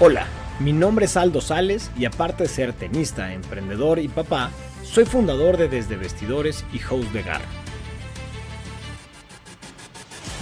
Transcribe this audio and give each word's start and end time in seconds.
Hola, 0.00 0.28
mi 0.60 0.72
nombre 0.72 1.06
es 1.06 1.16
Aldo 1.16 1.40
Sales 1.40 1.90
y 1.98 2.04
aparte 2.04 2.44
de 2.44 2.48
ser 2.48 2.72
tenista, 2.72 3.32
emprendedor 3.32 3.98
y 3.98 4.06
papá, 4.06 4.52
soy 4.84 5.04
fundador 5.04 5.56
de 5.56 5.66
Desde 5.66 5.96
Vestidores 5.96 6.64
y 6.72 6.78
host 6.88 7.10
de 7.10 7.24
Garra. 7.24 7.48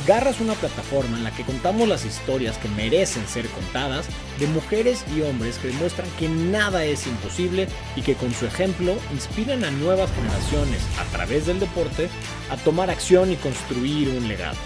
Garra 0.07 0.29
es 0.29 0.41
una 0.41 0.53
plataforma 0.53 1.17
en 1.17 1.25
la 1.25 1.31
que 1.31 1.43
contamos 1.43 1.89
las 1.89 2.05
historias 2.05 2.59
que 2.59 2.69
merecen 2.69 3.27
ser 3.27 3.47
contadas 3.47 4.07
de 4.39 4.47
mujeres 4.49 5.03
y 5.17 5.23
hombres 5.23 5.57
que 5.57 5.69
demuestran 5.69 6.11
que 6.19 6.29
nada 6.29 6.85
es 6.85 7.07
imposible 7.07 7.67
y 7.97 8.03
que 8.03 8.15
con 8.15 8.35
su 8.35 8.45
ejemplo 8.45 8.95
inspiran 9.15 9.65
a 9.65 9.71
nuevas 9.71 10.11
generaciones 10.13 10.83
a 11.01 11.05
través 11.17 11.47
del 11.47 11.61
deporte 11.61 12.11
a 12.51 12.59
tomar 12.59 12.91
acción 12.91 13.33
y 13.33 13.37
construir 13.37 14.11
un 14.11 14.29
legado. 14.29 14.59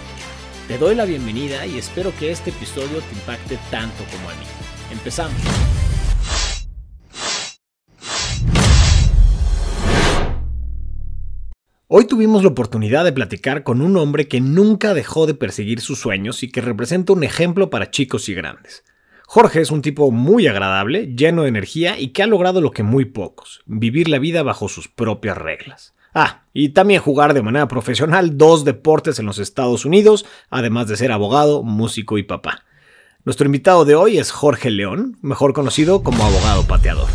Te 0.67 0.77
doy 0.77 0.95
la 0.95 1.05
bienvenida 1.05 1.65
y 1.65 1.77
espero 1.77 2.13
que 2.19 2.29
este 2.29 2.49
episodio 2.49 2.99
te 2.99 3.15
impacte 3.15 3.57
tanto 3.71 4.03
como 4.11 4.29
a 4.29 4.33
mí. 4.33 4.70
Empezamos. 4.91 5.41
Hoy 11.87 12.05
tuvimos 12.05 12.43
la 12.43 12.49
oportunidad 12.49 13.03
de 13.03 13.11
platicar 13.11 13.63
con 13.63 13.81
un 13.81 13.97
hombre 13.97 14.27
que 14.27 14.39
nunca 14.39 14.93
dejó 14.93 15.27
de 15.27 15.33
perseguir 15.33 15.81
sus 15.81 15.99
sueños 15.99 16.41
y 16.41 16.49
que 16.49 16.61
representa 16.61 17.11
un 17.11 17.23
ejemplo 17.23 17.69
para 17.69 17.91
chicos 17.91 18.29
y 18.29 18.33
grandes. 18.33 18.85
Jorge 19.27 19.61
es 19.61 19.71
un 19.71 19.81
tipo 19.81 20.09
muy 20.11 20.47
agradable, 20.47 21.13
lleno 21.15 21.43
de 21.43 21.49
energía 21.49 21.99
y 21.99 22.09
que 22.09 22.23
ha 22.23 22.27
logrado 22.27 22.61
lo 22.61 22.71
que 22.71 22.83
muy 22.83 23.05
pocos, 23.05 23.61
vivir 23.65 24.07
la 24.07 24.19
vida 24.19 24.41
bajo 24.41 24.69
sus 24.69 24.87
propias 24.87 25.37
reglas. 25.37 25.93
Ah, 26.13 26.43
y 26.53 26.69
también 26.69 27.01
jugar 27.01 27.33
de 27.33 27.41
manera 27.41 27.67
profesional 27.67 28.37
dos 28.37 28.65
deportes 28.65 29.19
en 29.19 29.25
los 29.25 29.39
Estados 29.39 29.85
Unidos, 29.85 30.25
además 30.49 30.87
de 30.87 30.97
ser 30.97 31.11
abogado, 31.11 31.63
músico 31.63 32.17
y 32.17 32.23
papá. 32.23 32.65
Nuestro 33.23 33.45
invitado 33.45 33.85
de 33.85 33.93
hoy 33.93 34.17
es 34.17 34.31
Jorge 34.31 34.71
León, 34.71 35.15
mejor 35.21 35.53
conocido 35.53 36.01
como 36.01 36.23
abogado 36.23 36.65
pateador. 36.65 37.07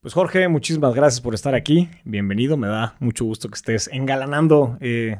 Pues 0.00 0.12
Jorge, 0.12 0.48
muchísimas 0.48 0.92
gracias 0.92 1.20
por 1.20 1.34
estar 1.34 1.54
aquí. 1.54 1.88
Bienvenido, 2.04 2.56
me 2.56 2.66
da 2.66 2.96
mucho 2.98 3.24
gusto 3.24 3.48
que 3.48 3.54
estés 3.54 3.88
engalanando 3.92 4.76
eh, 4.80 5.18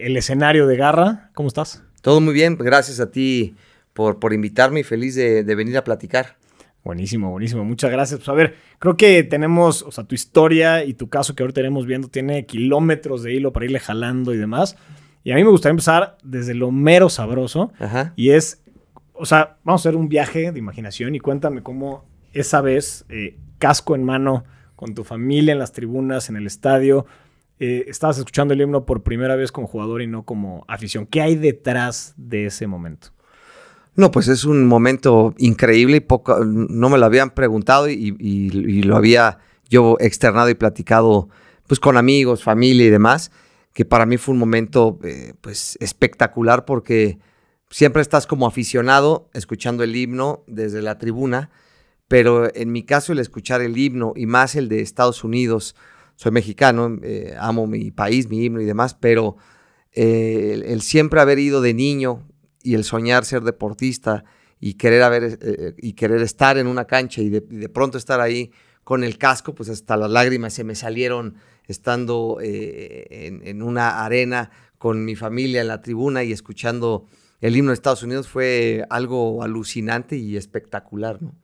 el 0.00 0.16
escenario 0.16 0.66
de 0.66 0.78
Garra. 0.78 1.30
¿Cómo 1.34 1.48
estás? 1.48 1.82
Todo 2.00 2.22
muy 2.22 2.32
bien, 2.32 2.56
gracias 2.56 2.98
a 2.98 3.10
ti 3.10 3.56
por, 3.92 4.18
por 4.18 4.32
invitarme 4.32 4.80
y 4.80 4.84
feliz 4.84 5.14
de, 5.14 5.44
de 5.44 5.54
venir 5.54 5.76
a 5.76 5.84
platicar. 5.84 6.38
Buenísimo, 6.84 7.30
buenísimo. 7.30 7.62
Muchas 7.62 7.90
gracias. 7.90 8.20
Pues 8.20 8.28
a 8.30 8.32
ver, 8.32 8.56
creo 8.78 8.96
que 8.96 9.22
tenemos, 9.22 9.82
o 9.82 9.92
sea, 9.92 10.04
tu 10.04 10.14
historia 10.14 10.82
y 10.86 10.94
tu 10.94 11.10
caso 11.10 11.34
que 11.34 11.42
ahora 11.42 11.52
tenemos 11.52 11.84
viendo 11.84 12.08
tiene 12.08 12.46
kilómetros 12.46 13.22
de 13.22 13.34
hilo 13.34 13.52
para 13.52 13.66
irle 13.66 13.80
jalando 13.80 14.32
y 14.32 14.38
demás. 14.38 14.78
Y 15.24 15.32
a 15.32 15.36
mí 15.36 15.44
me 15.44 15.50
gustaría 15.50 15.72
empezar 15.72 16.16
desde 16.22 16.54
lo 16.54 16.70
mero 16.70 17.08
sabroso. 17.08 17.72
Ajá. 17.78 18.12
Y 18.16 18.30
es, 18.30 18.62
o 19.12 19.26
sea, 19.26 19.56
vamos 19.64 19.80
a 19.80 19.88
hacer 19.88 19.96
un 19.96 20.08
viaje 20.08 20.52
de 20.52 20.58
imaginación 20.58 21.14
y 21.14 21.20
cuéntame 21.20 21.62
cómo 21.62 22.04
esa 22.32 22.60
vez, 22.60 23.04
eh, 23.08 23.38
casco 23.58 23.94
en 23.94 24.04
mano, 24.04 24.44
con 24.74 24.94
tu 24.94 25.04
familia 25.04 25.52
en 25.52 25.58
las 25.58 25.72
tribunas, 25.72 26.28
en 26.28 26.36
el 26.36 26.46
estadio, 26.46 27.06
eh, 27.60 27.84
estabas 27.86 28.18
escuchando 28.18 28.54
el 28.54 28.60
himno 28.60 28.84
por 28.84 29.04
primera 29.04 29.36
vez 29.36 29.52
como 29.52 29.68
jugador 29.68 30.02
y 30.02 30.08
no 30.08 30.24
como 30.24 30.64
afición. 30.66 31.06
¿Qué 31.06 31.20
hay 31.22 31.36
detrás 31.36 32.14
de 32.16 32.46
ese 32.46 32.66
momento? 32.66 33.10
No, 33.94 34.10
pues 34.10 34.26
es 34.26 34.44
un 34.44 34.66
momento 34.66 35.34
increíble 35.38 35.98
y 35.98 36.00
poco, 36.00 36.44
no 36.44 36.88
me 36.88 36.98
lo 36.98 37.06
habían 37.06 37.30
preguntado 37.30 37.88
y, 37.88 38.16
y, 38.18 38.46
y, 38.50 38.82
lo 38.82 38.96
había 38.96 39.38
yo 39.68 39.96
externado 40.00 40.48
y 40.48 40.54
platicado 40.54 41.28
pues 41.66 41.78
con 41.78 41.96
amigos, 41.96 42.42
familia 42.42 42.86
y 42.86 42.90
demás, 42.90 43.30
que 43.72 43.84
para 43.84 44.06
mí 44.06 44.16
fue 44.16 44.32
un 44.34 44.38
momento 44.38 44.98
eh, 45.02 45.34
pues 45.40 45.76
espectacular 45.80 46.64
porque 46.64 47.18
siempre 47.70 48.02
estás 48.02 48.26
como 48.26 48.46
aficionado 48.46 49.30
escuchando 49.32 49.82
el 49.82 49.96
himno 49.96 50.44
desde 50.46 50.82
la 50.82 50.98
tribuna, 50.98 51.50
pero 52.06 52.54
en 52.54 52.70
mi 52.70 52.84
caso 52.84 53.12
el 53.12 53.18
escuchar 53.18 53.62
el 53.62 53.76
himno 53.76 54.12
y 54.14 54.26
más 54.26 54.56
el 54.56 54.68
de 54.68 54.80
Estados 54.80 55.24
Unidos, 55.24 55.74
soy 56.16 56.32
mexicano, 56.32 56.98
eh, 57.02 57.34
amo 57.38 57.66
mi 57.66 57.90
país, 57.90 58.28
mi 58.28 58.44
himno 58.44 58.60
y 58.60 58.66
demás, 58.66 58.94
pero 58.94 59.36
eh, 59.92 60.62
el, 60.66 60.82
siempre 60.82 61.20
haber 61.20 61.38
ido 61.38 61.62
de 61.62 61.72
niño 61.72 62.28
y 62.62 62.74
el 62.74 62.84
soñar 62.84 63.24
ser 63.24 63.42
deportista 63.42 64.24
y 64.60 64.74
querer, 64.74 65.02
haber, 65.02 65.74
y 65.78 65.94
querer 65.94 66.20
estar 66.22 66.56
en 66.58 66.66
una 66.66 66.84
cancha 66.84 67.20
y 67.22 67.30
de, 67.30 67.44
y 67.50 67.56
de, 67.56 67.68
pronto 67.68 67.98
estar 67.98 68.20
ahí 68.20 68.52
con 68.84 69.04
el 69.04 69.18
casco, 69.18 69.54
pues 69.54 69.68
hasta 69.68 69.96
las 69.96 70.10
lágrimas 70.10 70.52
se 70.52 70.64
me 70.64 70.74
salieron 70.74 71.36
estando 71.66 72.38
eh, 72.42 73.40
en, 73.44 73.62
una 73.62 74.04
arena 74.04 74.50
con 74.78 75.04
mi 75.04 75.14
familia 75.14 75.60
en 75.60 75.68
la 75.68 75.80
tribuna 75.80 76.24
y 76.24 76.32
escuchando 76.32 77.06
el 77.40 77.56
himno 77.56 77.70
de 77.70 77.74
Estados 77.74 78.02
Unidos 78.02 78.28
fue 78.28 78.84
algo 78.90 79.42
alucinante 79.42 80.16
y 80.16 80.36
espectacular, 80.36 81.22
¿no? 81.22 81.34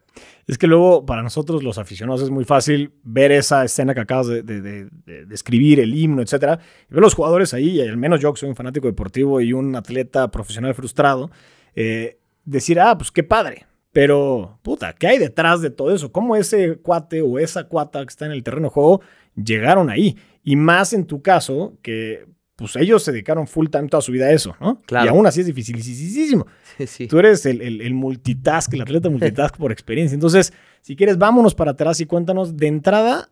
Es 0.49 0.59
que 0.59 0.67
luego 0.67 1.07
para 1.07 1.23
nosotros 1.23 1.63
los 1.63 1.79
aficionados 1.79 2.23
es 2.23 2.31
muy 2.31 2.45
fácil 2.45 2.93
ver 3.05 3.31
esa 3.31 3.65
escena 3.65 3.95
que 3.95 4.01
acabas 4.01 4.27
de, 4.27 4.43
de, 4.43 4.61
de, 4.61 4.89
de 5.27 5.35
escribir, 5.35 5.79
el 5.79 5.95
himno, 5.95 6.23
etcétera, 6.23 6.59
y 6.91 6.95
ver 6.95 7.03
los 7.03 7.15
jugadores 7.15 7.55
ahí, 7.55 7.81
al 7.81 7.97
menos 7.97 8.21
yo 8.21 8.33
que 8.33 8.41
soy 8.41 8.49
un 8.49 8.57
fanático 8.57 8.89
deportivo 8.89 9.41
y 9.41 9.53
un 9.53 9.77
atleta 9.77 10.29
profesional 10.33 10.75
frustrado, 10.75 11.31
eh, 11.77 12.19
decir, 12.45 12.81
ah, 12.81 12.99
pues 12.99 13.13
qué 13.13 13.23
padre, 13.23 13.67
pero 13.99 14.61
puta, 14.63 14.93
¿qué 14.93 15.09
hay 15.09 15.19
detrás 15.19 15.61
de 15.61 15.71
todo 15.71 15.93
eso? 15.93 16.13
¿Cómo 16.13 16.37
ese 16.37 16.77
cuate 16.77 17.21
o 17.21 17.41
esa 17.41 17.65
cuata 17.65 18.01
que 18.03 18.11
está 18.11 18.27
en 18.27 18.31
el 18.31 18.45
terreno 18.45 18.69
de 18.69 18.73
juego 18.73 19.01
llegaron 19.35 19.91
ahí? 19.91 20.17
Y 20.45 20.55
más 20.55 20.93
en 20.93 21.05
tu 21.05 21.21
caso, 21.21 21.77
que 21.83 22.25
pues 22.55 22.77
ellos 22.77 23.03
se 23.03 23.11
dedicaron 23.11 23.49
full 23.49 23.67
time 23.67 23.89
toda 23.89 24.01
su 24.01 24.13
vida 24.13 24.27
a 24.27 24.31
eso, 24.31 24.55
¿no? 24.61 24.81
Claro. 24.83 25.07
Y 25.07 25.09
aún 25.09 25.27
así 25.27 25.41
es 25.41 25.47
dificilísimo. 25.47 26.47
Sí, 26.77 26.87
sí. 26.87 27.07
Tú 27.09 27.19
eres 27.19 27.45
el, 27.45 27.61
el, 27.61 27.81
el, 27.81 27.93
multitask, 27.93 28.73
el 28.73 28.83
atleta 28.83 29.11
multitask 29.11 29.57
por 29.57 29.73
experiencia. 29.73 30.15
Entonces, 30.15 30.53
si 30.81 30.95
quieres, 30.95 31.19
vámonos 31.19 31.57
para 31.57 31.73
atrás 31.73 31.99
y 32.01 32.07
cuéntanos 32.07 32.57
de 32.57 32.69
entrada 32.69 33.31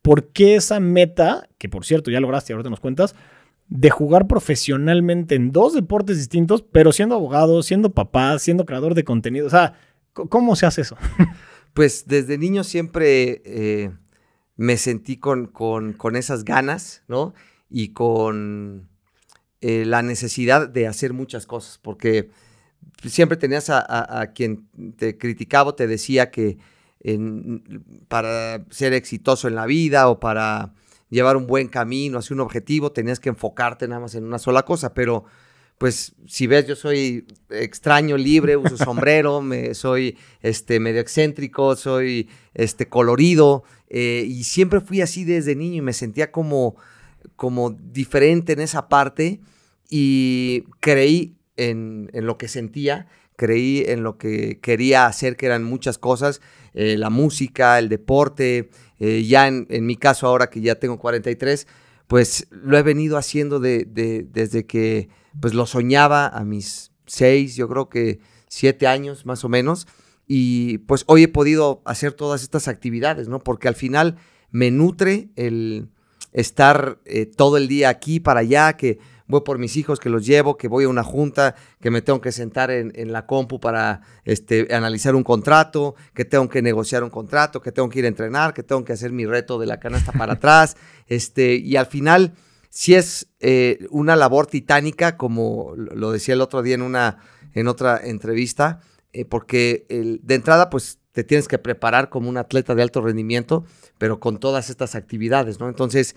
por 0.00 0.28
qué 0.28 0.54
esa 0.54 0.80
meta, 0.80 1.46
que 1.58 1.68
por 1.68 1.84
cierto 1.84 2.10
ya 2.10 2.20
lograste, 2.20 2.54
ahorita 2.54 2.70
nos 2.70 2.80
cuentas, 2.80 3.14
de 3.68 3.90
jugar 3.90 4.26
profesionalmente 4.28 5.34
en 5.34 5.52
dos 5.52 5.74
deportes 5.74 6.16
distintos, 6.16 6.62
pero 6.62 6.90
siendo 6.92 7.16
abogado, 7.16 7.62
siendo 7.62 7.90
papá, 7.90 8.38
siendo 8.38 8.64
creador 8.64 8.94
de 8.94 9.04
contenido. 9.04 9.46
O 9.46 9.50
sea, 9.50 9.74
¿cómo 10.28 10.56
se 10.56 10.66
hace 10.66 10.82
eso? 10.82 10.96
Pues 11.74 12.06
desde 12.06 12.38
niño 12.38 12.64
siempre 12.64 13.42
eh, 13.44 13.90
me 14.56 14.78
sentí 14.78 15.18
con, 15.18 15.46
con, 15.46 15.92
con 15.92 16.16
esas 16.16 16.42
ganas, 16.42 17.02
¿no? 17.06 17.34
y 17.68 17.88
con 17.92 18.88
eh, 19.60 19.84
la 19.84 20.02
necesidad 20.02 20.68
de 20.68 20.86
hacer 20.86 21.12
muchas 21.12 21.46
cosas, 21.46 21.78
porque 21.78 22.30
siempre 23.04 23.36
tenías 23.36 23.70
a, 23.70 24.32
quien 24.34 24.68
te 24.96 25.18
criticaba 25.18 25.76
te 25.76 25.86
decía 25.86 26.30
que 26.30 26.58
para 28.08 28.64
ser 28.70 28.92
exitoso 28.94 29.48
en 29.48 29.54
la 29.54 29.66
vida 29.66 30.08
o 30.08 30.18
para 30.18 30.72
llevar 31.08 31.36
un 31.36 31.46
buen 31.46 31.68
camino 31.68 32.18
hacia 32.18 32.34
un 32.34 32.40
objetivo 32.40 32.90
tenías 32.90 33.20
que 33.20 33.28
enfocarte 33.28 33.86
nada 33.86 34.00
más 34.00 34.14
en 34.14 34.24
una 34.24 34.38
sola 34.38 34.64
cosa, 34.64 34.94
pero 34.94 35.24
pues 35.78 36.14
si 36.26 36.46
ves, 36.46 36.66
yo 36.66 36.74
soy 36.74 37.26
extraño, 37.50 38.16
libre, 38.16 38.56
uso 38.56 38.76
sombrero, 38.84 39.40
me, 39.40 39.74
soy 39.74 40.16
este, 40.42 40.80
medio 40.80 41.00
excéntrico, 41.00 41.76
soy 41.76 42.28
este, 42.54 42.88
colorido, 42.88 43.64
eh, 43.88 44.24
y 44.26 44.44
siempre 44.44 44.80
fui 44.80 45.00
así 45.00 45.24
desde 45.24 45.54
niño 45.54 45.76
y 45.76 45.82
me 45.82 45.92
sentía 45.92 46.32
como, 46.32 46.76
como 47.36 47.70
diferente 47.70 48.52
en 48.52 48.60
esa 48.60 48.88
parte 48.88 49.40
y 49.88 50.64
creí 50.80 51.36
en, 51.56 52.10
en, 52.12 52.26
lo 52.26 52.38
que 52.38 52.48
sentía, 52.48 53.06
creí 53.36 53.84
en 53.86 54.02
lo 54.02 54.18
que 54.18 54.58
quería 54.60 55.06
hacer, 55.06 55.36
que 55.36 55.46
eran 55.46 55.62
muchas 55.62 55.98
cosas, 55.98 56.40
eh, 56.74 56.96
la 56.98 57.10
música, 57.10 57.78
el 57.78 57.88
deporte, 57.88 58.70
eh, 58.98 59.24
ya 59.24 59.46
en, 59.46 59.66
en, 59.70 59.86
mi 59.86 59.96
caso 59.96 60.26
ahora 60.26 60.50
que 60.50 60.60
ya 60.60 60.76
tengo 60.76 60.98
43, 60.98 61.66
pues 62.06 62.46
lo 62.50 62.76
he 62.78 62.82
venido 62.82 63.18
haciendo 63.18 63.60
de, 63.60 63.84
de, 63.84 64.26
desde 64.30 64.66
que 64.66 65.08
pues 65.40 65.54
lo 65.54 65.66
soñaba 65.66 66.26
a 66.26 66.44
mis 66.44 66.92
seis, 67.06 67.56
yo 67.56 67.68
creo 67.68 67.88
que 67.88 68.20
siete 68.48 68.86
años 68.86 69.26
más 69.26 69.44
o 69.44 69.48
menos, 69.48 69.86
y 70.26 70.78
pues 70.78 71.04
hoy 71.06 71.24
he 71.24 71.28
podido 71.28 71.82
hacer 71.84 72.12
todas 72.12 72.42
estas 72.42 72.68
actividades, 72.68 73.28
¿no? 73.28 73.38
Porque 73.38 73.68
al 73.68 73.74
final 73.74 74.16
me 74.50 74.70
nutre 74.70 75.28
el 75.36 75.88
estar 76.32 76.98
eh, 77.04 77.26
todo 77.26 77.56
el 77.56 77.68
día 77.68 77.88
aquí 77.88 78.20
para 78.20 78.40
allá, 78.40 78.76
que 78.76 78.98
voy 79.28 79.40
por 79.40 79.58
mis 79.58 79.76
hijos, 79.76 79.98
que 79.98 80.10
los 80.10 80.26
llevo, 80.26 80.56
que 80.56 80.68
voy 80.68 80.84
a 80.84 80.88
una 80.88 81.02
junta, 81.02 81.54
que 81.80 81.90
me 81.90 82.02
tengo 82.02 82.20
que 82.20 82.32
sentar 82.32 82.70
en, 82.70 82.92
en, 82.94 83.12
la 83.12 83.26
compu 83.26 83.58
para 83.60 84.02
este, 84.24 84.72
analizar 84.74 85.14
un 85.14 85.24
contrato, 85.24 85.94
que 86.14 86.24
tengo 86.24 86.48
que 86.48 86.62
negociar 86.62 87.02
un 87.02 87.10
contrato, 87.10 87.60
que 87.60 87.72
tengo 87.72 87.88
que 87.88 88.00
ir 88.00 88.04
a 88.04 88.08
entrenar, 88.08 88.54
que 88.54 88.62
tengo 88.62 88.84
que 88.84 88.92
hacer 88.92 89.12
mi 89.12 89.26
reto 89.26 89.58
de 89.58 89.66
la 89.66 89.80
canasta 89.80 90.12
para 90.12 90.32
atrás, 90.34 90.76
este, 91.06 91.56
y 91.56 91.76
al 91.76 91.86
final 91.86 92.34
si 92.70 92.94
es 92.94 93.28
eh, 93.40 93.86
una 93.90 94.16
labor 94.16 94.46
titánica, 94.46 95.16
como 95.16 95.74
lo 95.76 96.12
decía 96.12 96.34
el 96.34 96.40
otro 96.40 96.62
día 96.62 96.74
en, 96.74 96.82
una, 96.82 97.18
en 97.54 97.68
otra 97.68 98.00
entrevista, 98.02 98.80
eh, 99.12 99.24
porque 99.24 99.86
el, 99.88 100.20
de 100.22 100.34
entrada, 100.34 100.70
pues 100.70 100.98
te 101.12 101.24
tienes 101.24 101.48
que 101.48 101.58
preparar 101.58 102.10
como 102.10 102.28
un 102.28 102.36
atleta 102.36 102.74
de 102.74 102.82
alto 102.82 103.00
rendimiento, 103.00 103.64
pero 103.98 104.20
con 104.20 104.38
todas 104.38 104.68
estas 104.68 104.94
actividades, 104.94 105.58
¿no? 105.58 105.68
Entonces, 105.68 106.16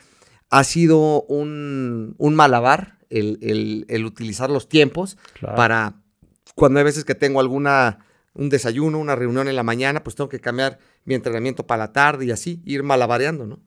ha 0.50 0.64
sido 0.64 1.24
un, 1.24 2.16
un 2.18 2.36
malabar 2.36 2.98
el, 3.10 3.40
el, 3.42 3.86
el, 3.88 4.06
utilizar 4.06 4.50
los 4.50 4.68
tiempos 4.68 5.18
claro. 5.40 5.56
para 5.56 5.96
cuando 6.56 6.80
hay 6.80 6.86
veces 6.86 7.06
que 7.06 7.16
tengo 7.16 7.40
alguna 7.40 8.00
un 8.34 8.50
desayuno, 8.50 9.00
una 9.00 9.16
reunión 9.16 9.48
en 9.48 9.56
la 9.56 9.64
mañana, 9.64 10.04
pues 10.04 10.16
tengo 10.16 10.30
que 10.30 10.40
cambiar 10.40 10.80
mi 11.04 11.16
entrenamiento 11.16 11.66
para 11.66 11.86
la 11.86 11.92
tarde 11.92 12.26
y 12.26 12.32
así, 12.32 12.62
ir 12.66 12.84
malabareando, 12.84 13.46
¿no? 13.46 13.60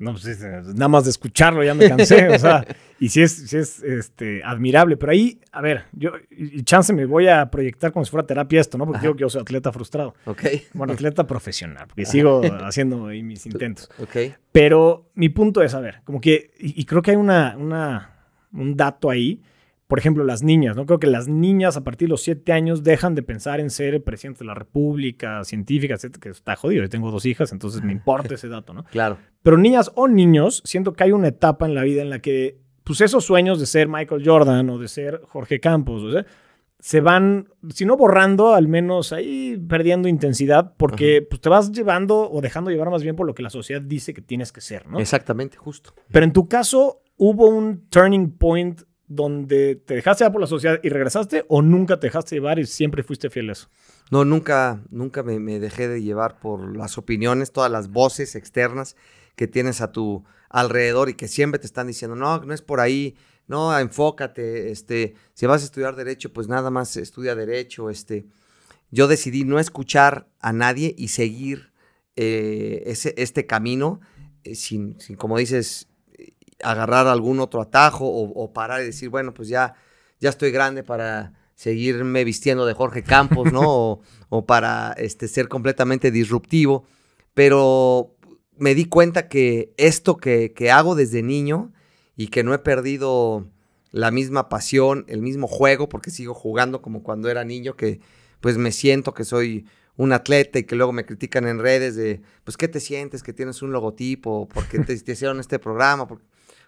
No, 0.00 0.12
pues 0.12 0.40
nada 0.40 0.88
más 0.88 1.04
de 1.04 1.10
escucharlo 1.10 1.62
ya 1.62 1.74
me 1.74 1.86
cansé, 1.86 2.26
o 2.30 2.38
sea, 2.38 2.66
y 2.98 3.10
sí 3.10 3.20
es, 3.20 3.52
es 3.52 3.82
este, 3.82 4.42
admirable, 4.42 4.96
pero 4.96 5.12
ahí, 5.12 5.38
a 5.52 5.60
ver, 5.60 5.84
yo, 5.92 6.12
y 6.30 6.62
chance 6.62 6.90
me 6.94 7.04
voy 7.04 7.28
a 7.28 7.50
proyectar 7.50 7.92
como 7.92 8.06
si 8.06 8.10
fuera 8.10 8.26
terapia 8.26 8.62
esto, 8.62 8.78
¿no? 8.78 8.86
Porque 8.86 9.04
yo, 9.04 9.14
yo 9.14 9.28
soy 9.28 9.42
atleta 9.42 9.70
frustrado. 9.72 10.14
Ok. 10.24 10.42
Bueno, 10.72 10.94
atleta 10.94 11.26
profesional, 11.26 11.86
porque 11.86 12.06
sigo 12.06 12.40
haciendo 12.64 13.08
ahí 13.08 13.22
mis 13.22 13.44
intentos. 13.44 13.90
Ok. 13.98 14.34
Pero 14.52 15.10
mi 15.16 15.28
punto 15.28 15.62
es, 15.62 15.74
a 15.74 15.80
ver, 15.80 16.00
como 16.04 16.18
que, 16.18 16.50
y, 16.58 16.80
y 16.80 16.84
creo 16.86 17.02
que 17.02 17.10
hay 17.10 17.18
una, 17.18 17.54
una, 17.58 18.10
un 18.54 18.74
dato 18.74 19.10
ahí, 19.10 19.42
por 19.90 19.98
ejemplo, 19.98 20.22
las 20.22 20.44
niñas, 20.44 20.76
¿no? 20.76 20.86
Creo 20.86 21.00
que 21.00 21.08
las 21.08 21.26
niñas 21.26 21.76
a 21.76 21.82
partir 21.82 22.06
de 22.06 22.10
los 22.10 22.22
siete 22.22 22.52
años 22.52 22.84
dejan 22.84 23.16
de 23.16 23.24
pensar 23.24 23.58
en 23.58 23.70
ser 23.70 24.04
presidente 24.04 24.38
de 24.38 24.44
la 24.44 24.54
República, 24.54 25.42
científica, 25.42 25.94
etcétera, 25.94 26.20
que 26.20 26.28
está 26.28 26.54
jodido. 26.54 26.84
Yo 26.84 26.88
tengo 26.88 27.10
dos 27.10 27.26
hijas, 27.26 27.50
entonces 27.50 27.82
me 27.82 27.90
importa 27.90 28.34
ese 28.36 28.46
dato, 28.46 28.72
¿no? 28.72 28.84
Claro. 28.84 29.18
Pero 29.42 29.58
niñas 29.58 29.90
o 29.96 30.06
niños, 30.06 30.62
siento 30.64 30.92
que 30.92 31.02
hay 31.02 31.10
una 31.10 31.26
etapa 31.26 31.66
en 31.66 31.74
la 31.74 31.82
vida 31.82 32.02
en 32.02 32.08
la 32.08 32.20
que, 32.20 32.60
pues 32.84 33.00
esos 33.00 33.24
sueños 33.24 33.58
de 33.58 33.66
ser 33.66 33.88
Michael 33.88 34.22
Jordan 34.24 34.70
o 34.70 34.78
de 34.78 34.86
ser 34.86 35.22
Jorge 35.26 35.58
Campos, 35.58 36.04
o 36.04 36.12
sea, 36.12 36.24
se 36.78 37.00
van, 37.00 37.48
si 37.74 37.84
no 37.84 37.96
borrando, 37.96 38.54
al 38.54 38.68
menos 38.68 39.12
ahí 39.12 39.60
perdiendo 39.68 40.06
intensidad, 40.06 40.72
porque 40.76 41.26
pues, 41.28 41.40
te 41.40 41.48
vas 41.48 41.72
llevando 41.72 42.30
o 42.30 42.40
dejando 42.40 42.70
llevar 42.70 42.90
más 42.90 43.02
bien 43.02 43.16
por 43.16 43.26
lo 43.26 43.34
que 43.34 43.42
la 43.42 43.50
sociedad 43.50 43.82
dice 43.82 44.14
que 44.14 44.22
tienes 44.22 44.52
que 44.52 44.60
ser, 44.60 44.86
¿no? 44.86 45.00
Exactamente, 45.00 45.56
justo. 45.56 45.94
Pero 46.12 46.24
en 46.24 46.32
tu 46.32 46.46
caso, 46.46 47.02
¿hubo 47.16 47.48
un 47.48 47.88
turning 47.88 48.30
point 48.30 48.82
donde 49.10 49.74
te 49.74 49.94
dejaste 49.94 50.22
llevar 50.22 50.32
por 50.32 50.40
la 50.40 50.46
sociedad 50.46 50.78
y 50.84 50.88
regresaste 50.88 51.44
o 51.48 51.62
nunca 51.62 51.98
te 51.98 52.06
dejaste 52.06 52.36
llevar 52.36 52.60
y 52.60 52.66
siempre 52.66 53.02
fuiste 53.02 53.28
fiel 53.28 53.48
a 53.48 53.52
eso? 53.52 53.68
No, 54.12 54.24
nunca, 54.24 54.84
nunca 54.90 55.24
me, 55.24 55.58
dejé 55.58 55.88
de 55.88 56.00
llevar 56.00 56.38
por 56.38 56.76
las 56.76 56.96
opiniones, 56.96 57.50
todas 57.50 57.72
las 57.72 57.90
voces 57.90 58.36
externas 58.36 58.94
que 59.34 59.48
tienes 59.48 59.80
a 59.80 59.90
tu 59.90 60.24
alrededor 60.48 61.08
y 61.08 61.14
que 61.14 61.26
siempre 61.26 61.58
te 61.58 61.66
están 61.66 61.88
diciendo, 61.88 62.14
no, 62.14 62.38
no 62.38 62.54
es 62.54 62.62
por 62.62 62.78
ahí, 62.78 63.16
no, 63.48 63.76
enfócate, 63.76 64.70
este, 64.70 65.14
si 65.34 65.44
vas 65.46 65.62
a 65.62 65.64
estudiar 65.64 65.96
derecho, 65.96 66.32
pues 66.32 66.46
nada 66.46 66.70
más 66.70 66.96
estudia 66.96 67.34
derecho, 67.34 67.90
este. 67.90 68.26
Yo 68.92 69.08
decidí 69.08 69.44
no 69.44 69.58
escuchar 69.58 70.28
a 70.40 70.52
nadie 70.52 70.94
y 70.96 71.08
seguir 71.08 71.72
eh, 72.14 72.84
ese, 72.86 73.14
este 73.16 73.46
camino 73.46 74.00
eh, 74.44 74.54
sin, 74.54 75.00
sin, 75.00 75.16
como 75.16 75.36
dices, 75.38 75.89
agarrar 76.62 77.06
algún 77.06 77.40
otro 77.40 77.60
atajo 77.60 78.06
o, 78.06 78.30
o, 78.32 78.52
parar 78.52 78.82
y 78.82 78.86
decir, 78.86 79.08
bueno, 79.08 79.34
pues 79.34 79.48
ya, 79.48 79.74
ya 80.20 80.30
estoy 80.30 80.50
grande 80.50 80.82
para 80.82 81.32
seguirme 81.54 82.24
vistiendo 82.24 82.66
de 82.66 82.74
Jorge 82.74 83.02
Campos, 83.02 83.52
¿no? 83.52 83.60
o, 83.66 84.00
o, 84.28 84.46
para 84.46 84.92
este, 84.92 85.28
ser 85.28 85.48
completamente 85.48 86.10
disruptivo. 86.10 86.84
Pero 87.34 88.16
me 88.56 88.74
di 88.74 88.86
cuenta 88.86 89.28
que 89.28 89.72
esto 89.76 90.16
que, 90.16 90.52
que, 90.52 90.70
hago 90.70 90.94
desde 90.94 91.22
niño 91.22 91.72
y 92.16 92.28
que 92.28 92.44
no 92.44 92.54
he 92.54 92.58
perdido 92.58 93.46
la 93.90 94.10
misma 94.10 94.48
pasión, 94.48 95.04
el 95.08 95.22
mismo 95.22 95.46
juego, 95.46 95.88
porque 95.88 96.10
sigo 96.10 96.34
jugando 96.34 96.82
como 96.82 97.02
cuando 97.02 97.28
era 97.28 97.44
niño, 97.44 97.76
que 97.76 98.00
pues 98.40 98.56
me 98.56 98.72
siento 98.72 99.14
que 99.14 99.24
soy 99.24 99.66
un 99.96 100.12
atleta 100.12 100.58
y 100.58 100.64
que 100.64 100.76
luego 100.76 100.92
me 100.92 101.04
critican 101.04 101.46
en 101.46 101.58
redes 101.58 101.94
de, 101.94 102.22
pues, 102.44 102.56
¿qué 102.56 102.68
te 102.68 102.80
sientes? 102.80 103.22
Que 103.22 103.34
tienes 103.34 103.60
un 103.60 103.72
logotipo, 103.72 104.48
porque 104.48 104.78
te, 104.78 104.98
te 104.98 105.12
hicieron 105.12 105.40
este 105.40 105.58
programa, 105.58 106.06
porque 106.06 106.24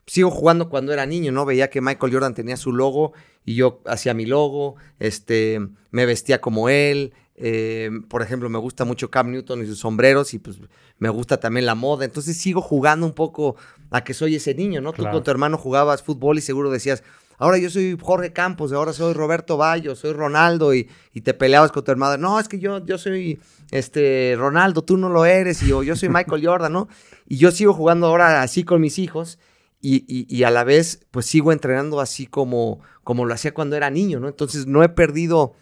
sigo 0.07 0.31
jugando 0.31 0.69
cuando 0.69 0.93
era 0.93 1.07
niño, 1.07 1.33
¿no? 1.33 1.45
Veía 1.45 1.71
que 1.71 1.81
Michael 1.81 2.13
Jordan 2.13 2.35
tenía 2.35 2.57
su 2.57 2.73
logo 2.73 3.13
y 3.45 3.55
yo 3.55 3.81
hacía 3.87 4.15
mi 4.15 4.27
logo, 4.27 4.77
este, 4.99 5.61
me 5.91 6.07
vestía 6.07 6.41
como 6.41 6.69
él. 6.69 7.13
Eh, 7.35 7.91
por 8.09 8.23
ejemplo, 8.23 8.49
me 8.49 8.59
gusta 8.59 8.85
mucho 8.85 9.11
Cam 9.11 9.31
Newton 9.31 9.63
y 9.63 9.67
sus 9.67 9.79
sombreros 9.79 10.35
y 10.35 10.39
pues 10.39 10.59
me 10.99 11.09
gusta 11.09 11.41
también 11.41 11.67
la 11.67 11.75
moda. 11.75 12.05
Entonces 12.05 12.37
sigo 12.37 12.61
jugando 12.61 13.07
un 13.07 13.15
poco 13.15 13.57
a 13.91 14.05
que 14.05 14.15
soy 14.15 14.37
ese 14.37 14.55
niño, 14.55 14.81
¿no? 14.81 14.93
Claro. 14.93 15.11
Tú 15.11 15.17
con 15.17 15.25
tu 15.25 15.31
hermano 15.31 15.59
jugabas 15.59 16.03
fútbol 16.03 16.39
y 16.39 16.41
seguro 16.41 16.71
decías, 16.71 17.03
ahora 17.39 17.59
yo 17.59 17.71
soy 17.71 17.97
Jorge 18.01 18.33
Campos, 18.33 18.73
ahora 18.73 18.93
soy 18.93 19.13
Roberto 19.15 19.57
Bayo, 19.57 19.97
soy 19.97 20.13
Ronaldo 20.13 20.75
y, 20.75 20.89
y, 21.13 21.23
te 21.23 21.35
peleabas 21.35 21.73
con 21.73 21.83
tu 21.83 21.91
hermano. 21.91 22.17
No, 22.19 22.39
es 22.39 22.49
que 22.49 22.59
yo, 22.59 22.85
yo 22.85 22.99
soy 22.99 23.41
este, 23.71 24.35
Ronaldo, 24.37 24.83
tú 24.83 24.97
no 24.97 25.09
lo 25.09 25.25
eres 25.25 25.63
y 25.63 25.69
yo, 25.69 25.83
yo 25.83 25.97
soy 25.97 26.11
Michael 26.11 26.47
Jordan, 26.47 26.73
¿no? 26.73 26.89
Y 27.27 27.39
yo 27.39 27.51
sigo 27.51 27.73
jugando 27.73 28.07
ahora 28.07 28.43
así 28.43 28.63
con 28.63 28.81
mis 28.81 28.99
hijos 28.99 29.39
y, 29.83 30.05
y, 30.07 30.27
y, 30.35 30.45
a 30.45 30.51
la 30.51 30.63
vez, 30.63 31.05
pues 31.11 31.27
sigo 31.27 31.51
entrenando 31.51 32.01
así 32.01 32.27
como, 32.27 32.79
como 33.03 33.25
lo 33.25 33.35
hacía 33.35 33.53
cuando 33.53 33.77
era 33.77 33.91
niño, 33.91 34.21
¿no? 34.21 34.29
Entonces 34.29 34.69
no 34.69 34.85
he 34.85 34.89
perdido 34.89 35.55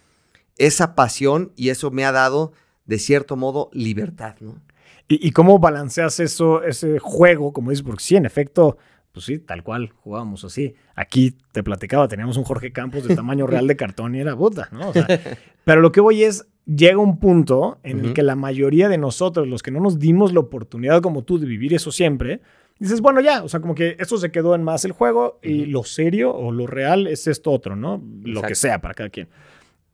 esa 0.59 0.95
pasión 0.95 1.53
y 1.57 1.71
eso 1.71 1.91
me 1.91 2.05
ha 2.05 2.13
dado, 2.13 2.53
de 2.85 2.99
cierto 2.99 3.37
modo, 3.37 3.71
libertad, 3.73 4.37
¿no? 4.41 4.61
¿Y, 5.09 5.27
y 5.27 5.31
cómo 5.31 5.59
balanceas 5.59 6.21
eso, 6.21 6.63
ese 6.63 6.99
juego, 6.99 7.55
como 7.55 7.71
dices? 7.71 7.83
Porque 7.83 8.05
sí, 8.05 8.15
en 8.15 8.27
efecto, 8.27 8.77
pues 9.13 9.25
sí, 9.25 9.39
tal 9.39 9.65
cual, 9.65 9.91
jugábamos 9.97 10.45
así. 10.45 10.75
Aquí 10.95 11.35
te 11.53 11.63
platicaba, 11.63 12.07
teníamos 12.07 12.37
un 12.37 12.45
Jorge 12.45 12.73
Campos 12.73 13.09
de 13.09 13.17
tamaño 13.17 13.47
real 13.47 13.67
de 13.67 13.77
cartón 13.77 14.15
y 14.15 14.21
era 14.21 14.37
puta, 14.37 14.69
¿no? 14.71 14.91
O 14.91 14.93
sea, 14.93 15.07
pero 15.65 15.81
lo 15.81 15.93
que 15.93 16.03
voy 16.03 16.25
es, 16.25 16.47
llega 16.67 16.99
un 16.99 17.19
punto 17.19 17.79
en 17.83 18.01
uh 18.01 18.03
-huh. 18.03 18.07
el 18.09 18.13
que 18.13 18.23
la 18.23 18.37
mayoría 18.37 18.91
de 18.91 18.99
nosotros, 18.99 19.49
los 19.49 19.63
que 19.63 19.71
no 19.71 19.81
nos 19.81 19.99
dimos 19.99 20.35
la 20.35 20.41
oportunidad 20.41 21.01
como 21.01 21.25
tú 21.25 21.39
de 21.39 21.47
vivir 21.47 21.73
eso 21.73 21.91
siempre, 21.91 22.43
dices, 22.81 23.01
bueno, 23.01 23.21
ya, 23.21 23.45
o 23.45 23.49
sea, 23.49 23.61
como 23.61 23.75
que 23.75 23.97
esto 23.99 24.17
se 24.17 24.33
quedó 24.33 24.55
en 24.55 24.65
más 24.65 24.85
el 24.85 24.93
juego 24.93 25.39
y 25.43 25.61
uh 25.61 25.65
-huh. 25.65 25.71
lo 25.71 25.85
serio 25.85 26.35
o 26.35 26.51
lo 26.51 26.67
real 26.67 27.07
es 27.07 27.27
esto 27.27 27.53
otro, 27.53 27.77
¿no? 27.77 28.03
Lo 28.23 28.31
Exacto. 28.31 28.49
que 28.49 28.55
sea 28.55 28.81
para 28.81 28.95
cada 28.95 29.11
quien. 29.11 29.29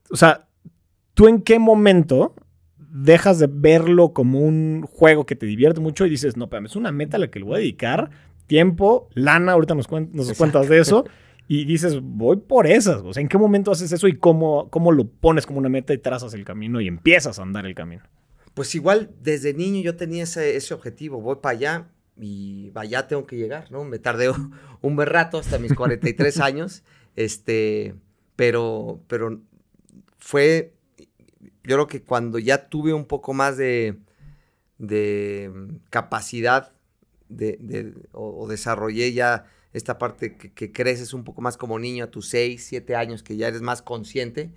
O 0.09 0.15
sea, 0.15 0.47
¿tú 1.13 1.27
en 1.27 1.41
qué 1.41 1.59
momento 1.59 2.33
dejas 2.77 3.39
de 3.39 3.47
verlo 3.51 4.13
como 4.13 4.39
un 4.39 4.83
juego 4.83 5.25
que 5.25 5.35
te 5.35 5.45
divierte 5.45 5.81
mucho 5.81 6.05
y 6.05 6.09
dices, 6.09 6.37
no, 6.37 6.45
espérame, 6.45 6.65
es 6.65 6.75
una 6.75 6.91
meta 6.91 7.17
a 7.17 7.19
la 7.19 7.29
que 7.29 7.39
le 7.39 7.45
voy 7.45 7.55
a 7.55 7.59
dedicar 7.59 8.09
tiempo, 8.47 9.09
lana, 9.13 9.51
ahorita 9.51 9.75
nos, 9.75 9.87
cuen 9.87 10.09
nos 10.13 10.31
cuentas 10.33 10.69
de 10.69 10.79
eso, 10.79 11.05
y 11.49 11.65
dices, 11.65 11.99
voy 12.01 12.37
por 12.37 12.67
esas. 12.67 13.01
O 13.03 13.13
sea, 13.13 13.21
¿en 13.21 13.27
qué 13.27 13.37
momento 13.37 13.71
haces 13.71 13.91
eso 13.91 14.07
y 14.07 14.17
cómo, 14.17 14.69
cómo 14.69 14.93
lo 14.93 15.05
pones 15.05 15.45
como 15.45 15.59
una 15.59 15.69
meta 15.69 15.93
y 15.93 15.97
trazas 15.97 16.33
el 16.33 16.45
camino 16.45 16.79
y 16.79 16.87
empiezas 16.87 17.37
a 17.37 17.43
andar 17.43 17.65
el 17.65 17.75
camino? 17.75 18.03
Pues 18.53 18.73
igual, 18.73 19.11
desde 19.21 19.53
niño 19.53 19.81
yo 19.81 19.97
tenía 19.97 20.23
ese, 20.23 20.55
ese 20.55 20.73
objetivo, 20.73 21.21
voy 21.21 21.35
para 21.41 21.57
allá 21.57 21.87
y 22.19 22.71
allá 22.75 23.07
tengo 23.07 23.25
que 23.25 23.37
llegar, 23.37 23.71
¿no? 23.71 23.83
Me 23.83 23.99
tardé 23.99 24.29
un 24.81 24.95
buen 24.95 25.07
rato, 25.07 25.37
hasta 25.37 25.59
mis 25.59 25.73
43 25.73 26.39
años, 26.41 26.83
este, 27.15 27.95
pero, 28.35 29.01
pero 29.07 29.41
fue, 30.17 30.73
yo 31.63 31.75
creo 31.75 31.87
que 31.87 32.03
cuando 32.03 32.39
ya 32.39 32.69
tuve 32.69 32.93
un 32.93 33.05
poco 33.05 33.33
más 33.33 33.57
de, 33.57 33.97
de 34.77 35.51
capacidad 35.89 36.73
de, 37.29 37.57
de, 37.59 37.93
o, 38.13 38.43
o, 38.43 38.47
desarrollé 38.47 39.11
ya 39.13 39.47
esta 39.73 39.97
parte 39.97 40.37
que, 40.37 40.53
que, 40.53 40.71
creces 40.71 41.13
un 41.13 41.23
poco 41.23 41.41
más 41.41 41.57
como 41.57 41.77
niño 41.77 42.05
a 42.05 42.11
tus 42.11 42.29
6, 42.29 42.65
7 42.65 42.95
años, 42.95 43.21
que 43.21 43.35
ya 43.35 43.49
eres 43.49 43.61
más 43.61 43.81
consciente, 43.81 44.51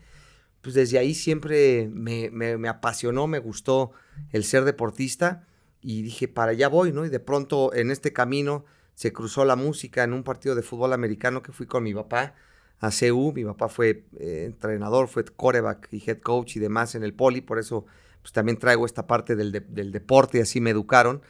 pues 0.60 0.74
desde 0.74 0.98
ahí 0.98 1.14
siempre 1.14 1.88
me, 1.92 2.30
me, 2.30 2.58
me, 2.58 2.68
apasionó, 2.68 3.26
me 3.26 3.38
gustó 3.38 3.92
el 4.32 4.44
ser 4.44 4.64
deportista 4.64 5.46
y 5.82 6.02
dije, 6.02 6.28
para 6.28 6.52
allá 6.52 6.68
voy, 6.68 6.92
¿no? 6.92 7.04
Y 7.04 7.08
de 7.08 7.20
pronto 7.20 7.72
en 7.74 7.90
este 7.90 8.12
camino 8.12 8.64
se 8.94 9.12
cruzó 9.12 9.44
la 9.44 9.56
música 9.56 10.04
en 10.04 10.12
un 10.12 10.22
partido 10.22 10.54
de 10.54 10.62
fútbol 10.62 10.92
americano 10.92 11.42
que 11.42 11.52
fui 11.52 11.66
con 11.66 11.82
mi 11.82 11.94
papá 11.94 12.34
a 12.80 12.90
CU, 12.90 13.32
mi 13.34 13.44
papá 13.44 13.68
fue 13.68 14.04
eh, 14.18 14.44
entrenador, 14.46 15.08
fue 15.08 15.24
coreback 15.24 15.88
y 15.92 16.02
head 16.06 16.18
coach 16.20 16.56
y 16.56 16.60
demás 16.60 16.94
en 16.94 17.02
el 17.02 17.12
poli, 17.14 17.40
por 17.40 17.58
eso 17.58 17.86
pues 18.22 18.32
también 18.32 18.58
traigo 18.58 18.84
esta 18.84 19.06
parte 19.06 19.36
del, 19.36 19.52
de, 19.52 19.60
del 19.60 19.92
deporte 19.92 20.38
y 20.38 20.40
así 20.42 20.60
me 20.60 20.70
educaron 20.70 21.22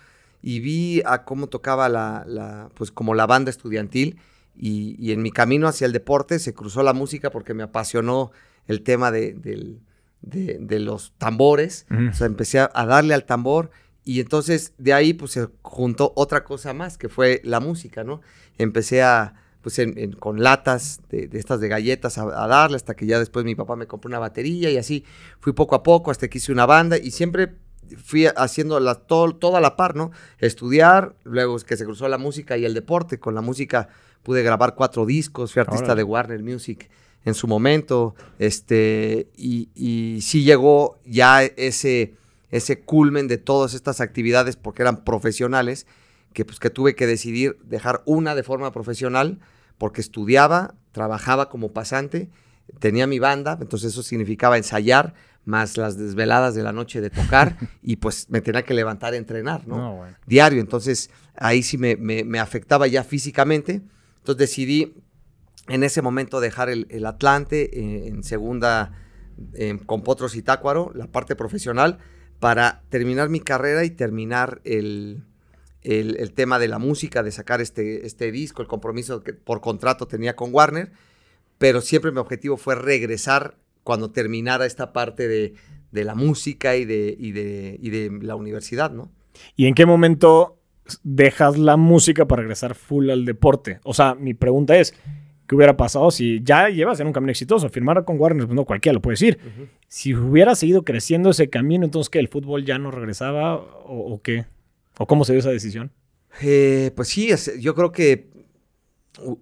y 0.43 0.61
vi 0.61 1.03
a 1.05 1.25
cómo 1.25 1.49
tocaba 1.49 1.89
la, 1.89 2.25
la 2.27 2.71
pues 2.75 2.91
como 2.91 3.15
la 3.15 3.27
banda 3.27 3.51
estudiantil 3.51 4.19
y, 4.57 4.97
y, 4.99 5.13
en 5.13 5.23
mi 5.23 5.31
camino 5.31 5.69
hacia 5.69 5.87
el 5.87 5.93
deporte 5.93 6.39
se 6.39 6.55
cruzó 6.55 6.83
la 6.83 6.93
música 6.93 7.31
porque 7.31 7.55
me 7.55 7.63
apasionó 7.63 8.33
el 8.67 8.83
tema 8.83 9.11
de, 9.11 9.33
de, 9.35 9.77
de, 10.23 10.59
de 10.61 10.81
los 10.81 11.13
tambores, 11.19 11.87
-huh. 11.89 12.11
o 12.11 12.15
sea, 12.15 12.27
empecé 12.27 12.59
a, 12.59 12.71
a, 12.75 12.85
darle 12.85 13.15
al 13.15 13.25
tambor 13.25 13.71
y 14.05 14.21
entonces 14.21 14.73
de 14.79 14.93
ahí 14.93 15.13
pues 15.13 15.33
se 15.33 15.49
juntó 15.63 16.13
otra 16.17 16.45
cosa 16.45 16.73
más 16.73 16.99
que 16.99 17.09
fue 17.09 17.41
la 17.45 17.61
música, 17.61 18.05
¿no? 18.05 18.21
Empecé 18.59 19.03
a 19.03 19.35
pues 19.63 19.79
en, 19.79 19.99
en, 19.99 20.13
con 20.13 20.43
latas 20.43 21.01
de, 21.11 21.29
de, 21.29 21.39
estas 21.39 21.61
de 21.61 21.69
galletas 21.69 22.17
a, 22.17 22.23
a, 22.23 22.47
darle 22.47 22.77
hasta 22.77 22.95
que 22.95 23.05
ya 23.05 23.19
después 23.19 23.45
mi 23.45 23.55
papá 23.55 23.77
me 23.77 23.87
compró 23.87 24.09
una 24.09 24.19
batería 24.19 24.71
y 24.71 24.79
así 24.79 25.05
fui 25.39 25.53
poco 25.53 25.75
a 25.75 25.83
poco 25.83 26.11
hasta 26.11 26.29
que 26.29 26.39
hice 26.39 26.51
una 26.51 26.65
banda 26.65 26.97
y 26.97 27.11
siempre 27.11 27.57
fui 27.97 28.27
haciendo 28.27 28.79
la, 28.81 28.95
todo, 28.95 29.35
toda 29.35 29.61
la 29.61 29.77
par, 29.77 29.97
¿no? 29.97 30.11
Estudiar, 30.39 31.17
luego 31.25 31.59
que 31.59 31.77
se 31.77 31.85
cruzó 31.85 32.09
la 32.09 32.19
música 32.19 32.57
y 32.57 32.65
el 32.65 32.75
deporte. 32.75 33.19
Con 33.19 33.35
la 33.35 33.41
música 33.41 33.89
pude 34.23 34.43
grabar 34.43 34.75
cuatro 34.75 35.07
discos, 35.07 35.53
fui 35.53 35.61
artista 35.61 35.87
Ahora. 35.87 35.95
de 35.97 36.05
Warner 36.05 36.43
Music 36.43 36.91
en 37.25 37.35
su 37.35 37.47
momento, 37.47 38.15
este, 38.39 39.31
y, 39.37 39.69
y 39.75 40.23
sí 40.23 40.43
llegó 40.43 40.99
ya 41.05 41.43
ese, 41.43 42.15
ese 42.51 42.81
culmen 42.81 43.29
de 43.29 43.39
todas 43.39 43.75
estas 43.75 44.01
actividades 44.01 44.57
porque 44.57 44.83
eran 44.83 45.05
profesionales, 45.05 45.87
que 46.33 46.45
pues 46.45 46.59
que 46.59 46.71
tuve 46.71 46.95
que 46.95 47.07
decidir 47.07 47.59
dejar 47.65 48.03
una 48.05 48.35
de 48.35 48.43
forma 48.43 48.73
profesional 48.73 49.39
porque 49.79 50.01
estudiaba, 50.01 50.75
trabajaba 50.93 51.49
como 51.49 51.73
pasante, 51.73 52.29
tenía 52.79 53.07
mi 53.07 53.19
banda, 53.19 53.59
entonces 53.61 53.93
eso 53.93 54.03
significaba 54.03 54.57
ensayar, 54.57 55.15
más 55.45 55.79
las 55.79 55.97
desveladas 55.97 56.55
de 56.55 56.63
la 56.63 56.73
noche 56.73 57.01
de 57.01 57.09
tocar, 57.09 57.57
y 57.83 57.97
pues 57.97 58.29
me 58.29 58.41
tenía 58.41 58.63
que 58.63 58.75
levantar 58.75 59.15
a 59.15 59.17
entrenar, 59.17 59.67
¿no? 59.67 60.05
Diario, 60.27 60.61
entonces 60.61 61.11
ahí 61.35 61.63
sí 61.63 61.79
me, 61.79 61.97
me, 61.97 62.39
afectaba 62.39 62.87
ya 62.87 63.03
físicamente, 63.05 63.81
entonces 64.19 64.37
decidí 64.37 64.95
en 65.69 65.83
ese 65.83 66.03
momento 66.03 66.41
dejar 66.41 66.69
el, 66.69 67.07
Atlante 67.07 67.71
eh, 67.73 68.09
en 68.09 68.23
segunda 68.23 68.93
con 69.87 70.03
Potros 70.03 70.37
y 70.37 70.43
Tácuaro, 70.43 70.93
la 70.95 71.07
parte 71.07 71.35
profesional, 71.35 71.99
para 72.41 72.83
terminar 72.89 73.29
mi 73.29 73.41
carrera 73.41 73.85
y 73.85 73.91
terminar 73.91 74.61
el, 74.65 75.23
el, 75.83 76.33
tema 76.33 76.59
de 76.59 76.69
la 76.69 76.79
música, 76.79 77.23
de 77.23 77.31
sacar 77.31 77.61
este, 77.61 78.07
este 78.07 78.33
disco, 78.33 78.63
el 78.63 78.69
compromiso 78.69 79.23
que 79.23 79.35
por 79.35 79.61
contrato 79.61 80.07
tenía 80.09 80.35
con 80.37 80.53
Warner, 80.53 80.91
pero 81.59 81.83
siempre 81.83 82.11
mi 82.11 82.19
objetivo 82.19 82.57
fue 82.57 82.75
regresar 82.75 83.57
cuando 83.85 84.11
terminara 84.11 84.67
esta 84.67 84.93
parte 84.93 85.29
de, 85.29 85.55
la 85.93 86.15
música 86.15 86.77
y 86.77 86.85
de, 86.87 87.15
y 87.19 87.33
de, 87.33 87.79
y 87.81 87.91
de 87.91 88.19
la 88.23 88.37
universidad, 88.37 88.91
¿no? 88.91 89.11
¿Y 89.55 89.67
en 89.67 89.75
qué 89.75 89.85
momento 89.85 90.59
dejas 91.03 91.59
la 91.59 91.77
música 91.77 92.27
para 92.27 92.43
regresar 92.43 92.75
full 92.75 93.11
al 93.11 93.25
deporte? 93.25 93.81
O 93.85 93.93
sea, 93.93 94.15
mi 94.15 94.33
pregunta 94.33 94.77
es, 94.79 94.95
¿qué 95.51 95.57
hubiera 95.57 95.77
pasado 95.77 96.13
si 96.13 96.41
ya 96.45 96.69
llevas 96.69 97.01
en 97.01 97.09
un 97.09 97.13
camino 97.13 97.33
exitoso? 97.33 97.69
Firmar 97.71 98.05
con 98.05 98.21
Warner, 98.21 98.47
pues 98.47 98.55
no 98.55 98.65
cualquiera 98.65 98.95
lo 98.95 99.03
puede 99.03 99.15
decir. 99.15 99.41
Si 99.89 100.15
hubiera 100.15 100.55
seguido 100.55 100.85
creciendo 100.85 101.31
ese 101.31 101.51
camino, 101.51 101.85
entonces 101.85 102.09
que 102.09 102.21
el 102.21 102.29
fútbol 102.29 102.65
ya 102.65 102.79
no 102.79 102.93
regresaba 102.93 103.57
o 103.57 104.21
qué? 104.23 104.47
¿O 104.97 105.09
cómo 105.09 105.25
se 105.25 105.33
dio 105.33 105.41
esa 105.41 105.51
decisión? 105.51 105.91
Eh, 106.41 106.93
pues 106.95 107.09
sí, 107.09 107.31
yo 107.59 107.75
creo 107.75 107.91
que 107.91 108.31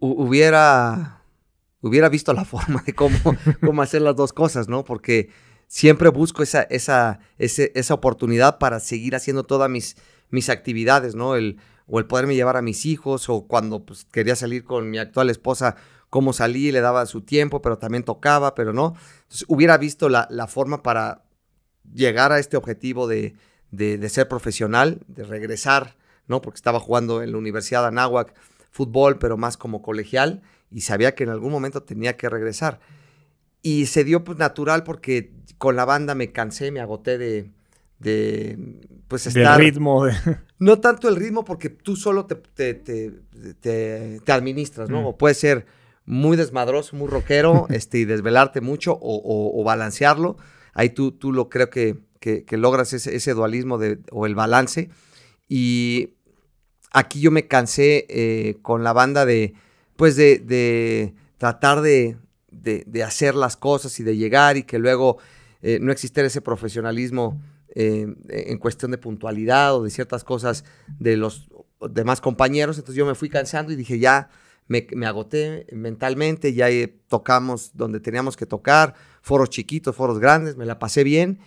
hubiera, 0.01 1.21
hubiera 1.83 2.09
visto 2.09 2.33
la 2.33 2.45
forma 2.47 2.83
de 2.87 2.95
cómo, 2.95 3.19
cómo 3.61 3.83
hacer 3.83 4.01
las 4.01 4.17
dos 4.17 4.33
cosas, 4.33 4.67
¿no? 4.67 4.85
Porque 4.85 5.29
siempre 5.67 6.09
busco 6.09 6.43
esa, 6.43 6.63
esa, 6.63 7.21
esa 7.37 7.93
oportunidad 7.93 8.57
para 8.57 8.81
seguir 8.81 9.15
haciendo 9.15 9.45
todas 9.45 9.69
mis, 9.69 9.99
mis 10.31 10.49
actividades, 10.49 11.15
¿no? 11.15 11.37
El, 11.37 11.59
o 11.87 11.99
el 11.99 12.07
poderme 12.07 12.35
llevar 12.35 12.57
a 12.57 12.63
mis 12.63 12.87
hijos, 12.87 13.29
o 13.29 13.47
cuando 13.47 13.85
pues, 13.85 14.07
quería 14.11 14.37
salir 14.37 14.65
con 14.65 14.91
mi 14.91 14.99
actual 14.99 15.31
esposa, 15.31 15.77
cómo 16.11 16.33
salí, 16.33 16.73
le 16.73 16.81
daba 16.81 17.07
su 17.07 17.23
tiempo, 17.23 17.61
pero 17.63 17.79
también 17.79 18.03
tocaba, 18.03 18.55
pero 18.55 18.73
no. 18.73 18.95
Entonces, 19.23 19.45
hubiera 19.49 19.77
visto 19.79 20.09
la, 20.09 20.27
la 20.31 20.47
forma 20.47 20.83
para 20.83 21.23
llegar 21.93 22.33
a 22.33 22.39
este 22.39 22.57
objetivo 22.57 23.07
de, 23.07 23.35
de, 23.71 24.09
ser 24.09 24.29
profesional, 24.29 25.01
de 25.07 25.25
regresar, 25.25 25.97
¿no? 26.27 26.41
Porque 26.41 26.57
estaba 26.57 26.81
jugando 26.81 27.23
en 27.23 27.33
la 27.33 27.39
Universidad 27.39 27.83
de 27.83 27.89
Anáhuac 27.89 28.35
fútbol, 28.71 29.19
pero 29.19 29.37
más 29.37 29.57
como 29.57 29.83
colegial, 29.83 30.43
y 30.71 30.83
sabía 30.83 31.15
que 31.15 31.25
en 31.25 31.31
algún 31.31 31.51
momento 31.51 31.83
tenía 31.83 32.17
que 32.17 32.29
regresar. 32.29 32.81
Y 33.63 33.87
se 33.87 34.05
dio 34.05 34.25
pues 34.25 34.39
natural 34.39 34.85
porque 34.85 35.33
con 35.57 35.77
la 35.77 35.85
banda 35.85 36.15
me 36.15 36.31
cansé, 36.31 36.71
me 36.71 36.81
agoté 36.81 37.19
de, 37.19 37.51
de 37.99 38.59
pues 39.09 39.27
estar... 39.27 39.59
ritmo. 39.59 40.07
No 40.61 40.81
tanto 40.81 41.09
el 41.09 41.15
ritmo 41.15 41.45
porque 41.45 41.71
tú 41.71 41.95
solo 41.95 42.27
te, 42.27 42.75
te, 42.75 44.21
administras, 44.27 44.91
¿no? 44.91 45.03
Mm. 45.03 45.07
O 45.07 45.17
puede 45.17 45.37
ser 45.37 45.67
muy 46.09 46.37
desmadroso, 46.37 46.97
muy 46.97 47.09
rockero, 47.09 47.67
este, 47.71 47.99
y 47.99 48.05
desvelarte 48.05 48.61
mucho 48.61 48.93
o, 48.93 49.61
o, 49.61 49.65
balancearlo. 49.65 50.37
Ahí 50.75 50.91
tú, 50.91 51.13
tú 51.13 51.33
lo 51.33 51.49
creo 51.49 51.71
que 51.71 52.09
que, 52.19 52.57
logras 52.57 52.93
ese, 52.93 53.35
dualismo 53.35 53.79
de, 53.79 53.99
o 54.11 54.27
el 54.27 54.35
balance. 54.35 54.91
Y 55.49 56.15
aquí 56.91 57.21
yo 57.21 57.31
me 57.31 57.47
cansé 57.47 58.07
eh, 58.09 58.59
con 58.63 58.85
la 58.85 58.93
banda 58.93 59.25
de, 59.25 59.55
pues 59.97 60.17
de, 60.17 61.15
tratar 61.39 61.81
de, 61.81 62.17
hacer 63.05 63.35
las 63.35 63.57
cosas 63.57 63.99
y 64.01 64.03
de 64.03 64.17
llegar 64.17 64.57
y 64.57 64.65
que 64.65 64.79
luego 64.79 65.19
eh, 65.63 65.79
no 65.81 65.93
existiera 65.93 66.27
ese 66.27 66.43
profesionalismo 66.43 67.41
eh, 67.75 68.07
en 68.29 68.59
cuestión 68.59 68.91
de 68.91 68.99
puntualidad 68.99 69.75
o 69.77 69.85
de 69.85 69.91
ciertas 69.91 70.25
cosas 70.25 70.65
de 70.99 71.17
los 71.17 71.49
demás 71.91 72.21
compañeros. 72.21 72.79
Entonces 72.79 72.97
yo 72.97 73.07
me 73.07 73.15
fui 73.15 73.29
cansando 73.29 73.73
y 73.73 73.77
dije, 73.77 73.99
ya 73.99 74.29
me, 74.69 74.87
me 74.95 75.07
agoté 75.07 75.67
mentalmente, 75.73 76.55
ya 76.55 76.69
tocamos 77.09 77.73
donde 77.75 78.01
teníamos 78.01 78.37
que 78.37 78.47
tocar, 78.47 78.95
foros 79.23 79.51
chiquitos, 79.51 79.97
foros 79.97 80.19
grandes, 80.19 80.57
me 80.57 80.67
la 80.67 80.79
pasé 80.79 81.03
bien 81.03 81.41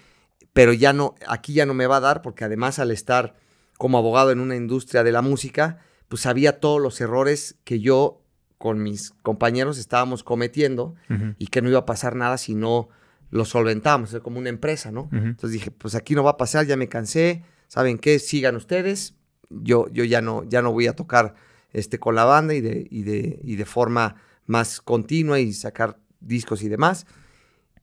pero 0.54 0.74
ya 0.74 0.94
no, 0.94 1.16
aquí 1.28 1.54
ya 1.54 1.66
no 1.66 1.74
me 1.74 1.88
va 1.88 1.98
a 1.98 2.02
dar 2.02 2.22
porque 2.22 2.44
además 2.44 2.80
al 2.80 2.92
estar 2.92 3.36
como 3.78 3.98
abogado 3.98 4.32
en 4.32 4.40
una 4.40 4.56
industria 4.56 5.04
de 5.04 5.12
la 5.12 5.22
música, 5.22 5.80
pues 6.08 6.24
sabía 6.24 6.60
todos 6.60 6.82
los 6.82 7.00
errores 7.02 7.58
que 7.64 7.80
yo 7.80 8.22
con 8.58 8.84
mis 8.84 9.12
compañeros 9.24 9.80
estábamos 9.80 10.24
cometiendo 10.24 10.96
y 11.40 11.48
que 11.48 11.62
no 11.62 11.70
iba 11.70 11.80
a 11.80 11.86
pasar 11.86 12.16
nada 12.16 12.38
si 12.38 12.54
no 12.54 12.90
lo 13.32 13.46
solventábamos, 13.46 14.16
como 14.22 14.38
una 14.38 14.50
empresa, 14.50 14.92
¿no? 14.92 15.10
Entonces 15.12 15.52
dije, 15.52 15.72
pues 15.72 15.96
aquí 15.96 16.14
no 16.14 16.24
va 16.24 16.32
a 16.32 16.38
pasar, 16.38 16.68
ya 16.68 16.78
me 16.78 16.90
cansé, 16.90 17.44
¿saben 17.68 17.98
qué? 17.98 18.20
Sigan 18.20 18.56
ustedes, 18.56 19.16
yo, 19.50 19.88
yo 19.90 20.04
ya, 20.04 20.22
no, 20.22 20.44
ya 20.44 20.62
no 20.62 20.72
voy 20.72 20.86
a 20.88 20.96
tocar 20.96 21.34
este, 21.74 22.00
con 22.00 22.16
la 22.16 22.26
banda 22.26 22.54
y 22.54 22.62
de, 22.62 22.88
y 22.90 23.04
de, 23.04 23.40
y 23.44 23.56
de 23.56 23.66
forma 23.66 24.16
más 24.46 24.82
continua 24.82 25.40
y 25.40 25.54
sacar 25.54 25.98
discos 26.20 26.64
y 26.64 26.70
demás. 26.70 27.06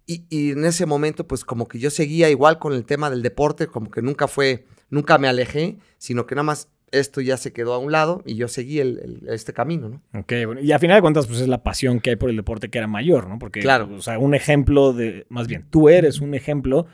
Y, 0.07 0.53
en 0.53 0.65
ese 0.65 0.87
momento, 0.87 1.27
pues 1.27 1.45
como 1.45 1.69
que 1.69 1.79
yo 1.79 1.91
seguía 1.91 2.31
igual 2.31 2.59
con 2.59 2.73
el 2.73 2.87
tema 2.87 3.11
del 3.11 3.23
deporte, 3.23 3.67
como 3.67 3.91
que 3.91 4.01
nunca 4.01 4.27
fue, 4.27 4.65
nunca 4.89 5.19
me 5.19 5.29
alejé, 5.29 5.77
sino 5.99 6.27
que 6.27 6.35
nada 6.35 6.45
más 6.45 6.71
esto 6.93 7.21
ya 7.21 7.37
se 7.37 7.53
quedó 7.53 7.75
a 7.75 7.79
un 7.79 7.93
lado 7.93 8.23
y 8.25 8.37
yo 8.37 8.49
seguí 8.49 8.81
el, 8.81 9.27
este 9.29 9.53
camino, 9.53 9.91
¿no? 9.91 10.03
Ok, 10.19 10.33
bueno, 10.47 10.63
y 10.63 10.73
a 10.73 10.79
final 10.79 10.97
de 10.97 11.03
cuentas, 11.03 11.27
pues 11.27 11.41
es 11.41 11.49
la 11.49 11.63
pasión 11.63 12.01
que 12.01 12.11
hay 12.11 12.17
por 12.17 12.31
el 12.31 12.37
deporte 12.37 12.71
que 12.71 12.79
era 12.79 12.87
mayor, 12.87 13.29
¿no? 13.29 13.39
Porque, 13.39 13.61
claro. 13.61 13.91
o 13.95 14.01
sea, 14.01 14.19
un 14.19 14.35
ejemplo 14.35 14.95
de, 14.95 15.27
más 15.29 15.47
bien, 15.47 15.67
tú 15.69 15.91
eres 15.91 16.21
un 16.21 16.33
ejemplo 16.33 16.87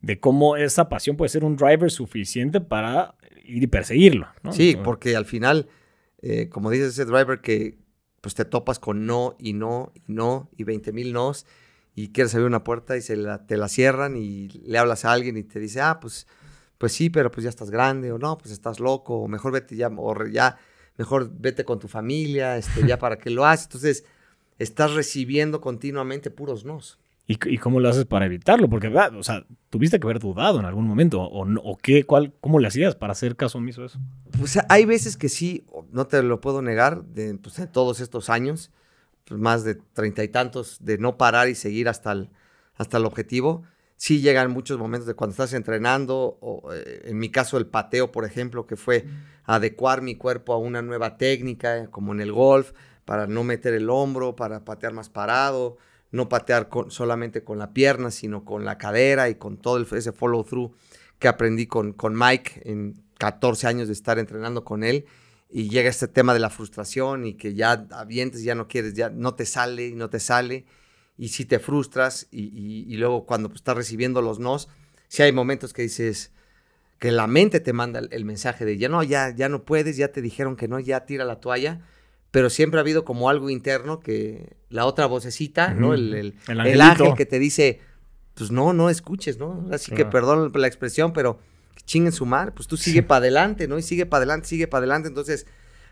de 0.00 0.18
cómo 0.18 0.56
esa 0.56 0.88
pasión 0.88 1.16
puede 1.18 1.28
ser 1.28 1.44
un 1.44 1.56
driver 1.56 1.90
suficiente 1.90 2.62
para 2.62 3.14
ir 3.44 3.62
y 3.62 3.66
perseguirlo, 3.66 4.28
¿no? 4.42 4.52
Sí, 4.52 4.78
porque 4.82 5.16
al 5.16 5.26
final, 5.26 5.68
eh, 6.26 6.48
como 6.48 6.70
dices, 6.70 6.88
ese 6.88 7.04
driver 7.04 7.40
que 7.40 7.78
pues 8.20 8.34
te 8.34 8.46
topas 8.46 8.78
con 8.78 9.04
no 9.04 9.36
y 9.38 9.52
no 9.52 9.92
y 9.94 10.02
no 10.06 10.48
y 10.56 10.64
20 10.64 10.92
mil 10.92 11.12
nos 11.12 11.44
y 11.94 12.08
quieres 12.08 12.34
abrir 12.34 12.46
una 12.46 12.64
puerta 12.64 12.96
y 12.96 13.02
se 13.02 13.16
la, 13.16 13.46
te 13.46 13.58
la 13.58 13.68
cierran 13.68 14.16
y 14.16 14.48
le 14.48 14.78
hablas 14.78 15.04
a 15.04 15.12
alguien 15.12 15.36
y 15.36 15.44
te 15.44 15.60
dice, 15.60 15.80
ah, 15.80 16.00
pues, 16.00 16.26
pues 16.78 16.92
sí, 16.92 17.10
pero 17.10 17.30
pues 17.30 17.44
ya 17.44 17.50
estás 17.50 17.70
grande, 17.70 18.10
o 18.10 18.18
no, 18.18 18.36
pues 18.38 18.50
estás 18.50 18.80
loco, 18.80 19.16
o 19.16 19.28
mejor 19.28 19.52
vete 19.52 19.76
ya, 19.76 19.88
o 19.88 20.26
ya, 20.26 20.56
mejor 20.96 21.30
vete 21.38 21.64
con 21.64 21.78
tu 21.78 21.86
familia, 21.86 22.56
este, 22.56 22.86
ya 22.86 22.98
para 22.98 23.18
qué 23.18 23.30
lo 23.30 23.44
haces. 23.44 23.66
Entonces, 23.66 24.04
estás 24.58 24.94
recibiendo 24.94 25.60
continuamente 25.60 26.30
puros 26.30 26.64
nos. 26.64 26.98
¿Y, 27.26 27.38
¿Y, 27.48 27.58
cómo 27.58 27.80
lo 27.80 27.88
haces 27.88 28.04
para 28.04 28.26
evitarlo? 28.26 28.68
Porque, 28.68 28.88
o 28.88 29.22
sea, 29.22 29.46
tuviste 29.70 29.98
que 29.98 30.06
haber 30.06 30.18
dudado 30.18 30.58
en 30.58 30.66
algún 30.66 30.86
momento, 30.86 31.22
o, 31.22 31.46
o 31.46 31.76
qué, 31.78 32.04
cuál, 32.04 32.34
cómo 32.40 32.58
le 32.58 32.68
hacías 32.68 32.96
para 32.96 33.12
hacer 33.12 33.34
caso 33.34 33.58
omiso 33.58 33.82
a 33.82 33.86
eso. 33.86 33.98
Pues 34.38 34.58
hay 34.68 34.84
veces 34.84 35.16
que 35.16 35.30
sí, 35.30 35.64
no 35.94 36.08
te 36.08 36.22
lo 36.24 36.40
puedo 36.40 36.60
negar, 36.60 37.04
de, 37.04 37.36
pues, 37.36 37.56
de 37.56 37.68
todos 37.68 38.00
estos 38.00 38.28
años, 38.28 38.72
pues, 39.26 39.40
más 39.40 39.62
de 39.62 39.76
treinta 39.76 40.24
y 40.24 40.28
tantos 40.28 40.78
de 40.80 40.98
no 40.98 41.16
parar 41.16 41.48
y 41.48 41.54
seguir 41.54 41.88
hasta 41.88 42.10
el, 42.10 42.30
hasta 42.74 42.98
el 42.98 43.06
objetivo. 43.06 43.62
Sí 43.96 44.20
llegan 44.20 44.50
muchos 44.50 44.76
momentos 44.76 45.06
de 45.06 45.14
cuando 45.14 45.30
estás 45.30 45.52
entrenando, 45.52 46.36
o 46.40 46.72
eh, 46.72 47.02
en 47.04 47.18
mi 47.18 47.30
caso 47.30 47.58
el 47.58 47.66
pateo, 47.66 48.10
por 48.10 48.24
ejemplo, 48.24 48.66
que 48.66 48.74
fue 48.74 49.06
adecuar 49.44 50.02
mi 50.02 50.16
cuerpo 50.16 50.52
a 50.52 50.58
una 50.58 50.82
nueva 50.82 51.16
técnica, 51.16 51.88
como 51.92 52.12
en 52.12 52.20
el 52.20 52.32
golf, 52.32 52.72
para 53.04 53.28
no 53.28 53.44
meter 53.44 53.72
el 53.72 53.88
hombro, 53.88 54.34
para 54.34 54.64
patear 54.64 54.92
más 54.94 55.10
parado, 55.10 55.76
no 56.10 56.28
patear 56.28 56.68
solamente 56.88 57.44
con 57.44 57.58
la 57.60 57.72
pierna, 57.72 58.10
sino 58.10 58.44
con 58.44 58.64
la 58.64 58.78
cadera 58.78 59.28
y 59.28 59.36
con 59.36 59.58
todo 59.58 59.80
ese 59.80 60.10
follow 60.10 60.42
through 60.42 60.72
que 61.20 61.28
aprendí 61.28 61.68
con, 61.68 61.92
con 61.92 62.18
Mike 62.18 62.62
en 62.64 63.00
14 63.18 63.68
años 63.68 63.86
de 63.86 63.92
estar 63.92 64.18
entrenando 64.18 64.64
con 64.64 64.82
él 64.82 65.06
y 65.56 65.68
llega 65.68 65.88
este 65.88 66.08
tema 66.08 66.34
de 66.34 66.40
la 66.40 66.50
frustración 66.50 67.24
y 67.24 67.34
que 67.34 67.54
ya 67.54 67.86
avientes, 67.92 68.42
ya 68.42 68.56
no 68.56 68.66
quieres, 68.66 68.94
ya 68.94 69.08
no 69.08 69.36
te 69.36 69.46
sale 69.46 69.86
y 69.86 69.94
no 69.94 70.10
te 70.10 70.18
sale. 70.18 70.64
Y 71.16 71.28
si 71.28 71.44
te 71.44 71.60
frustras 71.60 72.26
y, 72.32 72.96
luego 72.96 73.24
cuando 73.24 73.50
pues, 73.50 73.60
estás 73.60 73.76
recibiendo 73.76 74.20
los 74.20 74.40
nos, 74.40 74.68
si 75.06 75.22
hay 75.22 75.30
momentos 75.30 75.72
que 75.72 75.82
dices 75.82 76.32
que 76.98 77.12
la 77.12 77.28
mente 77.28 77.60
te 77.60 77.72
manda 77.72 78.00
el, 78.00 78.24
mensaje 78.24 78.64
de 78.64 78.78
ya 78.78 78.88
no, 78.88 79.04
ya, 79.04 79.32
ya 79.32 79.48
no 79.48 79.64
puedes, 79.64 79.96
ya 79.96 80.08
te 80.08 80.22
dijeron 80.22 80.56
que 80.56 80.66
no, 80.66 80.80
ya 80.80 81.06
tira 81.06 81.24
la 81.24 81.38
toalla. 81.38 81.82
Pero 82.32 82.50
siempre 82.50 82.80
ha 82.80 82.82
habido 82.82 83.04
como 83.04 83.30
algo 83.30 83.48
interno 83.48 84.00
que 84.00 84.56
la 84.70 84.86
otra 84.86 85.06
vocecita, 85.06 85.72
¿no? 85.72 85.94
El, 85.94 86.34
el, 86.48 86.80
ángel 86.80 87.14
que 87.14 87.26
te 87.26 87.38
dice, 87.38 87.78
pues 88.34 88.50
no, 88.50 88.72
no 88.72 88.90
escuches, 88.90 89.38
¿no? 89.38 89.68
Así 89.70 89.92
que 89.92 90.04
perdón 90.04 90.50
la 90.52 90.66
expresión, 90.66 91.12
pero 91.12 91.38
chinguen 91.84 92.12
su 92.12 92.26
madre, 92.26 92.52
pues 92.52 92.66
tú 92.68 92.76
sigue 92.76 93.02
para 93.02 93.18
adelante, 93.18 93.68
¿no? 93.68 93.78
Y 93.78 93.82
sigue 93.82 94.06
para 94.06 94.18
adelante, 94.18 94.48
sigue 94.48 94.66
para 94.66 94.80
adelante. 94.80 95.08
Entonces, 95.08 95.46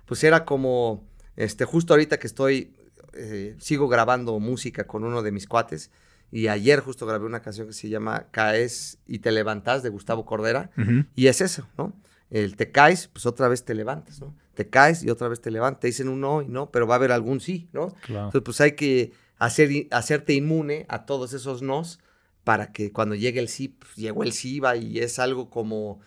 pues 0.06 0.24
era 0.24 0.44
como, 0.44 1.06
este, 1.36 1.64
justo 1.64 1.92
ahorita 1.92 2.18
que 2.18 2.26
estoy, 2.26 2.74
eh, 3.14 3.56
sigo 3.58 3.88
grabando 3.88 4.38
música 4.38 4.86
con 4.86 5.04
uno 5.04 5.22
de 5.22 5.32
mis 5.32 5.46
cuates. 5.46 5.90
Y 6.30 6.48
ayer 6.48 6.80
justo 6.80 7.04
grabé 7.04 7.26
una 7.26 7.42
canción 7.42 7.66
que 7.66 7.74
se 7.74 7.90
llama 7.90 8.26
Caes 8.30 8.98
y 9.06 9.18
te 9.18 9.30
levantas 9.32 9.82
de 9.82 9.90
Gustavo 9.90 10.24
Cordera. 10.24 10.70
Y 11.14 11.26
es 11.26 11.42
eso, 11.42 11.68
¿no? 11.76 11.92
El 12.30 12.56
te 12.56 12.70
caes, 12.70 13.08
pues 13.08 13.26
otra 13.26 13.48
vez 13.48 13.66
te 13.66 13.74
levantas, 13.74 14.18
¿no? 14.20 14.34
Te 14.54 14.70
caes 14.70 15.02
y 15.02 15.10
otra 15.10 15.28
vez 15.28 15.42
te 15.42 15.50
levantas. 15.50 15.80
Te 15.80 15.86
dicen 15.88 16.08
un 16.08 16.22
no 16.22 16.40
y 16.40 16.48
no, 16.48 16.70
pero 16.70 16.86
va 16.86 16.94
a 16.94 16.96
haber 16.96 17.12
algún 17.12 17.40
sí, 17.40 17.68
¿no? 17.74 17.94
Entonces, 18.08 18.40
pues 18.42 18.60
hay 18.62 18.72
que 18.72 19.12
hacer, 19.38 19.68
hacerte 19.90 20.32
inmune 20.32 20.86
a 20.88 21.04
todos 21.04 21.34
esos 21.34 21.60
nos 21.60 22.00
para 22.44 22.72
que 22.72 22.92
cuando 22.92 23.14
llegue 23.14 23.40
el 23.40 23.48
sí, 23.48 23.68
pues, 23.68 23.94
llegó 23.96 24.22
el 24.22 24.32
sí, 24.32 24.60
va 24.60 24.76
y 24.76 24.98
es 24.98 25.18
algo 25.18 25.50
como... 25.50 26.00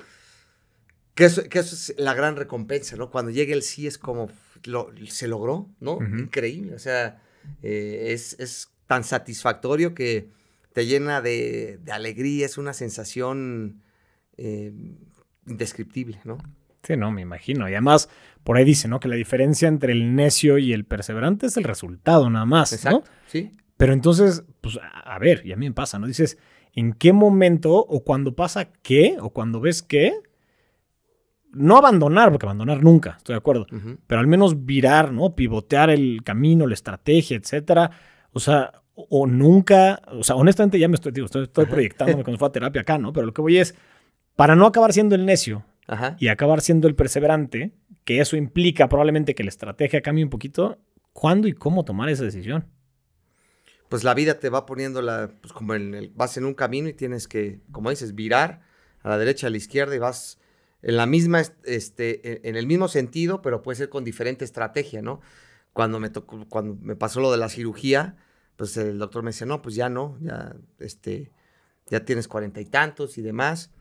Que 1.13 1.25
eso, 1.25 1.47
que 1.47 1.59
eso, 1.59 1.75
es 1.75 1.97
la 1.97 2.13
gran 2.13 2.35
recompensa, 2.35 2.97
¿no? 2.97 3.09
Cuando 3.09 3.31
llegue 3.31 3.53
el 3.53 3.61
sí 3.61 3.87
es 3.87 3.97
como, 3.97 4.29
lo, 4.65 4.91
se 5.07 5.29
logró, 5.29 5.69
¿no? 5.79 5.99
Increíble, 6.01 6.75
o 6.75 6.79
sea, 6.79 7.21
eh, 7.63 8.07
es, 8.09 8.37
es, 8.39 8.69
tan 8.85 9.03
satisfactorio 9.03 9.95
que 9.95 10.29
te 10.73 10.85
llena 10.85 11.21
de, 11.21 11.79
de 11.81 11.91
alegría, 11.91 12.45
es 12.45 12.59
una 12.59 12.73
sensación 12.73 13.81
eh, 14.37 14.71
indescriptible, 15.47 16.19
¿no? 16.23 16.37
Sí, 16.83 16.95
no, 16.97 17.11
me 17.11 17.21
imagino. 17.21 17.67
Y 17.67 17.71
además, 17.71 18.09
por 18.43 18.57
ahí 18.57 18.63
dice, 18.63 18.87
¿no? 18.87 18.99
Que 18.99 19.07
la 19.07 19.15
diferencia 19.15 19.67
entre 19.67 19.93
el 19.93 20.15
necio 20.15 20.59
y 20.59 20.71
el 20.73 20.85
perseverante 20.85 21.47
es 21.47 21.57
el 21.57 21.63
resultado, 21.63 22.29
nada 22.29 22.45
más. 22.45 22.73
Exacto, 22.73 23.09
sí. 23.27 23.57
Pero 23.77 23.93
entonces, 23.93 24.43
pues, 24.61 24.79
a 24.81 25.19
ver, 25.19 25.45
y 25.45 25.51
a 25.51 25.55
mí 25.55 25.67
me 25.67 25.75
pasa, 25.75 25.99
¿no? 25.99 26.07
Dices, 26.07 26.37
¿en 26.73 26.93
qué 26.93 27.13
momento 27.13 27.73
o 27.73 28.03
cuando 28.03 28.35
pasa 28.35 28.71
qué 28.81 29.17
o 29.19 29.31
cuando 29.31 29.59
ves 29.59 29.81
qué? 29.81 30.13
No 31.51 31.77
abandonar, 31.77 32.31
porque 32.31 32.45
abandonar 32.45 32.83
nunca, 32.83 33.15
estoy 33.17 33.33
de 33.33 33.37
acuerdo. 33.37 33.65
Pero 34.07 34.19
al 34.19 34.27
menos 34.27 34.65
virar, 34.65 35.11
¿no? 35.11 35.35
Pivotear 35.35 35.89
el 35.89 36.21
camino, 36.23 36.67
la 36.67 36.73
estrategia, 36.73 37.37
etcétera. 37.37 37.91
O 38.31 38.39
sea, 38.39 38.81
o 38.95 39.27
nunca, 39.27 40.01
o 40.11 40.23
sea, 40.23 40.35
honestamente 40.35 40.79
ya 40.79 40.87
me 40.87 40.95
estoy, 40.95 41.11
digo, 41.11 41.27
estoy, 41.27 41.65
proyectándome 41.65 42.23
cuando 42.23 42.37
fue 42.39 42.47
a 42.47 42.51
terapia 42.51 42.81
acá, 42.81 42.97
¿no? 42.97 43.13
Pero 43.13 43.25
lo 43.25 43.33
que 43.33 43.41
voy 43.41 43.57
es, 43.57 43.75
para 44.35 44.55
no 44.55 44.65
acabar 44.65 44.93
siendo 44.93 45.15
el 45.15 45.25
necio 45.25 45.65
y 46.17 46.27
acabar 46.27 46.61
siendo 46.61 46.87
el 46.87 46.95
perseverante, 46.95 47.71
que 48.03 48.19
eso 48.19 48.35
implica 48.37 48.89
probablemente 48.89 49.35
que 49.35 49.43
la 49.43 49.49
estrategia 49.49 50.01
cambie 50.01 50.23
un 50.23 50.29
poquito, 50.29 50.79
¿cuándo 51.13 51.47
y 51.47 51.53
cómo 51.53 51.85
tomar 51.85 52.09
esa 52.09 52.23
decisión? 52.23 52.65
Pues 53.95 54.03
la 54.03 54.13
vida 54.13 54.39
te 54.41 54.49
va 54.49 54.65
poniendo 54.65 55.01
la, 55.01 55.31
pues 55.39 55.53
como 55.53 55.73
en 55.73 55.93
el, 55.93 56.09
vas 56.09 56.35
en 56.35 56.43
un 56.43 56.53
camino 56.53 56.89
y 56.89 56.93
tienes 56.93 57.29
que, 57.29 57.61
como 57.71 57.91
dices, 57.91 58.13
virar 58.13 58.59
a 59.01 59.07
la 59.07 59.17
derecha, 59.17 59.47
a 59.47 59.49
la 59.49 59.55
izquierda 59.55 59.95
y 59.95 59.99
vas 59.99 60.37
en 60.81 60.97
la 60.97 61.05
misma, 61.05 61.41
este, 61.63 62.45
en 62.45 62.57
el 62.57 62.67
mismo 62.67 62.89
sentido, 62.89 63.41
pero 63.41 63.61
puede 63.61 63.77
ser 63.77 63.87
con 63.87 64.03
diferente 64.03 64.43
estrategia, 64.43 65.01
¿no? 65.01 65.21
Cuando 65.71 66.01
me 66.01 66.09
tocó, 66.09 66.45
cuando 66.49 66.75
me 66.75 66.97
pasó 66.97 67.21
lo 67.21 67.31
de 67.31 67.37
la 67.37 67.47
cirugía, 67.47 68.17
pues 68.57 68.75
el 68.75 68.99
doctor 68.99 69.23
me 69.23 69.29
decía, 69.29 69.47
no, 69.47 69.61
pues 69.61 69.75
ya 69.75 69.87
no, 69.87 70.17
ya, 70.19 70.57
este, 70.79 71.31
ya 71.89 72.03
tienes 72.03 72.27
cuarenta 72.27 72.59
y 72.59 72.65
tantos 72.65 73.17
y 73.17 73.21
demás. 73.21 73.71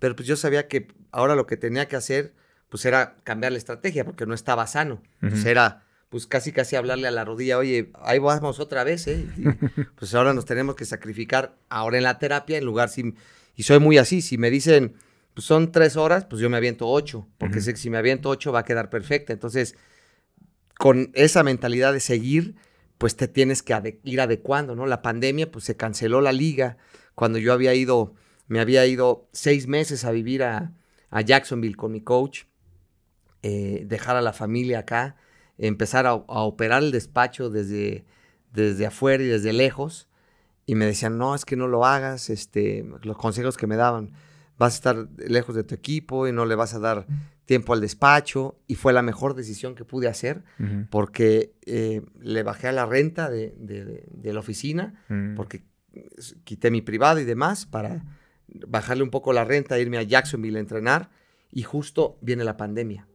Pero 0.00 0.16
pues 0.16 0.26
yo 0.26 0.34
sabía 0.34 0.66
que 0.66 0.88
ahora 1.12 1.36
lo 1.36 1.46
que 1.46 1.56
tenía 1.56 1.86
que 1.86 1.94
hacer, 1.94 2.34
pues 2.70 2.84
era 2.86 3.18
cambiar 3.22 3.52
la 3.52 3.58
estrategia, 3.58 4.04
porque 4.04 4.26
no 4.26 4.34
estaba 4.34 4.66
sano. 4.66 5.00
Pues 5.20 5.44
era, 5.44 5.84
pues 6.10 6.26
casi 6.26 6.52
casi 6.52 6.76
hablarle 6.76 7.08
a 7.08 7.12
la 7.12 7.24
rodilla, 7.24 7.56
oye, 7.56 7.92
ahí 8.02 8.18
vamos 8.18 8.60
otra 8.60 8.84
vez, 8.84 9.06
¿eh? 9.06 9.26
pues 9.96 10.14
ahora 10.14 10.34
nos 10.34 10.44
tenemos 10.44 10.74
que 10.74 10.84
sacrificar 10.84 11.56
ahora 11.68 11.96
en 11.96 12.02
la 12.02 12.18
terapia, 12.18 12.58
en 12.58 12.64
lugar, 12.64 12.88
si, 12.88 13.14
y 13.54 13.62
soy 13.62 13.78
muy 13.78 13.96
así, 13.96 14.20
si 14.20 14.36
me 14.36 14.50
dicen, 14.50 14.96
pues 15.34 15.46
son 15.46 15.70
tres 15.70 15.96
horas, 15.96 16.24
pues 16.24 16.42
yo 16.42 16.50
me 16.50 16.56
aviento 16.56 16.88
ocho, 16.88 17.28
porque 17.38 17.60
sé 17.60 17.72
que 17.72 17.78
si 17.78 17.90
me 17.90 17.98
aviento 17.98 18.28
ocho 18.28 18.52
va 18.52 18.60
a 18.60 18.64
quedar 18.64 18.90
perfecta. 18.90 19.32
Entonces, 19.32 19.76
con 20.78 21.12
esa 21.14 21.44
mentalidad 21.44 21.92
de 21.92 22.00
seguir, 22.00 22.56
pues 22.98 23.16
te 23.16 23.28
tienes 23.28 23.62
que 23.62 24.00
ir 24.02 24.20
adecuando, 24.20 24.74
¿no? 24.74 24.86
La 24.86 25.02
pandemia, 25.02 25.50
pues 25.50 25.64
se 25.64 25.76
canceló 25.76 26.20
la 26.20 26.32
liga. 26.32 26.76
Cuando 27.14 27.38
yo 27.38 27.52
había 27.52 27.72
ido, 27.74 28.14
me 28.48 28.60
había 28.60 28.84
ido 28.86 29.28
seis 29.32 29.68
meses 29.68 30.04
a 30.04 30.10
vivir 30.10 30.42
a, 30.42 30.72
Jacksonville 31.24 31.76
con 31.76 31.92
mi 31.92 32.00
coach, 32.00 32.42
eh, 33.42 33.84
dejar 33.86 34.16
a 34.16 34.22
la 34.22 34.32
familia 34.32 34.80
acá, 34.80 35.16
empezar 35.60 36.06
a, 36.06 36.14
operar 36.14 36.82
el 36.82 36.90
despacho 36.90 37.50
desde, 37.50 38.04
desde 38.52 38.86
afuera 38.86 39.22
y 39.22 39.26
desde 39.26 39.52
lejos. 39.52 40.08
Y 40.66 40.74
me 40.74 40.86
decían, 40.86 41.18
no, 41.18 41.34
es 41.34 41.44
que 41.44 41.56
no 41.56 41.66
lo 41.68 41.84
hagas, 41.84 42.30
este, 42.30 42.84
los 43.02 43.16
consejos 43.16 43.56
que 43.56 43.66
me 43.66 43.76
daban, 43.76 44.12
vas 44.56 44.74
a 44.74 44.76
estar 44.76 45.08
lejos 45.16 45.54
de 45.54 45.64
tu 45.64 45.74
equipo 45.74 46.28
y 46.28 46.32
no 46.32 46.44
le 46.44 46.54
vas 46.54 46.74
a 46.74 46.78
dar 46.78 47.06
tiempo 47.46 47.72
al 47.72 47.80
despacho 47.80 48.60
y 48.68 48.76
fue 48.76 48.92
la 48.92 49.02
mejor 49.02 49.34
decisión 49.34 49.74
que 49.74 49.84
pude 49.84 50.06
hacer 50.06 50.44
porque 50.90 51.54
eh, 51.66 52.02
le 52.20 52.42
bajé 52.44 52.68
a 52.68 52.72
la 52.72 52.86
renta 52.86 53.28
de, 53.28 54.06
la 54.22 54.38
oficina 54.38 55.02
porque 55.34 55.64
quité 56.44 56.70
mi 56.70 56.82
privado 56.82 57.18
y 57.18 57.24
demás 57.24 57.66
para 57.66 58.04
bajarle 58.46 59.02
un 59.02 59.10
poco 59.10 59.32
la 59.32 59.44
renta, 59.44 59.78
irme 59.78 59.98
a 59.98 60.02
Jacksonville 60.02 60.58
a 60.58 60.60
entrenar 60.60 61.10
y 61.50 61.62
justo 61.62 62.18
viene 62.20 62.44
la 62.44 62.56
pandemia. 62.56 63.08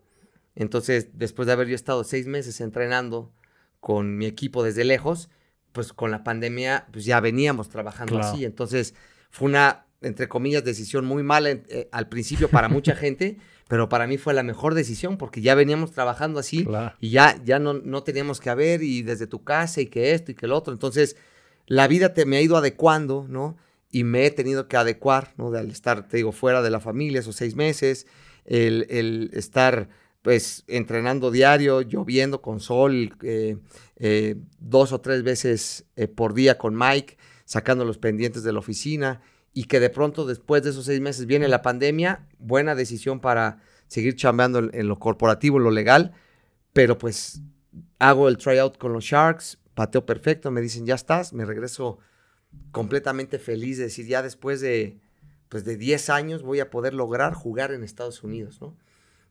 Entonces, 0.56 1.10
después 1.13 1.48
de 1.48 1.54
haber 1.54 1.68
yo 1.68 1.76
estado 1.76 2.04
seis 2.04 2.28
meses 2.28 2.62
entrenando 2.62 3.32
con 3.80 4.18
mi 4.18 4.26
equipo 4.26 4.63
desde 4.63 4.84
lejos, 4.84 5.30
pues 5.72 5.94
con 5.94 6.12
la 6.12 6.24
pandemia 6.24 6.88
pues 6.91 7.06
ya 7.06 7.20
veníamos 7.20 7.70
trabajando 7.70 8.20
así. 8.20 8.46
Entonces, 8.46 8.96
fue 9.30 9.48
una, 9.50 9.86
entre 10.02 10.28
comillas, 10.28 10.63
decisión 10.63 11.06
muy 11.06 11.24
mala 11.24 11.50
eh, 11.50 11.89
al 11.91 12.08
principio 12.08 12.50
para 12.50 12.70
mucha 12.70 12.96
gente 12.96 13.38
pero 13.68 13.89
para 13.89 14.06
mí 14.06 14.18
fue 14.18 14.34
la 14.34 14.44
mejor 14.44 14.76
decisión 14.76 15.18
porque 15.18 15.41
ya 15.41 15.56
veníamos 15.56 15.91
trabajando 15.91 16.39
así 16.39 16.68
y 17.00 17.10
ya, 17.10 17.41
ya 17.44 17.58
no, 17.58 17.74
no 17.74 18.04
teníamos 18.04 18.39
que 18.39 18.50
haber 18.50 18.84
y 18.84 19.02
desde 19.02 19.26
tu 19.26 19.44
casa 19.44 19.82
y 19.82 19.88
que 19.88 20.13
esto 20.13 20.32
y 20.32 20.36
que 20.36 20.46
el 20.46 20.52
otro. 20.52 20.72
Entonces, 20.72 21.18
la 21.65 21.88
vida 21.88 22.13
te, 22.13 22.26
me 22.26 22.38
ha 22.38 22.41
ido 22.41 22.58
adecuando, 22.58 23.26
¿no? 23.28 23.58
Y 23.89 24.04
me 24.04 24.26
he 24.28 24.32
tenido 24.32 24.68
que 24.68 24.78
adecuar, 24.78 25.34
¿no? 25.38 25.50
De 25.50 25.60
al 25.60 25.72
estar, 25.72 26.08
te 26.08 26.18
digo, 26.18 26.32
fuera 26.32 26.62
de 26.62 26.70
la 26.70 26.80
familia 26.80 27.22
esos 27.22 27.36
seis 27.36 27.56
meses, 27.56 28.06
el, 28.46 28.86
el 28.89 29.32
estar, 29.34 29.89
pues, 30.26 30.64
entrenando 30.66 31.30
diario, 31.30 31.82
lloviendo 31.82 32.42
con 32.42 32.60
sol, 32.60 33.16
eh, 33.22 33.58
eh, 33.98 34.36
dos 34.58 34.92
o 34.92 35.00
tres 35.00 35.22
veces 35.22 35.86
eh, 35.96 36.08
por 36.08 36.34
día 36.34 36.58
con 36.58 36.76
Mike, 36.76 37.16
sacando 37.46 37.86
los 37.86 38.00
pendientes 38.00 38.42
de 38.42 38.52
la 38.52 38.58
oficina 38.58 39.22
y 39.54 39.66
que 39.66 39.80
de 39.80 39.92
pronto 39.92 40.26
después 40.26 40.64
de 40.64 40.72
esos 40.72 40.86
seis 40.86 41.00
meses 41.00 41.28
viene 41.28 41.48
la 41.48 41.62
pandemia, 41.62 42.28
buena 42.40 42.74
decisión 42.74 43.20
para 43.20 43.62
seguir 43.86 44.16
chambeando 44.16 44.68
en, 44.74 44.88
lo 44.88 44.98
corporativo, 44.98 45.58
en 45.58 45.66
lo 45.66 45.70
legal, 45.70 46.14
pero 46.74 46.98
pues 46.98 47.44
hago 48.00 48.28
el 48.28 48.38
tryout 48.38 48.80
con 48.80 48.94
los 48.94 49.04
Sharks, 49.04 49.60
pateo 49.76 50.08
perfecto, 50.08 50.50
me 50.50 50.62
dicen 50.62 50.88
ya 50.88 50.96
estás, 50.96 51.34
me 51.34 51.46
regreso 51.46 52.00
completamente 52.72 53.38
feliz 53.38 53.78
de 53.78 53.84
decir 53.84 54.08
ya 54.08 54.24
después 54.24 54.60
de 54.60 54.98
pues 55.50 55.66
de 55.66 55.78
10 55.78 56.10
años 56.10 56.42
voy 56.42 56.62
a 56.62 56.72
poder 56.72 56.96
lograr 56.96 57.36
jugar 57.36 57.72
en 57.72 57.84
Estados 57.84 58.24
Unidos, 58.24 58.60
¿no? 58.60 58.76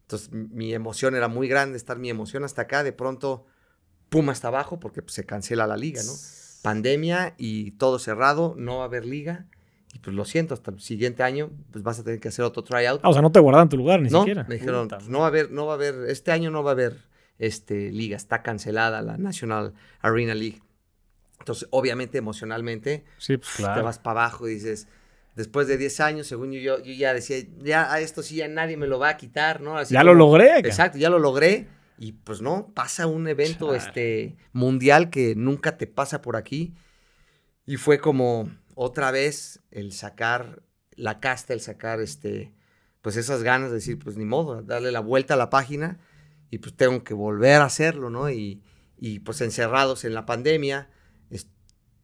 Entonces 0.04 0.30
mi 0.32 0.74
emoción 0.74 1.14
era 1.14 1.28
muy 1.28 1.48
grande, 1.48 1.76
estar 1.76 1.98
mi 1.98 2.10
emoción 2.10 2.44
hasta 2.44 2.62
acá, 2.62 2.82
de 2.84 2.92
pronto 2.92 3.46
pum 4.10 4.28
hasta 4.28 4.48
abajo 4.48 4.78
porque 4.78 5.02
pues, 5.02 5.14
se 5.14 5.24
cancela 5.24 5.66
la 5.66 5.76
liga, 5.76 6.02
¿no? 6.02 6.12
Pandemia 6.62 7.34
y 7.38 7.72
todo 7.72 7.98
cerrado, 7.98 8.54
no 8.56 8.78
va 8.78 8.82
a 8.82 8.86
haber 8.86 9.06
liga 9.06 9.46
y 9.94 10.00
pues 10.00 10.14
lo 10.14 10.24
siento, 10.24 10.54
hasta 10.54 10.72
el 10.72 10.80
siguiente 10.80 11.22
año 11.22 11.50
pues 11.70 11.84
vas 11.84 12.00
a 12.00 12.04
tener 12.04 12.20
que 12.20 12.28
hacer 12.28 12.44
otro 12.44 12.64
tryout. 12.64 13.00
Ah, 13.02 13.08
o 13.08 13.12
sea, 13.12 13.22
no 13.22 13.32
te 13.32 13.40
guardan 13.40 13.68
tu 13.68 13.76
lugar 13.76 14.00
ni 14.02 14.10
siquiera. 14.10 14.44
Me 14.48 14.56
dijeron, 14.56 14.88
pues, 14.88 15.08
no 15.08 15.20
va 15.20 15.26
a 15.26 15.28
haber, 15.28 15.50
no 15.50 15.66
va 15.66 15.72
a 15.72 15.76
haber, 15.76 15.94
este 16.08 16.32
año 16.32 16.50
no 16.50 16.62
va 16.62 16.70
a 16.70 16.74
haber 16.74 16.96
este, 17.38 17.90
liga, 17.92 18.16
está 18.16 18.42
cancelada 18.42 19.02
la 19.02 19.16
National 19.16 19.72
Arena 20.00 20.34
League. 20.34 20.60
Entonces, 21.38 21.68
obviamente, 21.70 22.18
emocionalmente, 22.18 23.04
sí, 23.18 23.36
pues, 23.36 23.56
te 23.56 23.82
vas 23.82 23.98
para 23.98 24.22
abajo 24.22 24.48
y 24.48 24.54
dices, 24.54 24.88
después 25.34 25.66
de 25.66 25.76
10 25.76 26.00
años, 26.00 26.26
según 26.26 26.52
yo, 26.52 26.82
yo, 26.82 26.92
ya 26.92 27.12
decía, 27.12 27.38
ya 27.58 27.92
a 27.92 28.00
esto 28.00 28.22
sí 28.22 28.36
ya 28.36 28.48
nadie 28.48 28.76
me 28.76 28.86
lo 28.86 28.98
va 28.98 29.10
a 29.10 29.16
quitar, 29.16 29.60
¿no? 29.60 29.82
ya 29.82 30.04
lo 30.04 30.14
logré. 30.14 30.58
Exacto, 30.58 30.98
ya 30.98 31.10
lo 31.10 31.18
logré. 31.18 31.68
Y 31.96 32.12
pues 32.12 32.42
no, 32.42 32.72
pasa 32.74 33.06
un 33.06 33.28
evento 33.28 33.74
este, 33.74 34.36
mundial 34.52 35.10
que 35.10 35.34
nunca 35.36 35.76
te 35.76 35.86
pasa 35.86 36.22
por 36.22 36.36
aquí. 36.36 36.74
Y 37.66 37.76
fue 37.76 37.98
como, 37.98 38.50
otra 38.74 39.10
vez 39.10 39.60
el 39.70 39.92
sacar 39.92 40.62
la 40.96 41.20
casta, 41.20 41.54
el 41.54 41.60
sacar 41.60 42.00
este, 42.00 42.52
pues 43.00 43.16
esas 43.16 43.42
ganas 43.42 43.70
de 43.70 43.76
decir, 43.76 43.98
pues 43.98 44.16
ni 44.16 44.24
modo, 44.24 44.62
darle 44.62 44.92
la 44.92 45.00
vuelta 45.00 45.34
a 45.34 45.36
la 45.36 45.50
página 45.50 45.98
y 46.50 46.58
pues 46.58 46.74
tengo 46.74 47.04
que 47.04 47.14
volver 47.14 47.60
a 47.60 47.64
hacerlo, 47.64 48.10
¿no? 48.10 48.30
Y, 48.30 48.62
y 48.98 49.20
pues 49.20 49.40
encerrados 49.40 50.04
en 50.04 50.14
la 50.14 50.26
pandemia, 50.26 50.88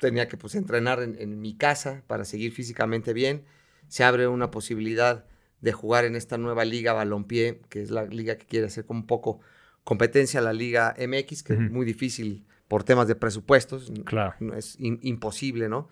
tenía 0.00 0.28
que 0.28 0.36
pues 0.36 0.54
entrenar 0.54 1.00
en, 1.02 1.40
mi 1.40 1.54
casa 1.56 2.02
para 2.06 2.24
seguir 2.24 2.52
físicamente 2.52 3.12
bien. 3.12 3.44
Se 3.88 4.02
abre 4.02 4.26
una 4.26 4.50
posibilidad 4.50 5.26
de 5.60 5.72
jugar 5.72 6.04
en 6.04 6.16
esta 6.16 6.38
nueva 6.38 6.64
liga 6.64 6.92
balompié, 6.92 7.60
que 7.68 7.82
es 7.82 7.90
la 7.90 8.04
liga 8.04 8.36
que 8.36 8.46
quiere 8.46 8.66
hacer 8.66 8.86
como 8.86 9.00
un 9.00 9.06
poco 9.06 9.40
competencia 9.84 10.40
a 10.40 10.42
la 10.42 10.52
liga 10.52 10.96
MX, 10.98 11.42
que 11.42 11.52
es 11.52 11.60
muy 11.70 11.84
difícil 11.84 12.46
por 12.66 12.82
temas 12.82 13.08
de 13.08 13.14
presupuestos. 13.14 13.92
Claro. 14.04 14.34
Es 14.56 14.76
imposible, 14.80 15.68
¿no? 15.68 15.88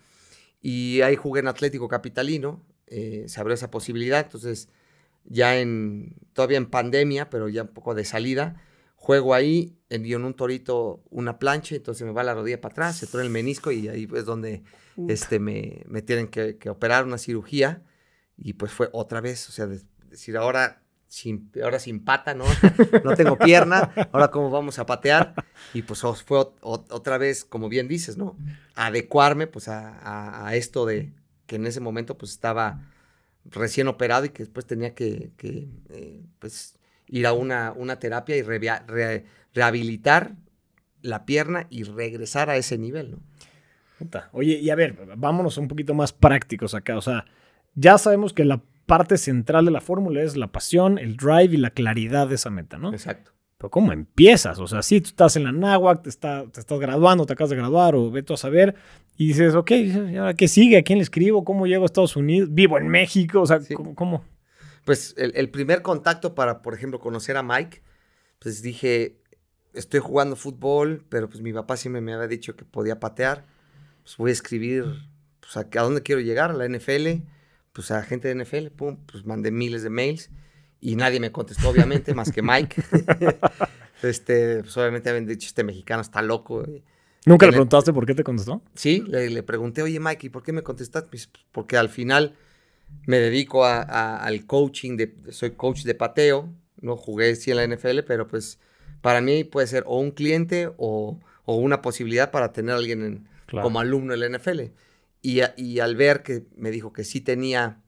Y 0.60 1.02
ahí 1.02 1.16
jugué 1.16 1.40
en 1.40 1.48
Atlético 1.48 1.86
Capitalino, 1.88 2.64
eh, 2.86 3.24
se 3.28 3.40
abrió 3.40 3.54
esa 3.54 3.70
posibilidad, 3.70 4.24
entonces 4.24 4.68
ya 5.24 5.58
en, 5.58 6.16
todavía 6.32 6.58
en 6.58 6.66
pandemia, 6.66 7.30
pero 7.30 7.48
ya 7.48 7.62
un 7.62 7.68
poco 7.68 7.94
de 7.94 8.04
salida, 8.04 8.60
juego 8.98 9.32
ahí, 9.32 9.78
envío 9.88 10.18
en 10.18 10.24
un 10.24 10.34
torito 10.34 11.02
una 11.08 11.38
plancha, 11.38 11.76
entonces 11.76 12.06
me 12.06 12.12
va 12.12 12.24
la 12.24 12.34
rodilla 12.34 12.60
para 12.60 12.72
atrás, 12.72 12.96
se 12.96 13.06
truena 13.06 13.26
el 13.26 13.32
menisco 13.32 13.70
y 13.70 13.88
ahí 13.88 14.08
es 14.14 14.24
donde 14.24 14.64
este, 15.08 15.38
me, 15.38 15.84
me 15.86 16.02
tienen 16.02 16.26
que, 16.26 16.58
operar 16.68 17.04
una 17.04 17.16
cirugía 17.16 17.84
y 18.36 18.54
pues 18.54 18.72
fue 18.72 18.90
otra 18.92 19.20
vez, 19.20 19.48
o 19.48 19.52
sea, 19.52 19.66
decir 20.10 20.36
ahora 20.36 20.82
sin, 21.06 21.50
ahora 21.62 21.78
sin 21.78 22.04
pata, 22.04 22.34
¿no? 22.34 22.44
no 23.04 23.14
tengo 23.14 23.38
pierna, 23.38 23.92
ahora 24.12 24.32
cómo 24.32 24.50
vamos 24.50 24.78
a 24.80 24.84
patear. 24.84 25.32
Y 25.72 25.82
pues 25.82 26.02
fue 26.24 26.46
otra 26.60 27.16
vez, 27.16 27.44
como 27.44 27.68
bien 27.68 27.86
dices, 27.86 28.16
¿no? 28.16 28.36
Adecuarme 28.74 29.46
pues 29.46 29.68
a, 29.68 30.50
esto 30.54 30.86
de 30.86 31.14
que 31.46 31.56
en 31.56 31.66
ese 31.66 31.80
momento 31.80 32.18
pues 32.18 32.32
estaba 32.32 32.90
recién 33.44 33.86
operado 33.86 34.24
y 34.26 34.30
que 34.30 34.42
después 34.42 34.66
tenía 34.66 34.94
que, 34.94 35.30
eh, 35.40 36.26
pues 36.40 36.77
ir 37.08 37.26
a 37.26 37.32
una, 37.32 37.72
una 37.72 37.98
terapia 37.98 38.36
y 38.36 38.42
rehabilitar 39.54 40.34
la 41.02 41.24
pierna 41.24 41.66
y 41.70 41.84
regresar 41.84 42.50
a 42.50 42.56
ese 42.56 42.78
nivel, 42.78 43.12
¿no? 43.12 43.18
Oye, 44.32 44.58
y 44.58 44.70
a 44.70 44.76
ver, 44.76 44.96
vámonos 45.16 45.58
un 45.58 45.66
poquito 45.68 45.94
más 45.94 46.12
prácticos 46.12 46.74
acá. 46.74 46.96
O 46.96 47.00
sea, 47.00 47.24
ya 47.74 47.98
sabemos 47.98 48.32
que 48.32 48.44
la 48.44 48.62
parte 48.86 49.18
central 49.18 49.64
de 49.64 49.70
la 49.70 49.80
fórmula 49.80 50.22
es 50.22 50.36
la 50.36 50.48
pasión, 50.48 50.98
el 50.98 51.16
drive 51.16 51.54
y 51.54 51.56
la 51.56 51.70
claridad 51.70 52.28
de 52.28 52.36
esa 52.36 52.50
meta, 52.50 52.78
¿no? 52.78 52.92
Exacto. 52.92 53.32
Pero 53.58 53.70
¿cómo 53.70 53.92
empiezas? 53.92 54.60
O 54.60 54.68
sea, 54.68 54.82
si 54.82 55.00
tú 55.00 55.08
estás 55.08 55.34
en 55.34 55.44
la 55.44 55.52
náhuac, 55.52 56.02
te, 56.02 56.10
te 56.10 56.60
estás 56.60 56.78
graduando, 56.78 57.26
te 57.26 57.32
acabas 57.32 57.50
de 57.50 57.56
graduar 57.56 57.96
o 57.96 58.08
vete 58.10 58.32
a 58.32 58.36
saber 58.36 58.76
y 59.16 59.26
dices, 59.28 59.54
ok, 59.56 59.72
¿ahora 60.16 60.34
qué 60.34 60.46
sigue? 60.46 60.78
¿A 60.78 60.82
quién 60.82 60.98
le 60.98 61.02
escribo? 61.02 61.44
¿Cómo 61.44 61.66
llego 61.66 61.82
a 61.82 61.86
Estados 61.86 62.14
Unidos? 62.14 62.48
¿Vivo 62.52 62.78
en 62.78 62.86
México? 62.86 63.40
O 63.40 63.46
sea, 63.46 63.58
¿cómo, 63.96 64.22
Pues 64.88 65.14
el, 65.18 65.50
primer 65.50 65.82
contacto 65.82 66.34
para, 66.34 66.62
por 66.62 66.72
ejemplo, 66.72 66.98
conocer 66.98 67.36
a 67.36 67.42
Mike, 67.42 67.82
pues 68.38 68.62
dije, 68.62 69.20
estoy 69.74 70.00
jugando 70.00 70.34
fútbol, 70.34 71.04
pero 71.10 71.28
pues 71.28 71.42
mi 71.42 71.52
papá 71.52 71.76
siempre 71.76 72.00
me 72.00 72.14
había 72.14 72.26
dicho 72.26 72.56
que 72.56 72.64
podía 72.64 72.98
patear. 72.98 73.44
Pues 74.02 74.16
voy 74.16 74.30
a 74.30 74.32
escribir, 74.32 74.86
pues 75.40 75.58
a, 75.58 75.60
a 75.60 75.82
dónde 75.82 76.02
quiero 76.02 76.22
llegar, 76.22 76.52
a 76.52 76.54
la 76.54 76.66
NFL, 76.66 77.22
pues 77.74 77.90
a 77.90 78.02
gente 78.02 78.34
de 78.34 78.42
NFL, 78.42 78.68
pum, 78.68 78.96
pues 79.04 79.26
mandé 79.26 79.50
miles 79.50 79.82
de 79.82 79.90
mails 79.90 80.30
y 80.80 80.96
nadie 80.96 81.20
me 81.20 81.32
contestó, 81.32 81.68
obviamente, 81.68 82.14
más 82.14 82.32
que 82.32 82.40
Mike. 82.40 82.82
este, 84.02 84.60
pues 84.60 84.74
obviamente 84.78 85.10
habían 85.10 85.26
dicho, 85.26 85.48
este 85.48 85.64
mexicano 85.64 86.00
está 86.00 86.22
loco. 86.22 86.64
¿Nunca 87.26 87.44
le 87.44 87.52
preguntaste 87.52 87.92
por 87.92 88.06
qué 88.06 88.14
te 88.14 88.24
contestó? 88.24 88.62
Sí, 88.72 89.04
le, 89.06 89.42
pregunté, 89.42 89.82
oye 89.82 90.00
Mike, 90.00 90.28
¿y 90.28 90.30
por 90.30 90.42
qué 90.42 90.54
me 90.54 90.62
contestaste? 90.62 91.10
Pues, 91.10 91.28
porque 91.52 91.76
al 91.76 91.90
final 91.90 92.38
me 93.06 93.18
dedico 93.18 93.64
al 93.64 94.46
coaching, 94.46 94.96
de, 94.96 95.14
soy 95.30 95.52
coach 95.52 95.82
de 95.82 95.94
pateo, 95.94 96.52
no 96.80 96.96
jugué 96.96 97.34
sí 97.36 97.50
en 97.50 97.56
la 97.56 97.66
NFL, 97.66 98.00
pero 98.06 98.26
pues 98.26 98.58
para 99.00 99.20
mí 99.20 99.44
puede 99.44 99.66
ser 99.66 99.84
o 99.86 99.98
un 99.98 100.10
cliente 100.10 100.70
o, 100.76 101.20
una 101.46 101.80
posibilidad 101.80 102.30
para 102.30 102.52
tener 102.52 102.74
a 102.74 102.78
alguien 102.78 103.26
como 103.50 103.80
alumno 103.80 104.12
en 104.12 104.20
la 104.20 104.38
NFL. 104.38 104.60
Y, 105.22 105.40
y, 105.56 105.80
al 105.80 105.96
ver 105.96 106.22
que 106.22 106.44
me 106.56 106.70
dijo 106.70 106.92
que 106.92 107.04
sí 107.04 107.22
tenía 107.22 107.80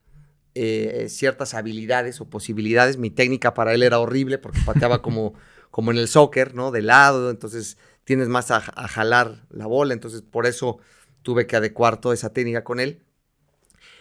eh, 0.56 1.06
ciertas 1.08 1.54
habilidades 1.54 2.20
o 2.20 2.28
posibilidades. 2.28 2.96
Mi 2.96 3.10
técnica 3.10 3.54
para 3.54 3.72
él 3.72 3.84
era 3.84 4.00
horrible 4.00 4.36
porque 4.38 4.58
pateaba 4.66 5.00
como, 5.02 5.34
como 5.70 5.92
en 5.92 5.98
el 5.98 6.08
soccer, 6.08 6.54
¿no? 6.54 6.72
De 6.72 6.82
lado, 6.82 7.30
entonces 7.30 7.78
tienes 8.02 8.28
más 8.28 8.50
a, 8.50 8.60
jalar 8.60 9.46
la 9.50 9.66
bola, 9.66 9.94
entonces 9.94 10.22
por 10.22 10.46
eso 10.46 10.78
tuve 11.22 11.46
que 11.46 11.54
adecuar 11.54 12.00
toda 12.00 12.14
esa 12.14 12.32
técnica 12.32 12.64
con 12.64 12.80
él. 12.80 13.02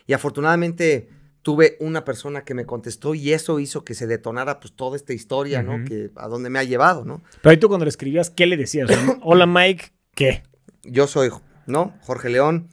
Y 0.10 0.14
afortunadamente 0.14 1.08
tuve 1.44 1.78
una 1.80 2.04
persona 2.04 2.44
que 2.44 2.56
me 2.56 2.66
contestó 2.66 3.14
y 3.14 3.32
eso 3.32 3.60
hizo 3.60 3.86
que 3.86 3.94
se 3.94 4.08
detonara 4.08 4.60
pues 4.60 4.74
toda 4.74 4.96
esta 4.96 5.14
historia, 5.14 5.62
¿no? 5.62 5.86
Que 5.86 6.10
a 6.16 6.28
dónde 6.28 6.50
me 6.50 6.58
ha 6.58 6.64
llevado, 6.64 7.06
¿no? 7.06 7.22
Pero 7.44 7.52
ahí 7.52 7.58
tú 7.58 7.68
cuando 7.68 7.86
le 7.86 7.90
escribías, 7.90 8.32
¿qué 8.32 8.48
le 8.48 8.58
decías? 8.58 8.90
Hola 9.22 9.46
Mike, 9.46 9.92
¿qué? 10.16 10.42
Yo 10.82 11.06
soy, 11.06 11.30
¿no? 11.68 11.94
Jorge 12.02 12.30
León, 12.30 12.70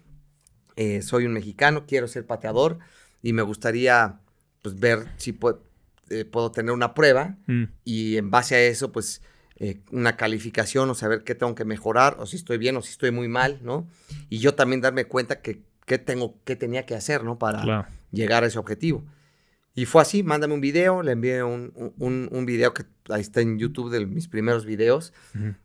eh, 0.77 1.03
soy 1.03 1.27
un 1.27 1.35
mexicano, 1.35 1.85
quiero 1.87 2.09
ser 2.09 2.25
pateador 2.25 2.79
y 3.21 3.35
me 3.35 3.43
gustaría 3.43 4.19
pues 4.63 4.81
ver 4.81 5.07
si 5.19 5.39
eh, 6.09 6.25
puedo, 6.25 6.53
tener 6.53 6.73
una 6.73 6.95
prueba 6.95 7.37
mm. 7.49 7.65
y 7.85 8.17
en 8.17 8.31
base 8.31 8.55
a 8.55 8.63
eso 8.63 8.93
pues 8.93 9.21
eh, 9.57 9.83
una 9.91 10.17
calificación 10.17 10.89
o 10.89 10.95
saber 10.95 11.23
qué 11.23 11.35
tengo 11.35 11.55
que 11.55 11.67
mejorar 11.67 12.17
o 12.19 12.25
si 12.25 12.37
estoy 12.37 12.57
bien 12.57 12.79
o 12.79 12.81
si 12.81 12.93
estoy 12.93 13.11
muy 13.11 13.29
mal, 13.29 13.61
¿no? 13.63 13.87
Y 14.31 14.39
yo 14.39 14.55
también 14.55 14.81
darme 14.81 15.05
cuenta 15.05 15.43
que 15.43 15.61
qué 15.87 15.99
tengo, 15.99 16.39
qué 16.45 16.57
tenía 16.57 16.85
que 16.85 16.95
hacer, 16.95 17.25
¿no? 17.25 17.39
Para 17.39 17.89
llegar 18.13 18.45
a 18.45 18.49
ese 18.49 18.59
objetivo. 18.59 19.05
Y 19.75 19.85
fue 19.87 20.03
así, 20.03 20.23
mándame 20.23 20.55
un 20.55 20.61
video, 20.61 21.03
le 21.03 21.13
envié 21.13 21.43
un, 21.43 21.73
un, 21.97 22.47
video 22.47 22.73
que 22.73 22.85
ahí 23.11 23.21
está 23.21 23.41
en 23.41 23.59
YouTube 23.59 23.91
de 23.91 24.07
mis 24.07 24.27
primeros 24.29 24.65
videos 24.65 25.13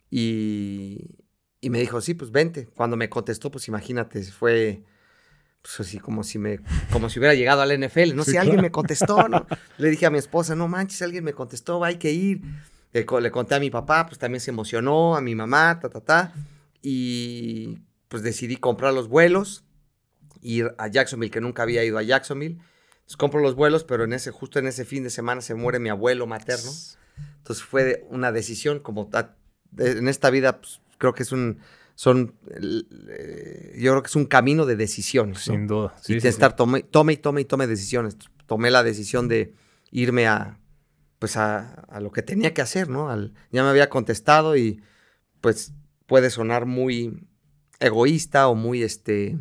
y, 0.09 1.17
y 1.61 1.69
me 1.69 1.79
dijo, 1.79 2.01
sí, 2.01 2.13
pues 2.13 2.31
vente. 2.31 2.67
Cuando 2.67 2.97
me 2.97 3.09
contestó, 3.09 3.51
pues 3.51 3.67
imagínate, 3.67 4.23
fue 4.23 4.83
pues 5.61 5.79
así 5.79 5.99
como 5.99 6.23
si 6.23 6.39
me, 6.39 6.59
como 6.91 7.09
si 7.09 7.19
hubiera 7.19 7.35
llegado 7.35 7.61
al 7.61 7.79
NFL, 7.79 8.15
no 8.15 8.23
sé, 8.23 8.31
si 8.31 8.37
alguien 8.37 8.61
me 8.61 8.71
contestó, 8.71 9.27
¿no? 9.29 9.45
Le 9.77 9.89
dije 9.89 10.05
a 10.05 10.09
mi 10.09 10.17
esposa, 10.17 10.55
no 10.55 10.67
manches, 10.67 11.01
alguien 11.01 11.23
me 11.23 11.33
contestó, 11.33 11.83
hay 11.83 11.97
que 11.97 12.11
ir. 12.11 12.41
Le, 12.93 13.05
conté 13.05 13.55
a 13.55 13.59
mi 13.59 13.69
papá, 13.69 14.05
pues 14.07 14.17
también 14.17 14.41
se 14.41 14.51
emocionó, 14.51 15.15
a 15.15 15.21
mi 15.21 15.35
mamá, 15.35 15.79
ta, 15.79 15.89
ta, 15.89 16.01
ta. 16.01 16.33
Y 16.81 17.79
pues 18.07 18.23
decidí 18.23 18.57
comprar 18.57 18.93
los 18.93 19.07
vuelos, 19.07 19.63
ir 20.41 20.73
a 20.77 20.87
Jacksonville, 20.87 21.31
que 21.31 21.41
nunca 21.41 21.63
había 21.63 21.83
ido 21.83 21.97
a 21.97 22.03
Jacksonville. 22.03 22.59
Entonces 22.93 23.17
compro 23.17 23.41
los 23.41 23.55
vuelos, 23.55 23.83
pero 23.83 24.03
en 24.03 24.13
ese, 24.13 24.31
justo 24.31 24.59
en 24.59 24.67
ese 24.67 24.85
fin 24.85 25.03
de 25.03 25.09
semana 25.09 25.41
se 25.41 25.55
muere 25.55 25.79
mi 25.79 25.89
abuelo 25.89 26.27
materno. 26.27 26.71
Entonces 27.37 27.63
fue 27.63 28.05
una 28.09 28.31
decisión, 28.31 28.79
como 28.79 29.09
en 29.77 30.07
esta 30.07 30.29
vida, 30.29 30.61
pues, 30.61 30.81
creo 30.97 31.13
que 31.13 31.23
es 31.23 31.31
un, 31.31 31.59
son, 31.95 32.35
eh, 32.49 33.75
yo 33.77 33.91
creo 33.91 34.01
que 34.01 34.07
es 34.07 34.15
un 34.15 34.25
camino 34.25 34.65
de 34.65 34.75
decisiones. 34.75 35.39
Sin 35.39 35.67
duda. 35.67 35.95
y 36.07 36.19
de 36.19 36.29
estar, 36.29 36.55
tome, 36.55 36.83
tome 36.83 37.13
y 37.13 37.17
tome 37.17 37.41
y 37.41 37.45
tome 37.45 37.67
decisiones. 37.67 38.17
Tomé 38.45 38.71
la 38.71 38.83
decisión 38.83 39.27
de 39.27 39.53
irme 39.91 40.27
a, 40.27 40.59
pues 41.19 41.37
a, 41.37 41.85
lo 42.01 42.11
que 42.11 42.21
tenía 42.21 42.53
que 42.53 42.61
hacer, 42.61 42.89
¿no? 42.89 43.09
Al, 43.09 43.33
ya 43.51 43.63
me 43.63 43.69
había 43.69 43.89
contestado 43.89 44.57
y 44.57 44.81
pues 45.41 45.73
puede 46.07 46.29
sonar 46.29 46.65
muy 46.65 47.27
egoísta 47.79 48.47
o 48.47 48.55
muy, 48.55 48.83
este, 48.83 49.37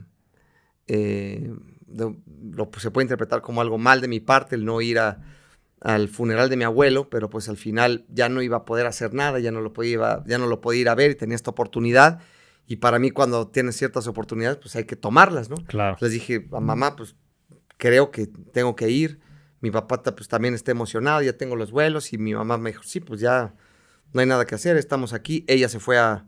eh, 0.93 1.53
lo, 1.87 2.71
se 2.79 2.91
puede 2.91 3.05
interpretar 3.05 3.43
como 3.43 3.61
algo 3.61 3.79
mal 3.79 4.01
de 4.01 4.09
mi 4.09 4.19
parte 4.19 4.57
el 4.57 4.65
no 4.65 4.81
ir 4.81 4.99
a, 4.99 5.21
al 5.81 6.09
funeral 6.09 6.51
de 6.51 6.57
mi 6.57 6.65
abuelo, 6.65 7.09
pero 7.09 7.31
pues 7.31 7.49
al 7.49 7.57
final 7.57 8.05
ya 8.09 8.29
no 8.29 8.43
iba 8.43 8.59
a 8.59 8.65
poder 8.65 8.87
hacer 8.87 9.15
nada, 9.15 9.39
ya 9.39 9.53
no 9.53 9.61
lo 9.61 9.73
podía, 9.73 10.25
ya 10.27 10.39
no 10.39 10.47
lo 10.47 10.61
podía 10.61 10.81
ir 10.81 10.89
a 10.89 10.97
ver 10.97 11.13
y 11.13 11.15
tenía 11.15 11.37
esta 11.37 11.51
oportunidad 11.51 12.21
y 12.67 12.77
para 12.77 12.99
mí 12.99 13.11
cuando 13.11 13.49
tienes 13.49 13.77
ciertas 13.77 14.09
oportunidades, 14.09 14.59
pues 14.59 14.75
hay 14.75 14.85
que 14.85 14.97
tomarlas, 14.97 15.49
¿no? 15.49 15.57
Claro. 15.67 15.97
Les 16.01 16.11
dije 16.11 16.49
a 16.53 16.61
mamá, 16.61 16.97
pues 16.97 17.15
creo 17.77 18.11
que 18.11 18.27
tengo 18.27 18.75
que 18.75 18.91
ir. 18.91 19.21
Mi 19.61 19.71
papá 19.71 20.03
pues 20.03 20.29
también 20.29 20.55
está 20.55 20.73
emocionado, 20.73 21.23
ya 21.23 21.37
tengo 21.37 21.55
los 21.55 21.71
vuelos 21.71 22.13
y 22.13 22.19
mi 22.19 22.35
mamá 22.35 22.59
me 22.59 22.71
dijo, 22.71 22.83
sí, 22.83 22.99
pues 22.99 23.21
ya 23.21 23.55
no 24.13 24.21
hay 24.21 24.27
nada 24.27 24.45
que 24.45 24.57
hacer, 24.57 24.77
estamos 24.77 25.13
aquí. 25.13 25.45
Ella 25.47 25.69
se 25.69 25.79
fue 25.79 25.99
a, 25.99 26.27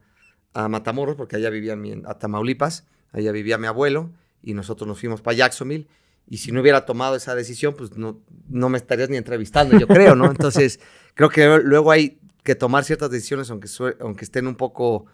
Matamoros 0.54 1.16
porque 1.16 1.36
allá 1.36 1.48
vivía 1.48 1.74
mi, 1.76 1.92
a 2.04 2.18
Tamaulipas, 2.18 2.86
allá 3.10 3.32
vivía 3.32 3.56
mi 3.56 3.66
abuelo 3.66 4.12
y 4.42 4.54
nosotros 4.54 4.88
nos 4.88 5.00
fuimos 5.00 5.22
para 5.22 5.36
Jacksonville. 5.36 5.88
Y 6.26 6.38
si 6.38 6.52
no 6.52 6.60
hubiera 6.60 6.84
tomado 6.84 7.16
esa 7.16 7.34
decisión, 7.34 7.74
pues 7.76 7.96
no, 7.96 8.20
no 8.48 8.68
me 8.68 8.78
estarías 8.78 9.10
ni 9.10 9.16
entrevistando, 9.16 9.78
yo 9.78 9.86
creo, 9.88 10.14
¿no? 10.14 10.26
Entonces, 10.26 10.80
creo 11.14 11.28
que 11.28 11.46
luego 11.64 11.90
hay 11.90 12.20
que 12.42 12.54
tomar 12.54 12.84
ciertas 12.84 13.10
decisiones, 13.10 13.50
aunque, 13.50 13.68
aunque 14.00 14.24
estén 14.24 14.46
un 14.46 14.56
poco 14.56 15.06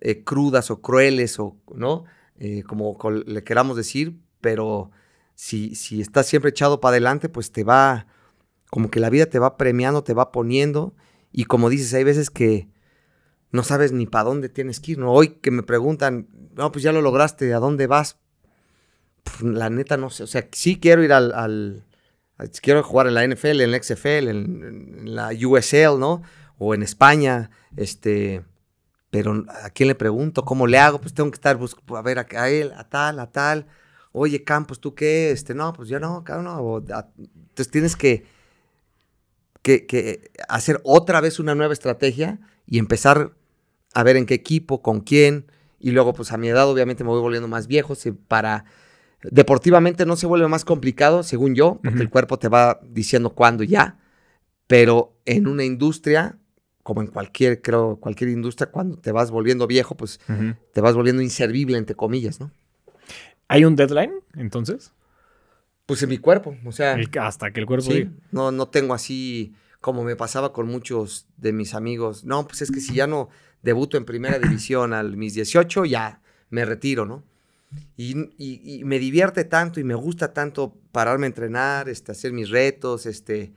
eh, 0.00 0.24
crudas 0.24 0.70
o 0.70 0.80
crueles 0.80 1.38
o, 1.38 1.56
¿no? 1.74 2.04
Eh, 2.38 2.62
como 2.64 2.96
le 3.26 3.44
queramos 3.44 3.76
decir, 3.76 4.18
pero 4.40 4.90
si, 5.34 5.74
si 5.74 6.00
estás 6.00 6.26
siempre 6.26 6.50
echado 6.50 6.80
para 6.80 6.92
adelante, 6.92 7.28
pues 7.28 7.52
te 7.52 7.64
va, 7.64 8.06
como 8.70 8.90
que 8.90 9.00
la 9.00 9.10
vida 9.10 9.26
te 9.26 9.38
va 9.38 9.56
premiando, 9.56 10.02
te 10.02 10.14
va 10.14 10.32
poniendo, 10.32 10.94
y 11.30 11.44
como 11.44 11.70
dices, 11.70 11.92
hay 11.94 12.04
veces 12.04 12.30
que 12.30 12.68
no 13.50 13.62
sabes 13.62 13.92
ni 13.92 14.06
para 14.06 14.24
dónde 14.24 14.48
tienes 14.48 14.80
que 14.80 14.92
ir, 14.92 14.98
¿no? 14.98 15.12
Hoy 15.12 15.38
que 15.40 15.50
me 15.50 15.62
preguntan, 15.62 16.28
no, 16.54 16.72
pues 16.72 16.82
ya 16.82 16.92
lo 16.92 17.02
lograste, 17.02 17.52
¿a 17.54 17.58
dónde 17.58 17.86
vas? 17.86 18.18
La 19.42 19.70
neta 19.70 19.96
no 19.96 20.10
sé, 20.10 20.22
o 20.22 20.26
sea, 20.26 20.48
sí 20.52 20.78
quiero 20.78 21.02
ir 21.02 21.12
al, 21.12 21.84
quiero 22.60 22.82
jugar 22.82 23.06
en 23.06 23.14
la 23.14 23.26
NFL, 23.26 23.60
en 23.60 23.70
la 23.70 23.82
XFL, 23.82 24.28
en, 24.28 25.14
la 25.14 25.30
USL, 25.30 25.98
¿no? 25.98 26.22
O 26.58 26.74
en 26.74 26.82
España, 26.82 27.50
este 27.76 28.44
pero 29.12 29.44
¿a 29.62 29.68
quién 29.68 29.88
le 29.88 29.94
pregunto? 29.94 30.42
¿Cómo 30.42 30.66
le 30.66 30.78
hago? 30.78 30.98
Pues 30.98 31.12
tengo 31.12 31.30
que 31.30 31.34
estar 31.34 31.58
a 31.58 32.02
ver, 32.02 32.18
a, 32.18 32.48
él, 32.48 32.72
a 32.74 32.88
tal, 32.88 33.20
a 33.20 33.30
tal. 33.30 33.66
Oye, 34.10 34.42
Campos, 34.42 34.80
¿tú 34.80 34.94
qué? 34.94 35.30
Este, 35.30 35.54
no, 35.54 35.74
pues 35.74 35.90
ya 35.90 36.00
no, 36.00 36.24
cabrón, 36.24 36.46
no. 36.46 36.78
entonces 36.78 37.70
tienes 37.70 37.94
que, 37.94 38.24
que, 39.60 40.30
hacer 40.48 40.80
otra 40.82 41.20
vez 41.20 41.38
una 41.38 41.54
nueva 41.54 41.74
estrategia 41.74 42.40
y 42.66 42.78
empezar 42.78 43.34
a 43.92 44.02
ver 44.02 44.16
en 44.16 44.24
qué 44.24 44.32
equipo, 44.32 44.80
con 44.80 45.00
quién. 45.00 45.44
Y 45.78 45.90
luego, 45.90 46.14
pues 46.14 46.32
a 46.32 46.38
mi 46.38 46.48
edad, 46.48 46.66
obviamente 46.66 47.04
me 47.04 47.10
voy 47.10 47.20
volviendo 47.20 47.48
más 47.48 47.66
viejo. 47.66 47.94
para. 48.28 48.64
Deportivamente 49.22 50.06
no 50.06 50.16
se 50.16 50.26
vuelve 50.26 50.48
más 50.48 50.64
complicado, 50.64 51.22
según 51.22 51.54
yo, 51.54 51.80
porque 51.82 52.00
el 52.00 52.10
cuerpo 52.10 52.38
te 52.38 52.48
va 52.48 52.80
diciendo 52.88 53.30
cuándo 53.30 53.62
ya. 53.64 53.98
Pero 54.66 55.14
en 55.26 55.46
una 55.46 55.64
industria 55.64 56.38
como 56.82 57.00
en 57.00 57.06
cualquier, 57.06 57.62
creo, 57.62 57.96
cualquier 57.96 58.30
industria, 58.30 58.70
cuando 58.70 58.96
te 58.96 59.12
vas 59.12 59.30
volviendo 59.30 59.66
viejo, 59.66 59.96
pues 59.96 60.20
te 60.72 60.80
vas 60.80 60.94
volviendo 60.94 61.22
inservible, 61.22 61.78
entre 61.78 61.94
comillas, 61.94 62.40
¿no? 62.40 62.50
¿Hay 63.48 63.64
un 63.64 63.76
deadline, 63.76 64.12
entonces? 64.34 64.92
Pues 65.86 66.02
en 66.02 66.08
mi 66.08 66.18
cuerpo, 66.18 66.56
o 66.64 66.72
sea. 66.72 66.96
hasta 67.20 67.52
que 67.52 67.60
el 67.60 67.66
cuerpo. 67.66 67.90
Sí, 67.90 68.08
no, 68.30 68.50
no 68.50 68.68
tengo 68.68 68.94
así 68.94 69.54
como 69.80 70.04
me 70.04 70.16
pasaba 70.16 70.52
con 70.52 70.68
muchos 70.68 71.26
de 71.36 71.52
mis 71.52 71.74
amigos. 71.74 72.24
No, 72.24 72.46
pues 72.46 72.62
es 72.62 72.70
que 72.70 72.80
si 72.80 72.94
ya 72.94 73.06
no 73.06 73.28
debuto 73.62 73.96
en 73.96 74.04
primera 74.04 74.38
división 74.38 74.92
a 74.94 75.02
mis 75.02 75.34
18, 75.34 75.84
ya 75.84 76.20
me 76.50 76.64
retiro, 76.64 77.04
¿no? 77.04 77.22
Y, 77.96 78.82
me 78.84 78.98
divierte 78.98 79.44
tanto 79.44 79.80
y 79.80 79.84
me 79.84 79.94
gusta 79.94 80.32
tanto 80.32 80.74
pararme 80.92 81.26
a 81.26 81.28
entrenar, 81.28 81.88
este, 81.88 82.12
hacer 82.12 82.32
mis 82.32 82.50
retos, 82.50 83.06
este, 83.06 83.52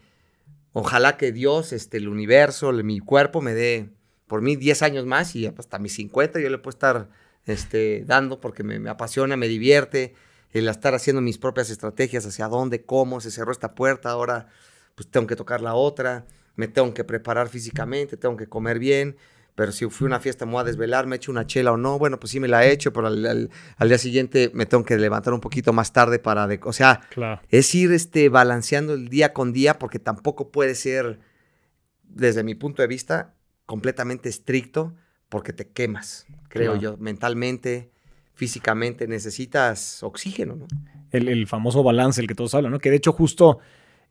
ojalá 0.73 1.17
que 1.17 1.31
Dios, 1.31 1.73
este, 1.73 1.97
el 1.97 2.07
universo, 2.07 2.71
mi 2.71 2.99
cuerpo 2.99 3.41
me 3.41 3.53
dé 3.53 3.89
por 4.27 4.41
mí 4.41 4.55
10 4.55 4.81
años 4.83 5.05
más 5.05 5.35
y 5.35 5.45
hasta 5.45 5.79
mis 5.79 5.93
50 5.95 6.39
yo 6.39 6.49
le 6.49 6.57
puedo 6.57 6.75
estar 6.75 7.09
este, 7.45 8.03
dando 8.05 8.39
porque 8.39 8.63
me, 8.63 8.89
apasiona, 8.89 9.37
me 9.37 9.47
divierte 9.47 10.15
el 10.51 10.67
estar 10.67 10.93
haciendo 10.93 11.21
mis 11.21 11.37
propias 11.37 11.69
estrategias 11.69 12.25
hacia 12.25 12.47
dónde, 12.47 12.83
cómo, 12.83 13.21
se 13.21 13.31
cerró 13.31 13.51
esta 13.51 13.75
puerta, 13.75 14.09
ahora 14.09 14.47
pues 14.95 15.09
tengo 15.09 15.27
que 15.27 15.35
tocar 15.35 15.61
la 15.61 15.75
otra, 15.75 16.25
me 16.55 16.67
tengo 16.67 16.93
que 16.93 17.03
preparar 17.03 17.49
físicamente, 17.49 18.15
tengo 18.17 18.37
que 18.37 18.47
comer 18.47 18.79
bien, 18.79 19.17
pero 19.55 19.71
si 19.71 19.89
fui 19.89 20.05
a 20.05 20.07
una 20.07 20.19
fiesta 20.19 20.45
me 20.45 20.51
voy 20.51 20.61
a 20.61 20.65
desvelar, 20.65 21.07
me 21.07 21.15
echo 21.15 21.31
una 21.31 21.47
chela 21.47 21.71
o 21.71 21.77
no, 21.77 21.97
bueno, 21.97 22.19
pues 22.19 22.31
sí 22.31 22.39
me 22.39 22.47
la 22.47 22.65
he 22.65 22.71
hecho, 22.71 22.91
pero 22.91 23.07
al, 23.07 23.49
día 23.87 23.97
siguiente 23.97 24.51
me 24.53 24.65
tengo 24.65 24.83
que 24.83 24.97
levantar 24.97 25.33
un 25.33 25.39
poquito 25.39 25.71
más 25.71 25.93
tarde 25.93 26.19
para, 26.19 26.45
de, 26.47 26.59
o 26.63 26.73
sea, 26.73 27.01
es 27.49 27.73
ir 27.73 27.91
este, 27.93 28.29
balanceando 28.29 28.93
el 28.93 29.07
día 29.07 29.33
con 29.33 29.53
día 29.53 29.79
porque 29.79 29.97
tampoco 29.97 30.51
puede 30.51 30.75
ser, 30.75 31.19
desde 32.03 32.43
mi 32.43 32.53
punto 32.53 32.81
de 32.81 32.87
vista, 32.87 33.33
completamente 33.65 34.29
estricto 34.29 34.93
porque 35.29 35.53
te 35.53 35.69
quemas, 35.69 36.27
creo 36.49 36.75
yo, 36.75 36.97
mentalmente, 36.97 37.91
físicamente, 38.33 39.07
necesitas 39.07 40.03
oxígeno, 40.03 40.55
¿no? 40.55 40.67
El, 41.11 41.29
el, 41.29 41.47
famoso 41.47 41.81
balance, 41.81 42.19
el 42.19 42.27
que 42.27 42.35
todos 42.35 42.53
hablan, 42.55 42.73
¿no? 42.73 42.79
Que 42.79 42.89
de 42.89 42.97
hecho 42.97 43.13
justo 43.13 43.59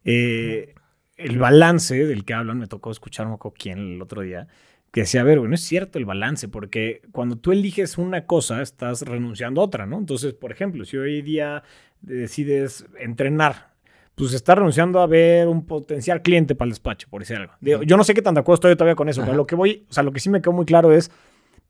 eh, 0.04 0.74
el 1.16 1.38
balance 1.38 2.06
del 2.06 2.24
que 2.24 2.34
hablan, 2.34 2.58
me 2.58 2.66
tocó 2.66 2.90
escuchar 2.90 3.26
un 3.26 3.32
poco 3.32 3.52
quién 3.52 3.94
el 3.94 4.02
otro 4.02 4.22
día, 4.22 4.48
que 4.94 5.00
decía, 5.00 5.22
a 5.22 5.24
ver, 5.24 5.42
no 5.42 5.52
es 5.52 5.60
cierto 5.60 5.98
el 5.98 6.04
balance, 6.04 6.46
porque 6.46 7.02
cuando 7.10 7.34
tú 7.34 7.50
eliges 7.50 7.98
una 7.98 8.26
cosa, 8.26 8.62
estás 8.62 9.02
renunciando 9.02 9.60
a 9.60 9.64
otra, 9.64 9.86
¿no? 9.86 9.98
Entonces, 9.98 10.34
por 10.34 10.52
ejemplo, 10.52 10.84
si 10.84 10.96
hoy 10.96 11.20
día 11.20 11.64
decides 12.00 12.86
entrenar, 13.00 13.72
pues 14.14 14.32
estás 14.34 14.56
renunciando 14.56 15.00
a 15.00 15.08
ver 15.08 15.48
un 15.48 15.66
potencial 15.66 16.22
cliente 16.22 16.54
para 16.54 16.68
el 16.68 16.74
despacho, 16.74 17.08
por 17.10 17.22
decir 17.22 17.38
algo. 17.38 17.54
yo 17.60 17.96
no 17.96 18.04
sé 18.04 18.14
qué 18.14 18.22
tan 18.22 18.34
de 18.34 18.40
acuerdo 18.42 18.54
estoy 18.54 18.76
todavía 18.76 18.94
con 18.94 19.08
eso, 19.08 19.22
pero 19.22 19.34
lo 19.34 19.48
que 19.48 19.56
voy, 19.56 19.84
o 19.90 19.92
sea, 19.92 20.04
lo 20.04 20.12
que 20.12 20.20
sí 20.20 20.30
me 20.30 20.40
quedó 20.40 20.52
muy 20.52 20.64
claro 20.64 20.92
es, 20.92 21.10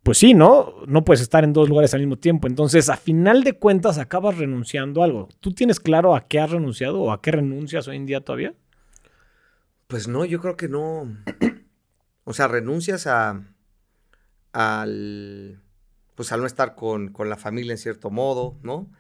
pues 0.03 0.19
sí, 0.19 0.35
¿no? 0.35 0.75
No 0.87 1.03
puedes 1.03 1.23
estar 1.23 1.45
en 1.45 1.55
dos 1.55 1.71
lugares 1.71 1.95
al 1.95 2.01
mismo 2.01 2.17
tiempo. 2.17 2.47
Entonces, 2.47 2.91
a 2.91 2.99
final 2.99 3.43
de 3.43 3.55
cuentas, 3.55 3.97
acabas 3.97 4.37
renunciando 4.37 5.01
a 5.01 5.07
algo. 5.07 5.31
¿Tú 5.41 5.55
tienes 5.55 5.81
claro 5.81 6.15
a 6.15 6.29
qué 6.29 6.41
has 6.41 6.51
renunciado 6.51 7.01
o 7.01 7.11
a 7.11 7.23
qué 7.23 7.31
renuncias 7.31 7.89
hoy 7.89 7.97
en 7.97 8.05
día 8.05 8.21
todavía? 8.21 8.53
Pues 9.87 10.09
no, 10.09 10.27
yo 10.27 10.43
creo 10.43 10.59
que 10.59 10.69
no. 10.69 11.09
O 12.25 12.33
sea, 12.33 12.49
renuncias 12.49 13.07
a. 13.07 13.43
al. 14.53 15.61
Pues 16.15 16.31
al 16.31 16.41
no 16.41 16.47
estar 16.47 16.75
con, 16.77 17.09
con 17.09 17.29
la 17.29 17.37
familia 17.37 17.73
en 17.73 17.79
cierto 17.79 18.11
modo, 18.11 18.57
¿no? 18.63 18.91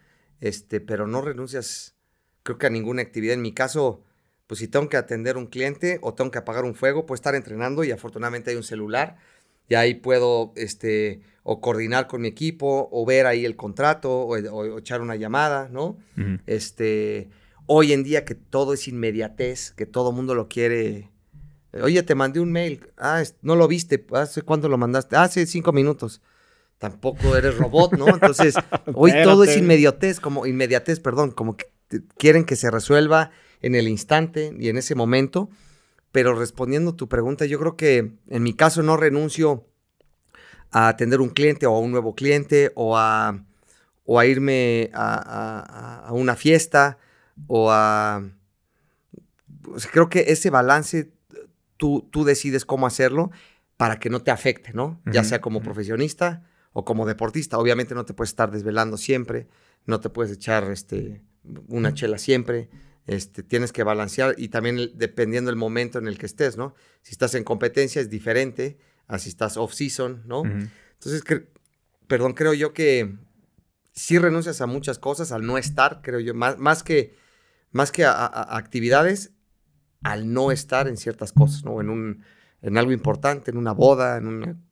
Este, 0.41 0.81
pero 0.81 1.07
no 1.07 1.21
renuncias, 1.21 1.95
creo 2.43 2.59
que 2.59 2.67
a 2.67 2.71
ninguna 2.71 3.03
actividad. 3.03 3.35
En 3.35 3.43
mi 3.43 3.53
caso, 3.53 4.03
pues 4.47 4.59
si 4.59 4.69
tengo 4.69 4.89
que 4.89 4.97
atender 4.97 5.37
un 5.37 5.47
cliente 5.47 5.99
o 6.03 6.15
tengo 6.15 6.31
que 6.31 6.39
apagar 6.39 6.65
un 6.65 6.75
fuego, 6.75 7.07
puedo 7.07 7.15
estar 7.15 7.35
entrenando 7.35 7.85
y 7.85 7.93
afortunadamente 7.93 8.51
hay 8.51 8.57
un 8.57 8.63
celular 8.63 9.17
y 9.69 9.75
ahí 9.75 9.95
puedo 9.95 10.53
este, 10.57 11.23
o 11.43 11.61
coordinar 11.61 12.07
con 12.07 12.21
mi 12.23 12.29
equipo 12.29 12.89
o 12.93 13.07
ver 13.07 13.27
ahí 13.27 13.45
el 13.45 13.57
contrato 13.57 14.11
o, 14.27 14.79
echar 14.79 15.01
una 15.01 15.17
llamada, 15.17 15.69
¿no? 15.71 15.97
este, 16.47 17.31
hoy 17.67 17.93
en 17.93 18.03
día 18.03 18.25
que 18.25 18.35
todo 18.35 18.75
es 18.75 18.89
inmediatez, 18.89 19.73
que 19.73 19.87
todo 19.87 20.13
mundo 20.13 20.35
lo 20.35 20.49
quiere. 20.49 21.11
Oye, 21.83 22.03
te 22.03 22.15
mandé 22.15 22.41
un 22.41 22.53
mail. 22.53 22.89
Ah, 22.97 23.23
no 23.43 23.57
lo 23.57 23.67
viste. 23.67 24.07
¿Hace 24.13 24.43
cuándo 24.43 24.69
lo 24.69 24.79
mandaste? 24.79 25.17
Hace 25.17 25.47
cinco 25.47 25.73
minutos. 25.73 26.21
Tampoco 26.79 27.37
eres 27.37 27.57
robot, 27.57 27.93
¿no? 27.95 28.09
Entonces, 28.09 28.55
hoy 28.95 29.13
todo 29.23 29.45
es 29.45 29.57
inmediatez, 29.57 30.21
como 30.21 30.47
inmediatez, 30.47 31.01
perdón, 31.01 31.31
como 31.31 31.57
que 31.57 31.67
quieren 32.19 32.45
que 32.45 32.57
se 32.57 32.71
resuelva 32.71 33.31
en 33.63 33.75
el 33.75 33.89
instante 33.89 34.55
y 34.59 34.69
en 34.69 34.77
ese 34.77 34.95
momento. 34.95 35.49
Pero 36.13 36.35
respondiendo 36.35 36.93
a 36.93 36.97
tu 36.97 37.09
pregunta, 37.09 37.45
yo 37.45 37.59
creo 37.59 37.77
que 37.77 38.13
en 38.29 38.43
mi 38.43 38.55
caso 38.55 38.83
no 38.83 38.97
renuncio 38.97 39.67
a 40.71 40.89
atender 40.89 41.21
un 41.21 41.31
cliente 41.31 41.67
o 41.67 41.75
a 41.75 41.81
un 41.81 41.91
nuevo 41.91 42.15
cliente 42.15 42.71
o 42.75 42.97
a, 42.97 43.45
o 44.05 44.21
a 44.21 44.27
irme 44.27 44.91
a, 44.93 46.11
una 46.13 46.37
fiesta 46.37 46.99
o 47.47 47.71
a... 47.71 48.23
creo 49.93 50.09
que 50.09 50.27
ese 50.29 50.51
balance 50.51 51.13
tú, 51.85 52.09
tú 52.11 52.25
decides 52.25 52.64
cómo 52.64 52.87
hacerlo 52.87 53.31
para 53.77 53.99
que 53.99 54.09
no 54.09 54.23
te 54.23 54.31
afecte, 54.31 54.73
¿no? 54.73 55.03
Ya 55.05 55.23
sea 55.23 55.42
como 55.42 55.61
profesionista 55.61 56.42
o 56.73 56.87
como 56.87 57.05
deportista. 57.05 57.59
Obviamente 57.59 57.94
no 57.94 58.07
te 58.07 58.14
puedes 58.14 58.31
estar 58.31 58.51
desvelando 58.51 58.97
siempre, 58.97 59.49
no 59.85 60.01
te 60.01 60.09
puedes 60.09 60.33
echar 60.33 60.70
este, 60.70 61.23
una 61.68 61.92
chela 61.92 62.16
siempre. 62.16 62.70
Este, 63.07 63.42
tienes 63.42 63.70
que 63.70 63.83
balancear 63.83 64.35
y 64.38 64.49
también 64.49 64.92
dependiendo 64.94 65.51
del 65.51 65.59
momento 65.59 65.99
en 65.99 66.09
el 66.09 66.16
que 66.16 66.25
estés, 66.25 66.57
¿no? 66.57 66.75
Si 67.03 67.12
estás 67.12 67.35
en 67.35 67.44
competencia 67.44 68.01
es 68.01 68.09
diferente 68.09 68.79
a 69.07 69.18
si 69.18 69.29
estás 69.29 69.59
off-season, 69.59 70.23
¿no? 70.25 70.42
Entonces, 70.44 71.23
perdón, 72.07 72.33
creo 72.33 72.55
yo 72.55 72.73
que 72.73 73.14
sí 73.92 74.18
renuncias 74.18 74.62
a 74.62 74.66
muchas 74.66 74.99
cosas 74.99 75.33
al 75.33 75.44
no 75.44 75.59
estar, 75.59 76.01
creo 76.01 76.18
yo, 76.18 76.33
más, 76.33 76.57
más 76.57 76.83
que, 76.83 77.14
más 77.73 77.92
que 77.92 78.07
a, 78.07 78.57
actividades, 78.57 79.34
al 80.05 80.33
no 80.33 80.53
estar 80.53 80.87
en 80.87 80.97
ciertas 80.97 81.33
cosas, 81.33 81.64
¿no? 81.64 81.81
En, 81.81 81.90
un, 81.90 82.23
en 82.62 82.79
algo 82.79 82.93
importante, 82.93 83.51
en 83.51 83.57
una 83.57 83.73
boda, 83.73 84.19
en 84.19 84.62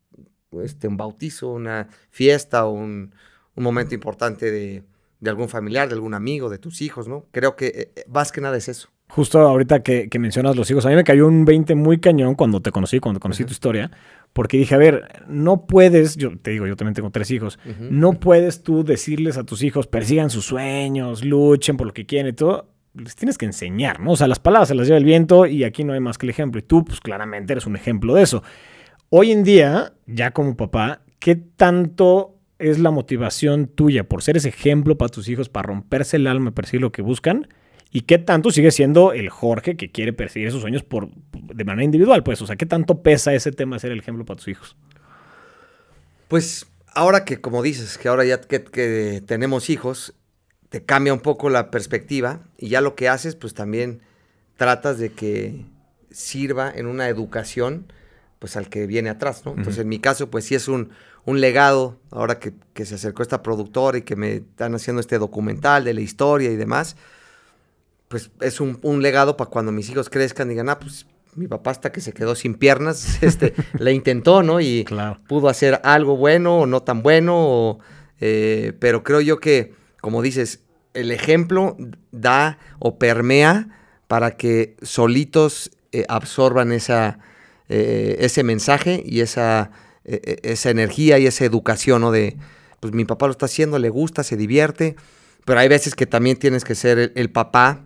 este, 0.63 0.87
un 0.87 0.97
bautizo, 0.97 1.51
una 1.51 1.89
fiesta, 2.11 2.67
un, 2.67 3.15
un 3.57 3.65
momento 3.65 3.95
importante 3.95 4.51
de, 4.51 4.85
de 5.23 5.31
algún 5.31 5.49
familiar, 5.49 5.89
de 5.89 5.95
algún 5.95 6.15
amigo, 6.15 6.51
de 6.51 6.59
tus 6.59 6.83
hijos, 6.83 7.07
¿no? 7.07 7.27
Creo 7.31 7.55
que 7.55 7.67
eh, 7.67 7.93
eh, 7.95 8.05
más 8.09 8.33
que 8.33 8.41
nada 8.41 8.57
es 8.57 8.69
eso. 8.69 8.89
Justo 9.09 9.39
ahorita 9.41 9.83
que, 9.83 10.09
mencionas 10.19 10.57
los 10.57 10.71
hijos, 10.71 10.85
a 10.85 10.89
mí 10.89 10.97
me 10.97 11.05
cayó 11.05 11.29
un 11.29 11.45
20 11.45 11.75
muy 11.75 12.01
cañón 12.01 12.35
cuando 12.35 12.61
te 12.61 12.73
conocí, 12.73 12.99
cuando 12.99 13.21
conocí 13.21 13.45
tu 13.45 13.53
historia, 13.53 13.91
porque 14.33 14.57
dije, 14.57 14.75
a 14.75 14.79
ver, 14.79 15.23
no 15.29 15.67
puedes, 15.67 16.17
yo 16.17 16.37
te 16.39 16.51
digo, 16.53 16.67
yo 16.67 16.77
también 16.77 16.95
tengo 16.95 17.11
tres 17.11 17.31
hijos, 17.31 17.59
no 17.79 18.15
puedes 18.15 18.63
tú 18.63 18.85
decirles 18.85 19.37
a 19.37 19.45
tus 19.45 19.63
hijos, 19.63 19.87
persigan 19.87 20.31
sus 20.31 20.47
sueños, 20.47 21.27
luchen 21.27 21.77
por 21.77 21.89
lo 21.89 21.93
que 21.93 22.07
quieren 22.07 22.31
y 22.31 22.33
todo, 22.33 22.72
les 22.95 23.17
tienes 23.17 23.39
que 23.39 23.47
enseñar, 23.47 24.01
¿no? 24.01 24.13
O 24.13 24.17
sea, 24.17 24.27
las 24.27 24.39
palabras 24.39 24.69
se 24.69 24.75
las 24.75 24.87
lleva 24.87 24.99
el 24.99 25.05
viento 25.05 25.47
y 25.47 25.65
aquí 25.65 25.85
no 25.85 25.93
hay 25.93 26.01
más 26.01 26.19
que 26.19 26.27
el 26.27 26.31
ejemplo. 26.31 26.59
Y 26.59 26.63
tú, 26.63 26.85
pues 26.85 27.01
claramente 27.01 27.53
eres 27.53 27.67
un 27.67 27.77
ejemplo 27.77 28.15
de 28.15 28.23
eso. 28.23 28.43
Hoy 29.09 29.33
en 29.33 29.45
día, 29.45 29.95
ya 30.07 30.33
como 30.33 30.57
papá, 30.57 31.03
¿qué 31.19 31.37
tanto 31.37 32.37
es 32.59 32.79
la 32.79 32.91
motivación 32.91 33.67
tuya 33.67 34.05
por 34.05 34.23
ser 34.23 34.37
ese 34.37 34.51
ejemplo 34.51 34.97
para 34.97 35.09
tus 35.09 35.29
hijos, 35.29 35.49
para 35.49 35.69
romperse 35.69 36.17
el 36.17 36.27
alma, 36.27 36.53
perseguir 36.53 36.83
lo 36.83 36.93
que 36.93 37.03
buscan? 37.03 37.49
¿Y 37.91 38.03
qué 38.03 38.19
tanto 38.19 38.51
sigue 38.51 38.71
siendo 38.71 39.13
el 39.13 39.29
Jorge 39.29 39.77
que 39.77 39.91
quiere 39.91 40.15
perseguir 40.15 40.49
esos 40.49 40.63
sueños 40.63 40.83
por, 40.83 41.11
de 41.11 41.65
manera 41.65 41.85
individual? 41.85 42.23
Pues, 42.23 42.41
o 42.41 42.47
sea, 42.47 42.57
¿qué 42.57 42.65
tanto 42.65 43.03
pesa 43.03 43.35
ese 43.35 43.53
tema 43.53 43.77
de 43.77 43.81
ser 43.81 43.93
el 43.93 43.99
ejemplo 43.99 44.25
para 44.25 44.39
tus 44.39 44.49
hijos? 44.49 44.77
Pues 46.29 46.67
ahora 46.95 47.27
que, 47.27 47.43
como 47.43 47.63
dices, 47.63 47.99
que 47.99 48.09
ahora 48.09 48.25
ya 48.25 48.41
que, 48.41 48.65
que 48.65 49.23
tenemos 49.27 49.69
hijos, 49.69 50.15
te 50.73 50.83
cambia 50.83 51.13
un 51.13 51.21
poco 51.21 51.51
la 51.51 51.71
perspectiva 51.71 52.41
y 52.57 52.71
ya 52.71 52.81
lo 52.81 52.95
que 52.95 53.11
haces, 53.11 53.37
pues 53.37 53.53
también 53.53 54.01
tratas 54.57 54.99
de 54.99 55.13
que 55.13 55.67
sirva 56.11 56.73
en 56.75 56.87
una 56.87 57.11
educación 57.11 57.93
pues 58.39 58.57
al 58.57 58.71
que 58.71 58.87
viene 58.87 59.11
atrás, 59.11 59.43
¿no? 59.45 59.53
Entonces, 59.53 59.83
en 59.83 59.89
mi 59.89 59.99
caso, 59.99 60.31
pues 60.31 60.47
sí 60.47 60.55
es 60.55 60.69
un, 60.69 60.89
un 61.27 61.43
legado, 61.43 62.01
ahora 62.11 62.39
que, 62.39 62.55
se 62.87 62.95
acercó 62.95 63.23
esta 63.23 63.43
productora 63.43 63.99
y 63.99 64.03
que 64.03 64.17
me 64.17 64.37
están 64.37 64.75
haciendo 64.75 65.01
este 65.01 65.19
documental 65.19 65.85
de 65.85 65.93
la 65.93 66.01
historia 66.01 66.51
y 66.51 66.57
demás, 66.57 66.97
pues 68.09 68.31
es 68.41 68.59
un, 68.59 68.81
legado 69.03 69.37
para 69.37 69.51
cuando 69.51 69.73
mis 69.73 69.91
hijos 69.91 70.09
crezcan 70.09 70.49
y 70.49 70.51
digan, 70.55 70.71
ah, 70.71 70.79
pues 70.79 71.07
mi 71.35 71.49
papá 71.49 71.71
hasta 71.71 71.93
que 71.93 72.01
se 72.01 72.15
quedó 72.15 72.35
sin 72.35 72.55
piernas, 72.55 73.19
este, 73.23 73.53
le 73.79 73.93
intentó, 73.93 74.43
¿no? 74.43 74.59
Y 74.59 74.87
pudo 75.29 75.49
hacer 75.49 75.83
algo 75.85 76.17
bueno 76.17 76.61
o 76.61 76.67
no 76.67 76.83
tan 76.83 77.03
bueno, 77.03 77.79
eh, 78.21 78.73
pero 78.81 79.05
creo 79.05 79.21
yo 79.21 79.39
que, 79.39 79.75
como 80.01 80.23
dices, 80.23 80.62
el 80.95 81.11
ejemplo 81.11 81.77
da 82.11 82.59
o 82.79 82.99
permea 82.99 83.69
para 84.09 84.37
que 84.37 84.77
solitos 84.83 85.71
eh, 85.93 86.05
absorban 86.09 86.73
esa 86.73 87.19
eh, 87.69 88.17
ese 88.21 88.43
mensaje 88.43 89.03
y 89.07 89.21
esa, 89.21 89.71
esa 90.05 90.69
energía 90.69 91.19
y 91.19 91.27
esa 91.27 91.47
educación, 91.47 92.03
¿no? 92.03 92.11
De, 92.11 92.37
pues 92.81 92.93
mi 92.93 93.05
papá 93.05 93.27
lo 93.27 93.33
está 93.33 93.47
haciendo, 93.47 93.79
le 93.79 93.89
gusta, 93.89 94.25
se 94.25 94.37
divierte, 94.37 94.97
pero 95.45 95.61
hay 95.61 95.69
veces 95.69 95.95
que 95.95 96.05
también 96.05 96.37
tienes 96.37 96.65
que 96.65 96.75
ser 96.75 97.13
el, 97.15 97.31
papá 97.31 97.85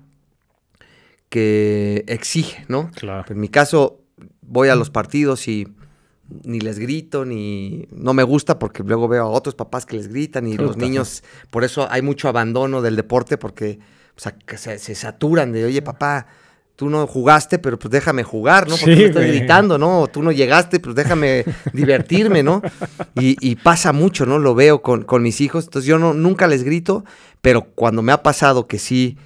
que 1.29 2.03
exige, 2.09 2.65
¿no? 2.69 2.91
Claro. 2.93 3.27
En 3.29 3.39
mi 3.39 3.49
caso, 3.49 4.01
voy 4.41 4.71
a 4.71 4.75
los 4.75 4.91
partidos 4.91 5.47
y, 5.49 5.69
ni 6.45 6.61
les 6.61 6.79
grito, 6.79 7.25
ni 7.25 7.87
no 7.91 8.15
me 8.15 8.23
gusta 8.23 8.59
porque 8.59 8.83
luego 8.83 9.09
veo 9.09 9.25
a 9.25 9.29
otros 9.29 9.55
papás 9.55 9.87
que 9.87 9.97
les 9.97 10.09
gritan 10.09 10.47
y 10.47 10.57
los 10.57 10.77
niños, 10.77 11.23
por 11.51 11.65
eso 11.65 11.87
hay 11.91 12.03
mucho 12.03 12.29
abandono 12.29 12.83
del 12.83 12.97
deporte 12.97 13.39
porque 13.39 13.79
se, 14.17 14.79
se, 14.79 14.95
saturan 14.95 15.53
de, 15.53 15.65
oye 15.65 15.83
papá, 15.83 16.27
tú 16.77 16.91
no 16.91 17.07
jugaste, 17.07 17.59
pero 17.59 17.79
pues 17.79 17.91
déjame 17.91 18.23
jugar, 18.23 18.69
¿no? 18.69 18.77
Porque 18.77 18.97
me 18.97 19.05
estás 19.07 19.27
gritando, 19.27 19.79
¿no? 19.79 20.09
Tú 20.13 20.23
no 20.23 20.31
llegaste, 20.31 20.79
pues 20.79 20.95
déjame 20.95 21.45
divertirme, 21.73 22.43
¿no? 22.43 22.63
Y, 23.15 23.57
pasa 23.57 23.93
mucho, 23.93 24.27
¿no? 24.27 24.39
Lo 24.39 24.55
veo 24.55 24.83
con, 24.83 25.03
con, 25.05 25.23
mis 25.23 25.41
hijos. 25.41 25.65
Entonces 25.65 25.89
yo 25.89 25.99
no, 25.99 26.13
nunca 26.13 26.47
les 26.47 26.63
grito, 26.63 27.05
pero 27.41 27.65
cuando 27.75 28.03
me 28.03 28.13
ha 28.13 28.23
pasado 28.23 28.67
que 28.69 28.79
sí 28.79 29.17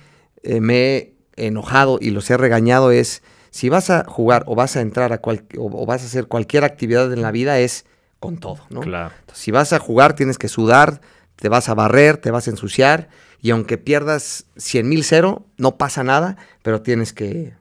eh, 0.42 0.60
me 0.60 0.96
he 1.36 1.46
enojado 1.46 1.98
y 2.00 2.10
los 2.10 2.30
he 2.30 2.36
regañado 2.36 2.92
es, 2.92 3.22
si 3.50 3.68
vas 3.68 3.90
a 3.90 4.04
jugar 4.04 4.44
o 4.46 4.54
vas 4.54 4.76
a 4.76 4.80
entrar 4.80 5.12
a 5.12 5.18
cual, 5.18 5.44
o, 5.56 5.86
vas 5.86 6.02
a 6.02 6.06
hacer 6.06 6.26
cualquier 6.26 6.64
actividad 6.64 7.12
en 7.12 7.22
la 7.22 7.30
vida 7.30 7.58
es 7.58 7.84
con 8.18 8.38
todo, 8.38 8.60
¿no? 8.68 8.80
Claro. 8.80 9.14
si 9.32 9.50
vas 9.50 9.72
a 9.72 9.78
jugar 9.78 10.14
tienes 10.14 10.38
que 10.38 10.48
sudar, 10.48 11.00
te 11.36 11.48
vas 11.48 11.68
a 11.68 11.74
barrer, 11.74 12.18
te 12.18 12.30
vas 12.30 12.46
a 12.46 12.50
ensuciar 12.50 13.08
y 13.40 13.50
aunque 13.50 13.78
pierdas 13.78 14.46
100 14.56 14.88
mil 14.88 15.04
cero, 15.04 15.46
no 15.56 15.76
pasa 15.78 16.04
nada, 16.04 16.36
pero 16.62 16.82
tienes 16.82 17.12
que, 17.12 17.54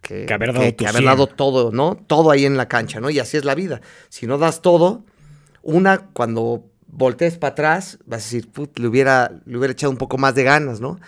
que, 0.00 0.26
haber, 0.32 0.54
dado, 0.54 1.02
dado, 1.02 1.26
todo, 1.26 1.72
¿no? 1.72 1.96
Todo 2.06 2.30
ahí 2.30 2.46
en 2.46 2.56
la 2.56 2.68
cancha, 2.68 3.00
¿no? 3.00 3.10
Y 3.10 3.18
así 3.18 3.36
es 3.36 3.44
la 3.44 3.54
vida. 3.54 3.82
Si 4.08 4.26
no 4.26 4.38
das 4.38 4.62
todo, 4.62 5.04
una, 5.62 5.98
cuando 5.98 6.64
voltees 6.86 7.36
para 7.36 7.52
atrás, 7.52 7.98
vas 8.06 8.22
a 8.22 8.24
decir, 8.24 8.50
Put, 8.50 8.78
le 8.78 8.88
hubiera, 8.88 9.32
le 9.44 9.58
hubiera 9.58 9.72
echado 9.72 9.90
un 9.90 9.98
poco 9.98 10.16
más 10.16 10.34
de 10.34 10.44
ganas, 10.44 10.80
¿no? 10.80 10.98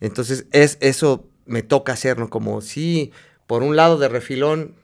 Entonces, 0.00 0.46
es, 0.50 0.78
eso 0.80 1.28
me 1.46 1.62
toca 1.62 1.92
hacer, 1.92 2.18
¿no? 2.18 2.28
Como 2.28 2.60
si, 2.60 3.12
por 3.48 3.64
un 3.64 3.74
lado, 3.74 3.98
de 3.98 4.08
refilón, 4.08 4.74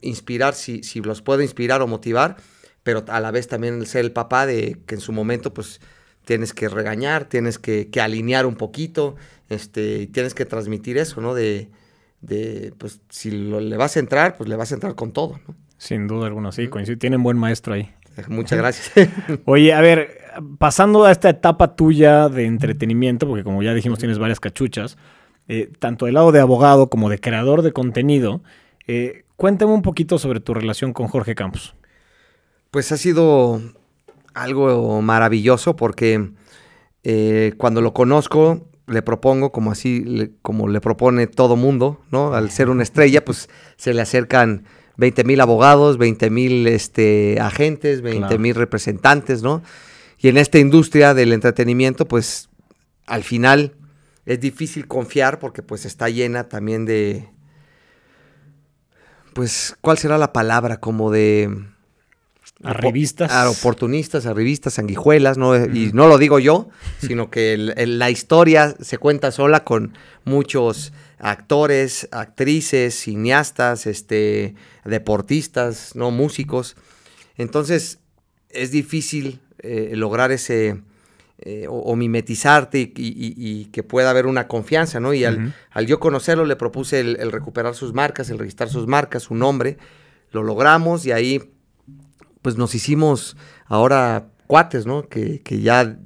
inspirar, 0.00 0.54
si, 0.54 0.82
si 0.82 1.00
los 1.00 1.22
puedo 1.22 1.42
inspirar 1.42 1.82
o 1.82 1.86
motivar, 1.86 2.36
pero 2.82 3.04
a 3.06 3.20
la 3.20 3.30
vez 3.30 3.46
también 3.46 3.86
ser 3.86 4.04
el 4.04 4.10
papá 4.10 4.46
de 4.46 4.78
que 4.86 4.96
en 4.96 5.00
su 5.00 5.12
momento, 5.12 5.54
pues, 5.54 5.80
tienes 6.24 6.52
que 6.52 6.68
regañar, 6.68 7.26
tienes 7.26 7.58
que, 7.58 7.88
alinear 8.00 8.46
un 8.46 8.56
poquito, 8.56 9.14
este, 9.50 9.98
y 9.98 10.06
tienes 10.08 10.34
que 10.34 10.46
transmitir 10.46 10.98
eso, 10.98 11.20
¿no? 11.20 11.34
De, 11.34 11.68
de 12.22 12.72
pues, 12.78 13.02
si 13.10 13.30
le 13.30 13.76
vas 13.76 13.96
a 13.96 14.00
entrar, 14.00 14.36
pues 14.36 14.48
le 14.48 14.56
vas 14.56 14.72
a 14.72 14.74
entrar 14.74 14.94
con 14.94 15.12
todo, 15.12 15.38
¿no? 15.46 15.54
Sin 15.76 16.06
duda 16.08 16.26
alguna, 16.26 16.50
sí, 16.50 16.68
coincido. 16.68 16.98
Tienen 16.98 17.22
buen 17.22 17.36
maestro 17.36 17.74
ahí. 17.74 17.92
Muchas 18.28 18.58
gracias. 18.58 19.08
Oye, 19.44 19.74
a 19.74 19.82
ver, 19.82 20.18
pasando 20.58 21.04
a 21.04 21.12
esta 21.12 21.28
etapa 21.28 21.76
tuya 21.76 22.30
de 22.30 22.46
entretenimiento, 22.46 23.28
porque 23.28 23.44
como 23.44 23.62
ya 23.62 23.74
dijimos, 23.74 23.98
tienes 23.98 24.18
varias 24.18 24.40
cachuchas, 24.40 24.96
eh, 25.48 25.70
tanto 25.78 26.06
del 26.06 26.14
lado 26.14 26.32
de 26.32 26.40
abogado 26.40 26.88
como 26.88 27.08
de 27.08 27.18
creador 27.18 27.62
de 27.62 27.72
contenido, 27.72 28.42
eh, 28.86 29.24
cuéntame 29.36 29.72
un 29.72 29.82
poquito 29.82 30.18
sobre 30.18 30.40
tu 30.40 30.54
relación 30.54 30.92
con 30.92 31.08
Jorge 31.08 31.34
Campos. 31.34 31.74
Pues 32.70 32.92
ha 32.92 32.96
sido 32.96 33.60
algo 34.32 35.00
maravilloso 35.02 35.76
porque 35.76 36.30
eh, 37.02 37.52
cuando 37.56 37.80
lo 37.80 37.92
conozco 37.92 38.66
le 38.86 39.02
propongo, 39.02 39.50
como 39.50 39.72
así, 39.72 40.34
como 40.42 40.68
le 40.68 40.80
propone 40.80 41.26
todo 41.26 41.56
mundo, 41.56 42.00
¿no? 42.10 42.34
Al 42.34 42.50
ser 42.50 42.68
una 42.68 42.82
estrella, 42.82 43.24
pues 43.24 43.48
se 43.76 43.94
le 43.94 44.02
acercan 44.02 44.64
20 44.96 45.24
mil 45.24 45.40
abogados, 45.40 45.96
20 45.96 46.30
mil 46.30 46.66
este, 46.66 47.38
agentes, 47.40 48.02
20 48.02 48.38
mil 48.38 48.54
representantes, 48.54 49.42
¿no? 49.42 49.62
Y 50.18 50.28
en 50.28 50.36
esta 50.36 50.58
industria 50.58 51.14
del 51.14 51.32
entretenimiento, 51.32 52.06
pues 52.06 52.50
al 53.06 53.22
final 53.22 53.72
es 54.26 54.40
difícil 54.40 54.86
confiar 54.86 55.38
porque 55.38 55.62
pues 55.62 55.84
está 55.84 56.08
llena 56.08 56.48
también 56.48 56.84
de, 56.84 57.28
pues, 59.34 59.76
¿cuál 59.80 59.98
será 59.98 60.18
la 60.18 60.32
palabra? 60.32 60.80
Como 60.80 61.10
de 61.10 61.50
a 62.62 62.72
revistas. 62.72 63.30
A 63.30 63.50
oportunistas, 63.50 64.26
a 64.26 64.32
revistas, 64.32 64.74
sanguijuelas, 64.74 65.36
¿no? 65.36 65.56
y 65.56 65.90
no 65.92 66.08
lo 66.08 66.18
digo 66.18 66.38
yo, 66.38 66.68
sino 67.00 67.30
que 67.30 67.56
la 67.56 68.10
historia 68.10 68.74
se 68.80 68.98
cuenta 68.98 69.30
sola 69.32 69.64
con 69.64 69.96
muchos 70.24 70.92
actores, 71.18 72.08
actrices, 72.10 72.94
cineastas, 72.94 73.86
este, 73.86 74.54
deportistas, 74.84 75.94
¿no? 75.94 76.10
Músicos. 76.10 76.76
Entonces, 77.36 77.98
es 78.50 78.70
difícil 78.70 79.40
eh, 79.58 79.92
lograr 79.94 80.32
ese, 80.32 80.82
eh, 81.38 81.66
o, 81.68 81.96
mimetizarte 81.96 82.92
y, 82.96 83.64
que 83.66 83.82
pueda 83.82 84.10
haber 84.10 84.26
una 84.26 84.46
confianza, 84.46 85.00
¿no? 85.00 85.12
Y 85.12 85.24
al, 85.24 85.52
yo 85.86 85.98
conocerlo 85.98 86.44
le 86.44 86.56
propuse 86.56 87.00
el, 87.00 87.32
recuperar 87.32 87.74
sus 87.74 87.92
marcas, 87.92 88.30
el 88.30 88.38
registrar 88.38 88.68
sus 88.68 88.86
marcas, 88.86 89.24
su 89.24 89.34
nombre. 89.34 89.76
Lo 90.30 90.42
logramos 90.42 91.04
y 91.06 91.12
ahí 91.12 91.42
pues 92.40 92.56
nos 92.56 92.74
hicimos 92.74 93.36
ahora 93.66 94.28
cuates, 94.46 94.86
¿no? 94.86 95.08
Que, 95.08 95.42
ya 95.60 95.98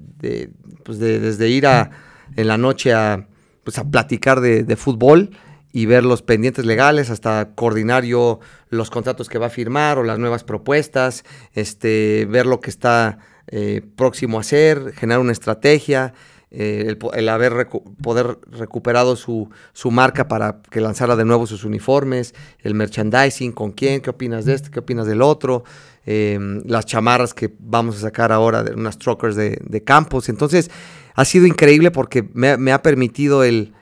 pues 0.82 0.98
desde 0.98 1.48
ir 1.48 1.66
a, 1.66 1.90
en 2.36 2.48
la 2.48 2.56
noche 2.56 2.92
a, 2.92 3.28
pues 3.64 3.78
a 3.78 3.84
platicar 3.84 4.40
de, 4.40 4.76
fútbol 4.76 5.30
y 5.72 5.84
ver 5.84 6.04
los 6.04 6.22
pendientes 6.22 6.64
legales 6.64 7.10
hasta 7.10 7.50
coordinar 7.54 8.04
yo 8.04 8.40
los 8.70 8.88
contratos 8.88 9.28
que 9.28 9.38
va 9.38 9.46
a 9.46 9.50
firmar 9.50 9.98
o 9.98 10.04
las 10.04 10.18
nuevas 10.18 10.42
propuestas, 10.42 11.24
este, 11.52 12.26
ver 12.30 12.46
lo 12.46 12.60
que 12.60 12.70
está 12.70 13.18
eh, 13.48 13.82
próximo 13.96 14.38
a 14.38 14.40
hacer, 14.42 14.92
generar 14.94 15.20
una 15.20 15.32
estrategia, 15.32 16.14
eh, 16.50 16.96
el, 17.12 17.28
haber 17.28 17.68
poder 18.02 18.38
recuperado 18.50 19.16
su, 19.16 19.50
su, 19.74 19.90
marca 19.90 20.28
para 20.28 20.62
que 20.70 20.80
lanzara 20.80 21.14
de 21.14 21.26
nuevo 21.26 21.46
sus 21.46 21.64
uniformes, 21.64 22.34
el 22.60 22.74
merchandising, 22.74 23.52
con 23.52 23.72
quién, 23.72 24.00
qué 24.00 24.10
opinas 24.10 24.46
de 24.46 24.54
este, 24.54 24.70
qué 24.70 24.78
opinas 24.78 25.06
del 25.06 25.20
otro, 25.20 25.64
Em, 26.10 26.62
las 26.64 26.86
chamarras 26.86 27.34
que 27.34 27.52
vamos 27.58 27.96
a 27.96 28.00
sacar 28.00 28.32
ahora 28.32 28.62
de 28.62 28.72
unas 28.72 28.96
truckers 28.96 29.36
de, 29.36 29.82
campos. 29.84 30.30
Entonces, 30.30 30.70
ha 31.12 31.26
sido 31.26 31.46
increíble 31.46 31.90
porque 31.90 32.26
me, 32.32 32.72
ha 32.72 32.80
permitido 32.80 33.44
el, 33.44 33.74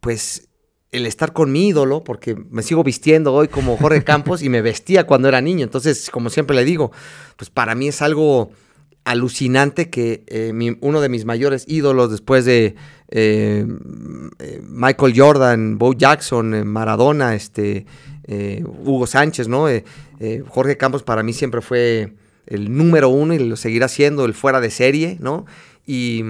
pues, 0.00 0.48
el 0.92 1.04
estar 1.04 1.34
con 1.34 1.52
mi 1.52 1.68
ídolo, 1.68 2.02
porque 2.02 2.34
me 2.34 2.62
sigo 2.62 2.82
vistiendo 2.84 3.34
hoy 3.34 3.48
como 3.48 3.76
Jorge 3.76 4.02
Campos 4.02 4.40
y 4.42 4.48
me 4.48 4.62
vestía 4.62 5.04
cuando 5.04 5.28
era 5.28 5.42
niño. 5.42 5.62
Entonces, 5.62 6.08
como 6.08 6.30
siempre 6.30 6.56
le 6.56 6.64
digo, 6.64 6.90
pues 7.36 7.50
para 7.50 7.74
mí 7.74 7.88
es 7.88 8.00
algo 8.00 8.50
alucinante 9.04 9.88
que 9.90 10.24
eh, 10.26 10.52
uno 10.80 11.00
de 11.00 11.08
mis 11.08 11.24
mayores 11.24 11.64
ídolos 11.66 12.10
después 12.10 12.44
de 12.44 12.74
eh, 13.10 13.66
eh, 14.38 14.62
Michael 14.62 15.14
Jordan, 15.16 15.78
Bo 15.78 15.94
Jackson, 15.94 16.66
Maradona, 16.66 17.34
este, 17.34 17.86
Hugo 18.28 19.06
Sánchez, 19.06 19.48
¿no? 19.48 19.66
Jorge 20.48 20.76
Campos 20.76 21.02
para 21.02 21.22
mí 21.22 21.32
siempre 21.32 21.62
fue 21.62 22.12
el 22.46 22.76
número 22.76 23.08
uno 23.08 23.32
y 23.32 23.38
lo 23.38 23.56
seguirá 23.56 23.88
siendo 23.88 24.26
el 24.26 24.34
fuera 24.34 24.60
de 24.60 24.70
serie, 24.70 25.16
¿no? 25.20 25.46
Y 25.86 26.22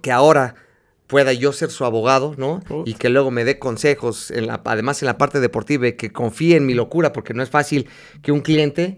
que 0.00 0.10
ahora 0.10 0.54
pueda 1.06 1.34
yo 1.34 1.52
ser 1.52 1.70
su 1.70 1.84
abogado, 1.84 2.34
¿no? 2.38 2.60
Y 2.86 2.94
que 2.94 3.10
luego 3.10 3.30
me 3.30 3.44
dé 3.44 3.58
consejos, 3.58 4.30
en 4.30 4.46
la, 4.46 4.62
además 4.64 5.02
en 5.02 5.06
la 5.06 5.18
parte 5.18 5.40
deportiva, 5.40 5.90
que 5.92 6.10
confíe 6.10 6.56
en 6.56 6.64
mi 6.64 6.72
locura, 6.72 7.12
porque 7.12 7.34
no 7.34 7.42
es 7.42 7.50
fácil 7.50 7.86
que 8.22 8.32
un 8.32 8.40
cliente 8.40 8.96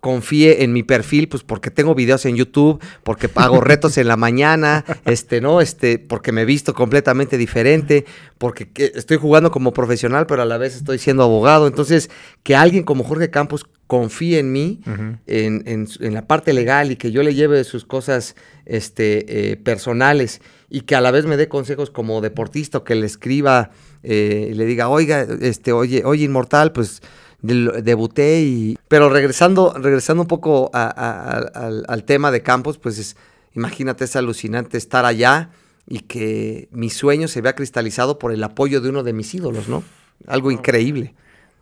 confíe 0.00 0.62
en 0.62 0.72
mi 0.72 0.82
perfil, 0.82 1.28
pues 1.28 1.42
porque 1.42 1.70
tengo 1.70 1.94
videos 1.94 2.24
en 2.26 2.36
YouTube, 2.36 2.82
porque 3.02 3.28
hago 3.34 3.60
retos 3.60 3.98
en 3.98 4.08
la 4.08 4.16
mañana, 4.16 4.84
este, 5.04 5.40
¿no? 5.40 5.60
Este, 5.60 5.98
porque 5.98 6.32
me 6.32 6.42
he 6.42 6.44
visto 6.44 6.74
completamente 6.74 7.36
diferente, 7.38 8.04
porque 8.38 8.68
estoy 8.76 9.16
jugando 9.16 9.50
como 9.50 9.72
profesional, 9.72 10.26
pero 10.26 10.42
a 10.42 10.46
la 10.46 10.58
vez 10.58 10.76
estoy 10.76 10.98
siendo 10.98 11.22
abogado. 11.22 11.66
Entonces, 11.66 12.10
que 12.42 12.56
alguien 12.56 12.84
como 12.84 13.04
Jorge 13.04 13.30
Campos 13.30 13.66
confíe 13.86 14.38
en 14.38 14.52
mí, 14.52 14.80
en, 15.26 15.88
la 16.00 16.26
parte 16.26 16.52
legal 16.52 16.92
y 16.92 16.96
que 16.96 17.10
yo 17.10 17.24
le 17.24 17.34
lleve 17.34 17.64
sus 17.64 17.84
cosas 17.84 18.36
este, 18.64 19.50
eh, 19.50 19.56
personales 19.56 20.40
y 20.68 20.82
que 20.82 20.94
a 20.94 21.00
la 21.00 21.10
vez 21.10 21.26
me 21.26 21.36
dé 21.36 21.48
consejos 21.48 21.90
como 21.90 22.20
deportista 22.20 22.78
o 22.78 22.84
que 22.84 22.94
le 22.94 23.06
escriba 23.06 23.70
eh, 24.04 24.50
y 24.52 24.54
le 24.54 24.64
diga, 24.64 24.88
oiga, 24.88 25.26
este, 25.40 25.72
oye, 25.72 26.02
oye, 26.04 26.24
inmortal, 26.24 26.70
pues 26.70 27.02
debuté 27.42 28.42
y... 28.42 28.78
Pero 28.88 29.08
regresando, 29.08 29.74
regresando 29.74 30.22
un 30.22 30.28
poco 30.28 30.70
al, 30.72 32.04
tema 32.04 32.30
de 32.30 32.42
Campos, 32.42 32.78
pues 32.78 32.98
es, 32.98 33.16
imagínate, 33.54 34.04
es 34.04 34.16
alucinante 34.16 34.76
estar 34.76 35.04
allá 35.04 35.50
y 35.86 36.00
que 36.00 36.68
mi 36.70 36.90
sueño 36.90 37.28
se 37.28 37.40
vea 37.40 37.54
cristalizado 37.54 38.18
por 38.18 38.32
el 38.32 38.42
apoyo 38.44 38.80
de 38.80 38.90
uno 38.90 39.02
de 39.02 39.12
mis 39.12 39.34
ídolos, 39.34 39.68
¿no? 39.68 39.82
Algo 40.26 40.50
increíble. 40.50 41.14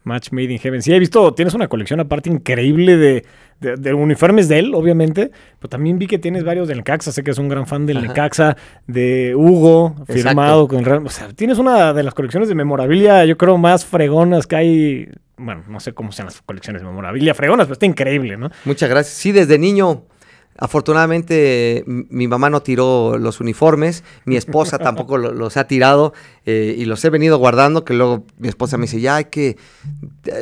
Match 0.04 0.32
Made 0.32 0.52
in 0.52 0.58
Heaven. 0.58 0.82
Sí, 0.82 0.92
he 0.92 0.98
visto, 0.98 1.32
tienes 1.34 1.54
una 1.54 1.68
colección 1.68 2.00
aparte 2.00 2.30
increíble 2.30 2.96
de, 2.96 3.94
uniformes 3.94 4.48
de 4.48 4.58
él, 4.58 4.74
obviamente, 4.74 5.30
pero 5.58 5.68
también 5.68 5.98
vi 5.98 6.06
que 6.06 6.18
tienes 6.18 6.44
varios 6.44 6.66
del 6.66 6.78
Necaxa, 6.78 7.12
sé 7.12 7.22
que 7.22 7.30
es 7.30 7.38
un 7.38 7.48
gran 7.48 7.66
fan 7.66 7.86
del 7.86 8.02
Necaxa, 8.02 8.56
de 8.86 9.34
Hugo, 9.36 9.96
firmado 10.06 10.66
con 10.66 10.84
Real. 10.84 11.06
O 11.06 11.10
sea, 11.10 11.28
tienes 11.28 11.58
una 11.58 11.92
de 11.92 12.02
las 12.02 12.14
colecciones 12.14 12.48
de 12.48 12.54
memorabilia, 12.54 13.24
yo 13.24 13.36
creo, 13.36 13.58
más 13.58 13.84
fregonas 13.84 14.46
que 14.46 14.56
hay. 14.56 15.08
Bueno, 15.38 15.64
no 15.68 15.80
sé 15.80 15.92
cómo 15.92 16.12
sean 16.12 16.26
las 16.26 16.42
colecciones 16.42 16.82
de 16.82 16.88
memorabilia 16.88 17.34
fregonas, 17.34 17.66
pero 17.66 17.74
está 17.74 17.86
increíble, 17.86 18.36
¿no? 18.36 18.50
Muchas 18.64 18.88
gracias. 18.90 19.14
Sí, 19.14 19.32
desde 19.32 19.58
niño 19.58 20.04
Afortunadamente 20.60 21.84
mi 21.86 22.26
mamá 22.26 22.50
no 22.50 22.62
tiró 22.62 23.16
los 23.16 23.40
uniformes, 23.40 24.02
mi 24.24 24.36
esposa 24.36 24.76
tampoco 24.78 25.16
los 25.16 25.56
ha 25.56 25.68
tirado 25.68 26.14
eh, 26.46 26.74
y 26.76 26.84
los 26.84 27.04
he 27.04 27.10
venido 27.10 27.38
guardando, 27.38 27.84
que 27.84 27.94
luego 27.94 28.26
mi 28.38 28.48
esposa 28.48 28.76
me 28.76 28.86
dice, 28.86 29.00
ya 29.00 29.14
hay 29.16 29.26
que, 29.26 29.56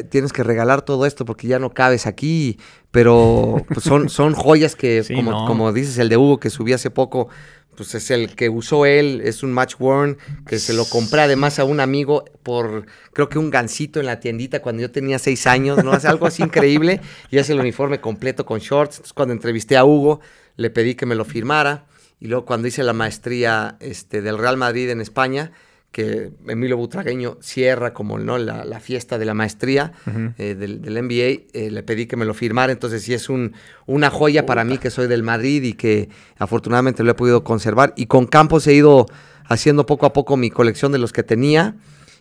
tienes 0.08 0.32
que 0.32 0.42
regalar 0.42 0.80
todo 0.80 1.04
esto 1.04 1.26
porque 1.26 1.48
ya 1.48 1.58
no 1.58 1.74
cabes 1.74 2.06
aquí, 2.06 2.58
pero 2.90 3.62
pues, 3.68 3.82
son, 3.82 4.08
son 4.08 4.32
joyas 4.32 4.74
que, 4.74 5.04
como, 5.14 5.46
como 5.46 5.70
dices, 5.74 5.98
el 5.98 6.08
de 6.08 6.16
Hugo 6.16 6.40
que 6.40 6.48
subí 6.48 6.72
hace 6.72 6.90
poco, 6.90 7.28
pues 7.76 7.94
es 7.94 8.10
el 8.10 8.34
que 8.34 8.48
usó 8.48 8.86
él, 8.86 9.20
es 9.24 9.42
un 9.42 9.52
match 9.52 9.74
worn, 9.78 10.18
que 10.46 10.58
se 10.58 10.72
lo 10.72 10.84
compré 10.86 11.20
además 11.20 11.58
a 11.58 11.64
un 11.64 11.80
amigo 11.80 12.24
por, 12.42 12.86
creo 13.12 13.28
que 13.28 13.38
un 13.38 13.50
gancito 13.50 14.00
en 14.00 14.06
la 14.06 14.18
tiendita 14.18 14.60
cuando 14.62 14.82
yo 14.82 14.90
tenía 14.90 15.18
seis 15.18 15.46
años, 15.46 15.84
¿no? 15.84 15.94
Es 15.94 16.04
algo 16.04 16.26
así 16.26 16.42
increíble, 16.42 17.00
y 17.30 17.38
es 17.38 17.50
el 17.50 17.60
uniforme 17.60 18.00
completo 18.00 18.46
con 18.46 18.60
shorts. 18.60 18.96
Entonces 18.96 19.12
cuando 19.12 19.34
entrevisté 19.34 19.76
a 19.76 19.84
Hugo, 19.84 20.20
le 20.56 20.70
pedí 20.70 20.94
que 20.94 21.06
me 21.06 21.14
lo 21.14 21.24
firmara, 21.24 21.84
y 22.18 22.28
luego 22.28 22.46
cuando 22.46 22.66
hice 22.66 22.82
la 22.82 22.94
maestría 22.94 23.76
este, 23.80 24.22
del 24.22 24.38
Real 24.38 24.56
Madrid 24.56 24.88
en 24.90 25.00
España, 25.00 25.52
que 25.96 26.30
Emilio 26.46 26.76
Butragueño 26.76 27.38
cierra 27.40 27.94
como 27.94 28.18
¿no? 28.18 28.36
la, 28.36 28.80
fiesta 28.80 29.16
de 29.16 29.24
la 29.24 29.32
maestría 29.32 29.92
eh, 30.36 30.54
del, 30.54 30.82
NBA, 30.82 31.48
eh, 31.54 31.70
le 31.70 31.82
pedí 31.82 32.04
que 32.04 32.16
me 32.16 32.26
lo 32.26 32.34
firmara, 32.34 32.70
entonces 32.70 33.02
sí 33.02 33.14
es 33.14 33.30
un, 33.30 33.54
una 33.86 34.10
joya 34.10 34.44
para 34.44 34.62
mí 34.62 34.76
que 34.76 34.90
soy 34.90 35.06
del 35.06 35.22
Madrid 35.22 35.62
y 35.62 35.72
que 35.72 36.10
afortunadamente 36.36 37.02
lo 37.02 37.12
he 37.12 37.14
podido 37.14 37.44
conservar. 37.44 37.94
Y 37.96 38.08
con 38.08 38.26
Campos 38.26 38.66
he 38.66 38.74
ido 38.74 39.06
haciendo 39.46 39.86
poco 39.86 40.04
a 40.04 40.12
poco 40.12 40.36
mi 40.36 40.50
colección 40.50 40.92
de 40.92 40.98
los 40.98 41.14
que 41.14 41.22
tenía. 41.22 41.76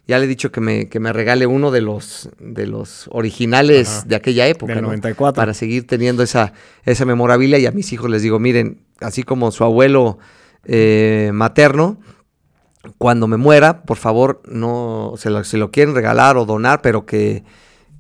Ya 0.07 0.19
le 0.19 0.23
he 0.23 0.28
dicho 0.30 0.53
que 0.53 0.61
me, 0.61 0.88
que 0.88 1.01
me 1.01 1.11
regale 1.11 1.45
uno 1.45 1.69
de 1.69 1.82
los, 1.82 2.30
de 2.39 2.67
los 2.67 3.09
originales 3.11 4.07
de 4.07 4.15
aquella 4.15 4.47
época. 4.47 4.73
Del 4.73 4.84
94. 4.84 5.36
Para 5.36 5.53
seguir 5.53 5.86
teniendo 5.86 6.23
esa, 6.23 6.53
esa 6.86 7.03
memorabilia. 7.03 7.59
Y 7.59 7.65
a 7.65 7.71
mis 7.71 7.91
hijos 7.91 8.09
les 8.09 8.21
digo, 8.21 8.39
miren, 8.39 8.80
así 9.01 9.23
como 9.23 9.51
su 9.51 9.65
abuelo 9.65 10.17
eh, 10.63 11.32
materno, 11.34 11.99
cuando 12.98 13.28
me 13.28 13.38
muera, 13.38 13.84
por 13.84 13.98
favor, 13.98 14.42
no 14.46 15.14
se 15.18 15.30
lo, 15.30 15.42
lo 15.42 15.72
quieren 15.72 15.96
regalar 15.96 16.38
o 16.38 16.46
donar, 16.46 16.82
pero 16.82 17.06
que, 17.06 17.44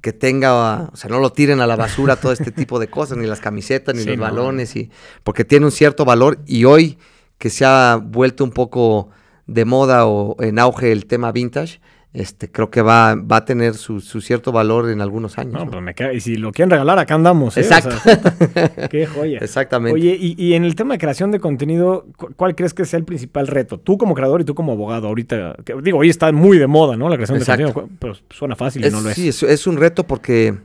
que, 0.01 0.13
tenga, 0.13 0.89
o 0.91 0.95
sea, 0.95 1.09
no 1.09 1.19
lo 1.19 1.31
tiren 1.31 1.61
a 1.61 1.67
la 1.67 1.75
basura 1.75 2.15
todo 2.15 2.31
este 2.31 2.51
tipo 2.51 2.79
de 2.79 2.87
cosas, 2.87 3.17
ni 3.17 3.25
las 3.25 3.39
camisetas, 3.39 3.95
ni 3.95 4.03
los 4.03 4.17
balones, 4.17 4.75
y, 4.75 4.89
porque 5.23 5.45
tiene 5.45 5.65
un 5.65 5.71
cierto 5.71 6.05
valor 6.05 6.39
y 6.45 6.65
hoy 6.65 6.97
que 7.37 7.49
se 7.49 7.65
ha 7.65 7.99
vuelto 8.01 8.43
un 8.43 8.51
poco 8.51 9.09
de 9.47 9.65
moda 9.65 10.05
o 10.05 10.41
en 10.41 10.59
auge 10.59 10.91
el 10.91 11.05
tema 11.05 11.31
vintage, 11.31 11.79
este, 12.15 12.49
creo 12.49 12.69
que 12.69 12.81
va, 12.81 13.15
va 13.15 13.37
a 13.37 13.45
tener 13.45 13.73
su, 13.73 13.99
cierto 13.99 14.53
valor 14.53 14.89
en 14.89 15.01
algunos 15.01 15.37
años. 15.37 15.53
No, 15.53 15.69
Pues 15.69 15.83
me 15.83 16.15
y 16.15 16.21
si 16.21 16.37
lo 16.37 16.53
quieren 16.53 16.69
regalar, 16.69 16.97
acá 16.97 17.15
andamos. 17.15 17.57
¿eh? 17.57 17.61
Exacto. 17.61 17.95
qué 18.89 19.05
joya. 19.05 19.39
Exactamente. 19.39 19.93
Oye, 19.93 20.17
y, 20.17 20.53
en 20.53 20.63
el 20.63 20.75
tema 20.75 20.93
de 20.93 20.97
creación 20.97 21.31
de 21.31 21.41
contenido, 21.41 22.05
¿cuál 22.37 22.55
crees 22.55 22.73
que 22.73 22.85
sea 22.85 22.99
el 22.99 23.05
principal 23.05 23.47
reto? 23.47 23.79
Tú 23.79 23.97
como 23.97 24.15
creador 24.15 24.39
y 24.41 24.45
tú 24.45 24.55
como 24.55 24.71
abogado, 24.71 25.07
ahorita, 25.07 25.57
digo, 25.83 25.97
hoy 25.97 26.09
está 26.09 26.31
muy 26.31 26.57
de 26.57 26.67
moda, 26.67 26.95
¿no? 26.95 27.09
La 27.09 27.17
creación 27.17 27.39
de 27.39 27.45
contenido, 27.45 27.89
pero 27.99 28.15
suena 28.29 28.55
fácil 28.55 28.85
y 28.85 28.89
no 28.89 29.01
lo 29.01 29.09
es. 29.09 29.15
Sí, 29.15 29.27
es, 29.27 29.67
un 29.67 29.75
reto 29.75 30.07
porque 30.07 30.55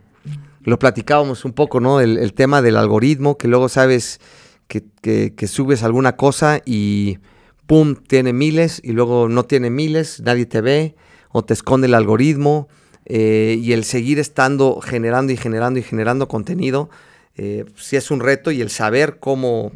lo 0.62 0.78
platicábamos 0.78 1.44
un 1.44 1.52
poco, 1.52 1.80
¿no? 1.80 2.00
El, 2.00 2.32
tema 2.34 2.62
del 2.62 2.76
algoritmo, 2.76 3.36
que 3.36 3.48
luego 3.48 3.68
sabes 3.68 4.20
que, 4.68 4.84
que 5.02 5.46
subes 5.48 5.82
alguna 5.82 6.14
cosa 6.14 6.60
y 6.64 7.18
pum, 7.66 7.96
tiene 7.96 8.32
miles 8.32 8.80
y 8.84 8.92
luego 8.92 9.28
no 9.28 9.42
tiene 9.44 9.68
miles, 9.68 10.22
nadie 10.24 10.46
te 10.46 10.60
ve 10.60 10.94
o 11.32 11.44
te 11.44 11.54
esconde 11.54 11.86
el 11.86 11.94
algoritmo 11.94 12.68
eh, 13.06 13.56
y 13.60 13.72
el 13.72 13.84
seguir 13.84 14.18
estando 14.18 14.80
generando 14.80 15.32
y 15.32 15.36
generando 15.36 15.78
y 15.78 15.82
generando 15.82 16.28
contenido, 16.28 16.90
eh, 17.36 17.64
sí 17.76 17.96
es 17.96 18.10
un 18.10 18.20
reto 18.20 18.50
y 18.50 18.60
el 18.60 18.70
saber 18.70 19.18
cómo, 19.18 19.72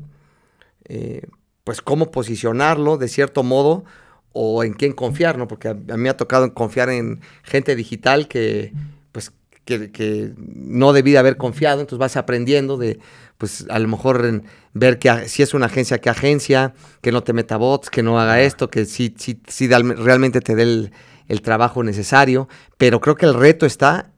eh, 0.84 1.22
pues 1.64 1.80
cómo 1.80 2.10
posicionarlo 2.10 2.96
de 2.96 3.08
cierto 3.08 3.42
modo 3.42 3.84
o 4.32 4.64
en 4.64 4.74
quién 4.74 4.92
confiar, 4.92 5.38
¿no? 5.38 5.48
Porque 5.48 5.68
a, 5.68 5.74
mí 5.74 5.96
me 5.96 6.08
ha 6.10 6.16
tocado 6.16 6.52
confiar 6.54 6.90
en 6.90 7.20
gente 7.42 7.76
digital 7.76 8.28
que, 8.28 8.72
pues, 9.12 9.32
que, 9.64 10.34
no 10.36 10.92
debí 10.92 11.12
de 11.12 11.18
haber 11.18 11.36
confiado, 11.36 11.80
entonces 11.80 11.98
vas 11.98 12.16
aprendiendo 12.16 12.76
de, 12.76 12.98
pues, 13.38 13.64
a 13.70 13.78
lo 13.78 13.88
mejor 13.88 14.42
ver 14.74 14.98
que 14.98 15.28
si 15.28 15.42
es 15.42 15.54
una 15.54 15.66
agencia, 15.66 16.00
qué 16.00 16.10
agencia, 16.10 16.74
que 17.00 17.12
no 17.12 17.22
te 17.22 17.32
meta 17.32 17.56
bots, 17.56 17.90
que 17.90 18.02
no 18.02 18.20
haga 18.20 18.42
esto, 18.42 18.68
que 18.68 18.84
sí, 18.84 19.14
sí, 19.16 19.40
sí 19.46 19.68
realmente 19.68 20.40
te 20.40 20.54
dé 20.54 20.62
el 20.64 20.92
el 21.28 21.42
trabajo 21.42 21.82
necesario, 21.82 22.48
pero 22.76 23.00
creo 23.00 23.14
que 23.16 23.26
el 23.26 23.34
reto 23.34 23.66
está 23.66 24.10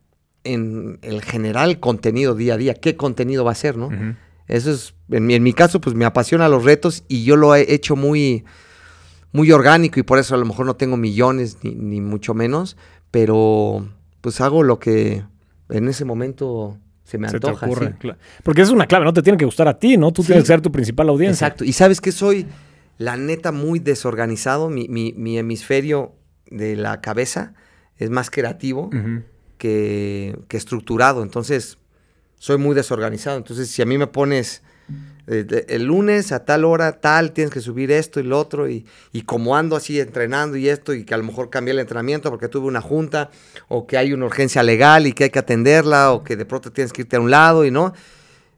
en 0.44 0.98
el 1.02 1.22
general 1.22 1.80
contenido 1.80 2.34
día 2.34 2.54
a 2.54 2.56
día, 2.56 2.74
qué 2.74 2.96
contenido 2.96 3.44
va 3.44 3.52
a 3.52 3.56
ser, 3.56 3.76
¿no? 3.76 3.90
Eso 4.48 4.70
es, 4.70 4.94
en 5.10 5.26
mi, 5.26 5.34
en 5.34 5.42
mi, 5.42 5.52
caso, 5.52 5.80
pues 5.80 5.96
me 5.96 6.04
apasiona 6.04 6.48
los 6.48 6.64
retos 6.64 7.04
y 7.08 7.24
yo 7.24 7.36
lo 7.36 7.54
he 7.54 7.74
hecho 7.74 7.96
muy, 7.96 8.44
muy 9.32 9.50
orgánico 9.50 9.98
y 9.98 10.04
por 10.04 10.18
eso 10.18 10.34
a 10.34 10.38
lo 10.38 10.44
mejor 10.44 10.66
no 10.66 10.76
tengo 10.76 10.96
millones 10.96 11.58
ni, 11.62 12.00
mucho 12.00 12.32
menos, 12.32 12.76
pero 13.10 13.88
pues 14.20 14.40
hago 14.40 14.62
lo 14.62 14.78
que 14.78 15.24
en 15.68 15.88
ese 15.88 16.04
momento 16.04 16.78
se 17.04 17.18
me 17.18 17.26
antoja. 17.26 17.68
Porque 18.44 18.62
es 18.62 18.70
una 18.70 18.86
clave, 18.86 19.04
no 19.04 19.12
te 19.12 19.22
tiene 19.22 19.36
que 19.36 19.44
gustar 19.44 19.66
a 19.66 19.78
ti, 19.78 19.96
¿no? 19.96 20.12
Tú 20.12 20.22
tienes 20.22 20.44
que 20.44 20.48
ser 20.48 20.60
tu 20.60 20.70
principal 20.70 21.08
audiencia. 21.08 21.46
Exacto. 21.46 21.64
Y 21.64 21.72
sabes 21.72 22.00
que 22.00 22.12
soy, 22.12 22.46
la 22.98 23.16
neta, 23.16 23.50
muy 23.50 23.80
desorganizado. 23.80 24.70
Mi, 24.70 24.88
mi, 24.88 25.12
mi 25.16 25.38
hemisferio 25.38 26.14
de 26.50 26.76
la 26.76 27.00
cabeza 27.00 27.54
es 27.98 28.10
más 28.10 28.30
creativo 28.30 28.90
que, 29.58 30.36
estructurado. 30.50 31.22
Entonces, 31.22 31.78
soy 32.38 32.58
muy 32.58 32.74
desorganizado. 32.74 33.36
Entonces, 33.38 33.70
si 33.70 33.82
a 33.82 33.86
mí 33.86 33.98
me 33.98 34.06
pones 34.06 34.62
eh, 35.26 35.66
el 35.68 35.84
lunes 35.84 36.32
a 36.32 36.44
tal 36.44 36.64
hora, 36.64 37.00
tal, 37.00 37.32
tienes 37.32 37.52
que 37.52 37.60
subir 37.60 37.90
esto 37.90 38.20
y 38.20 38.22
lo 38.22 38.38
otro, 38.38 38.68
y, 38.68 38.86
como 39.24 39.56
ando 39.56 39.76
así 39.76 39.98
entrenando 39.98 40.56
y 40.56 40.68
esto, 40.68 40.94
y 40.94 41.04
que 41.04 41.14
a 41.14 41.16
lo 41.16 41.24
mejor 41.24 41.50
cambié 41.50 41.72
el 41.72 41.80
entrenamiento 41.80 42.30
porque 42.30 42.48
tuve 42.48 42.66
una 42.66 42.80
junta, 42.80 43.30
o 43.68 43.86
que 43.86 43.96
hay 43.96 44.12
una 44.12 44.26
urgencia 44.26 44.62
legal 44.62 45.06
y 45.06 45.12
que 45.12 45.24
hay 45.24 45.30
que 45.30 45.38
atenderla, 45.38 46.12
o 46.12 46.22
que 46.22 46.36
de 46.36 46.44
pronto 46.44 46.70
tienes 46.70 46.92
que 46.92 47.02
irte 47.02 47.16
a 47.16 47.20
un 47.20 47.30
lado 47.30 47.64
y 47.64 47.70
no. 47.70 47.94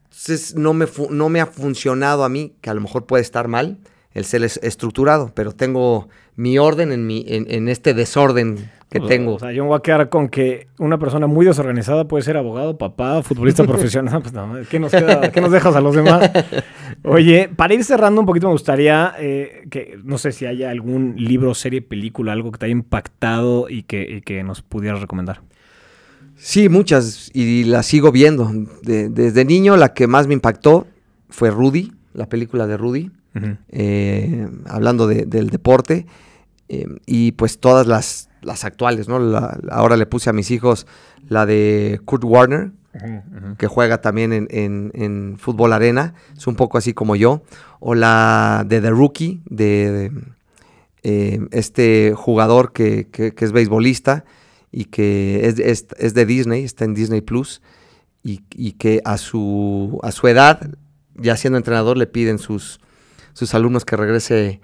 Entonces, 0.03 0.55
no 0.55 0.73
me, 0.73 0.85
no 1.09 1.29
me 1.29 1.39
ha 1.39 1.45
funcionado 1.45 2.23
a 2.23 2.29
mí, 2.29 2.55
que 2.61 2.69
a 2.69 2.73
lo 2.73 2.81
mejor 2.81 3.05
puede 3.05 3.23
estar 3.23 3.47
mal, 3.47 3.79
el 4.19 4.25
ser 4.25 4.43
estructurado, 4.43 5.31
pero 5.33 5.53
tengo 5.53 6.09
mi 6.35 6.57
orden 6.57 6.91
en, 6.91 7.07
mi, 7.07 7.23
en, 7.27 7.69
este 7.69 7.93
desorden 7.93 8.69
que 8.89 8.99
tengo. 8.99 9.35
O 9.35 9.39
sea, 9.39 9.53
yo 9.53 9.63
me 9.63 9.69
voy 9.69 9.77
a 9.77 9.81
quedar 9.81 10.09
con 10.09 10.27
que 10.27 10.67
una 10.77 10.97
persona 10.97 11.25
muy 11.25 11.45
desorganizada 11.45 12.05
puede 12.05 12.23
ser 12.23 12.35
abogado, 12.35 12.77
papá, 12.77 13.23
futbolista 13.23 13.63
profesional. 13.67 14.21
Pues 14.21 14.33
no, 14.33 14.55
¿qué 14.69 14.77
nos, 14.77 14.91
¿qué 14.91 15.39
nos 15.39 15.51
dejas 15.51 15.73
a 15.75 15.79
los 15.79 15.95
demás? 15.95 16.29
Oye, 17.03 17.49
para 17.55 17.73
ir 17.73 17.83
cerrando 17.85 18.19
un 18.19 18.27
poquito, 18.27 18.47
me 18.47 18.53
gustaría 18.53 19.13
eh, 19.19 19.63
que, 19.69 19.97
no 20.03 20.17
sé 20.17 20.33
si 20.33 20.45
haya 20.45 20.69
algún 20.69 21.15
libro, 21.17 21.53
serie, 21.53 21.81
película, 21.81 22.33
algo 22.33 22.51
que 22.51 22.57
te 22.57 22.65
haya 22.65 22.73
impactado 22.73 23.69
y 23.69 23.83
que, 23.83 24.21
que 24.25 24.43
nos 24.43 24.61
pudieras 24.61 24.99
recomendar. 24.99 25.41
Sí, 26.35 26.67
muchas, 26.67 27.31
y 27.33 27.63
las 27.63 27.85
sigo 27.85 28.11
viendo. 28.11 28.51
desde 28.81 29.45
niño, 29.45 29.77
la 29.77 29.93
que 29.93 30.07
más 30.07 30.27
me 30.27 30.33
impactó 30.33 30.87
fue 31.29 31.51
Rudy, 31.51 31.93
la 32.13 32.27
película 32.27 32.67
de 32.67 32.75
Rudy, 32.75 33.11
eh, 33.69 34.47
hablando 34.65 35.07
del 35.07 35.49
deporte. 35.49 36.05
Eh, 36.69 36.85
y 37.07 37.31
pues 37.31 37.59
todas 37.59 37.87
las, 37.87 38.29
las 38.41 38.63
actuales, 38.63 39.07
¿no? 39.07 39.17
ahora 39.71 39.97
le 39.97 40.05
puse 40.05 40.29
a 40.29 40.33
mis 40.33 40.51
hijos 40.51 40.85
la 41.27 41.47
de 41.47 41.99
Kurt 42.05 42.23
Warner, 42.23 42.71
que 43.57 43.67
juega 43.67 44.01
también 44.01 44.47
en, 44.49 45.35
fútbol 45.37 45.73
arena, 45.73 46.13
es 46.35 46.47
un 46.47 46.55
poco 46.55 46.77
así 46.77 46.93
como 46.93 47.15
yo, 47.15 47.43
o 47.79 47.95
la 47.95 48.65
de 48.67 48.81
The 48.81 48.89
Rookie, 48.89 49.41
de, 49.45 50.11
eh, 51.03 51.39
este 51.51 52.13
jugador 52.15 52.71
que, 52.71 53.07
es 53.37 53.51
beisbolista 53.51 54.25
y 54.71 54.85
que 54.85 55.47
es, 55.47 56.13
de 56.13 56.25
Disney, 56.25 56.63
está 56.63 56.85
en 56.85 56.93
Disney 56.93 57.21
Plus, 57.21 57.61
y, 58.23 58.41
y, 58.53 58.73
que 58.73 59.01
a 59.05 59.17
su, 59.17 59.99
a 60.03 60.11
su 60.11 60.27
edad, 60.27 60.69
ya 61.15 61.37
siendo 61.37 61.57
entrenador, 61.57 61.97
le 61.97 62.05
piden 62.05 62.37
sus, 62.37 62.79
sus 63.39 63.53
alumnos 63.53 63.85
que 63.85 63.95
regrese 63.95 64.59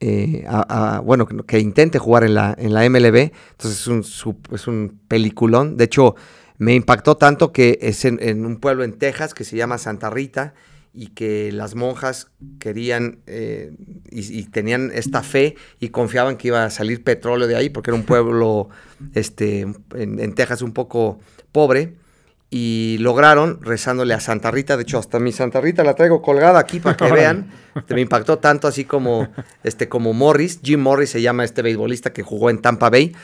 eh, 0.00 0.44
a, 0.46 1.00
bueno, 1.02 1.26
que, 1.26 1.58
intente 1.58 1.98
jugar 1.98 2.24
en 2.24 2.34
la, 2.34 2.54
en 2.58 2.74
la 2.74 2.88
MLB. 2.88 3.32
Entonces 3.52 3.80
es 3.80 3.86
un, 3.86 4.36
es 4.52 4.66
un 4.66 5.00
peliculón. 5.08 5.78
De 5.78 5.84
hecho, 5.84 6.14
me 6.58 6.74
impactó 6.74 7.16
tanto 7.16 7.52
que 7.52 7.78
es 7.80 8.04
en, 8.04 8.44
un 8.44 8.58
pueblo 8.58 8.84
en 8.84 8.92
Texas 8.92 9.32
que 9.32 9.44
se 9.44 9.56
llama 9.56 9.78
Santa 9.78 10.10
Rita 10.10 10.52
y 10.92 11.08
que 11.08 11.52
las 11.52 11.74
monjas 11.74 12.30
querían 12.58 13.20
eh, 13.26 13.72
y, 14.10 14.42
tenían 14.44 14.90
esta 14.92 15.22
fe 15.22 15.56
y 15.80 15.88
confiaban 15.88 16.36
que 16.36 16.48
iba 16.48 16.64
a 16.64 16.70
salir 16.70 17.02
petróleo 17.02 17.48
de 17.48 17.56
ahí 17.56 17.70
porque 17.70 17.90
era 17.90 17.96
un 17.96 18.04
pueblo 18.04 18.68
este, 19.14 19.66
en 19.94 20.34
Texas 20.34 20.60
un 20.60 20.72
poco 20.72 21.18
pobre 21.50 21.96
y 22.50 22.96
lograron 23.00 23.58
rezándole 23.60 24.14
a 24.14 24.20
Santa 24.20 24.50
Rita. 24.50 24.76
De 24.76 24.82
hecho, 24.82 24.98
hasta 24.98 25.18
mi 25.18 25.32
Santa 25.32 25.60
Rita 25.60 25.84
la 25.84 25.94
traigo 25.94 26.22
colgada 26.22 26.58
aquí 26.58 26.80
para 26.80 26.96
que 26.96 27.04
vean. 27.12 27.50
me 27.88 28.00
impactó 28.00 28.38
tanto 28.38 28.68
así 28.68 28.84
como, 28.84 29.28
este, 29.62 29.88
como 29.88 30.12
Morris. 30.14 30.60
Jim 30.62 30.80
Morris 30.80 31.10
se 31.10 31.20
llama 31.20 31.44
este 31.44 31.62
beisbolista 31.62 32.12
que 32.12 32.22
jugó 32.22 32.50
en 32.50 32.58
Tampa 32.60 32.88
Bay. 32.90 33.14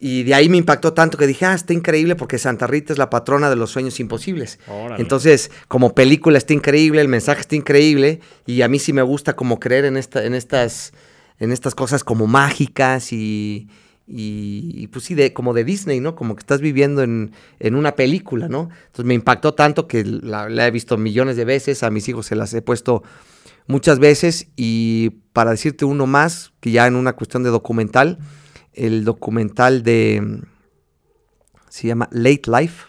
Y 0.00 0.22
de 0.22 0.34
ahí 0.34 0.48
me 0.48 0.56
impactó 0.56 0.92
tanto 0.92 1.18
que 1.18 1.26
dije, 1.26 1.44
ah, 1.44 1.54
está 1.54 1.72
increíble 1.72 2.14
porque 2.14 2.38
Santa 2.38 2.68
Rita 2.68 2.92
es 2.92 2.98
la 2.98 3.10
patrona 3.10 3.50
de 3.50 3.56
los 3.56 3.70
sueños 3.70 3.98
imposibles. 3.98 4.60
Órale. 4.68 5.00
Entonces, 5.02 5.50
como 5.66 5.92
película 5.94 6.38
está 6.38 6.52
increíble, 6.52 7.00
el 7.00 7.08
mensaje 7.08 7.40
está 7.40 7.56
increíble 7.56 8.20
y 8.46 8.62
a 8.62 8.68
mí 8.68 8.78
sí 8.78 8.92
me 8.92 9.02
gusta 9.02 9.34
como 9.34 9.58
creer 9.58 9.84
en, 9.86 9.96
esta, 9.96 10.24
en, 10.24 10.34
estas, 10.34 10.92
en 11.40 11.50
estas 11.50 11.74
cosas 11.74 12.04
como 12.04 12.28
mágicas 12.28 13.12
y, 13.12 13.68
y, 14.08 14.72
y, 14.74 14.86
pues 14.86 15.04
sí, 15.04 15.14
de, 15.14 15.32
como 15.34 15.52
de 15.52 15.64
Disney, 15.64 16.00
¿no? 16.00 16.14
Como 16.14 16.34
que 16.34 16.40
estás 16.40 16.60
viviendo 16.60 17.02
en, 17.02 17.32
en 17.58 17.74
una 17.74 17.94
película, 17.94 18.48
¿no? 18.48 18.70
Entonces 18.86 19.04
me 19.04 19.14
impactó 19.14 19.52
tanto 19.54 19.86
que 19.86 20.04
la, 20.04 20.48
la 20.48 20.66
he 20.66 20.70
visto 20.70 20.96
millones 20.96 21.36
de 21.36 21.44
veces, 21.44 21.82
a 21.82 21.90
mis 21.90 22.08
hijos 22.08 22.26
se 22.26 22.34
las 22.34 22.54
he 22.54 22.62
puesto 22.62 23.02
muchas 23.66 23.98
veces 23.98 24.48
y 24.56 25.10
para 25.32 25.50
decirte 25.50 25.84
uno 25.84 26.06
más, 26.06 26.52
que 26.60 26.70
ya 26.70 26.86
en 26.86 26.96
una 26.96 27.12
cuestión 27.12 27.42
de 27.42 27.50
documental, 27.50 28.18
el 28.72 29.04
documental 29.04 29.82
de, 29.82 30.42
se 31.68 31.86
llama 31.86 32.08
Late 32.10 32.42
Life, 32.46 32.86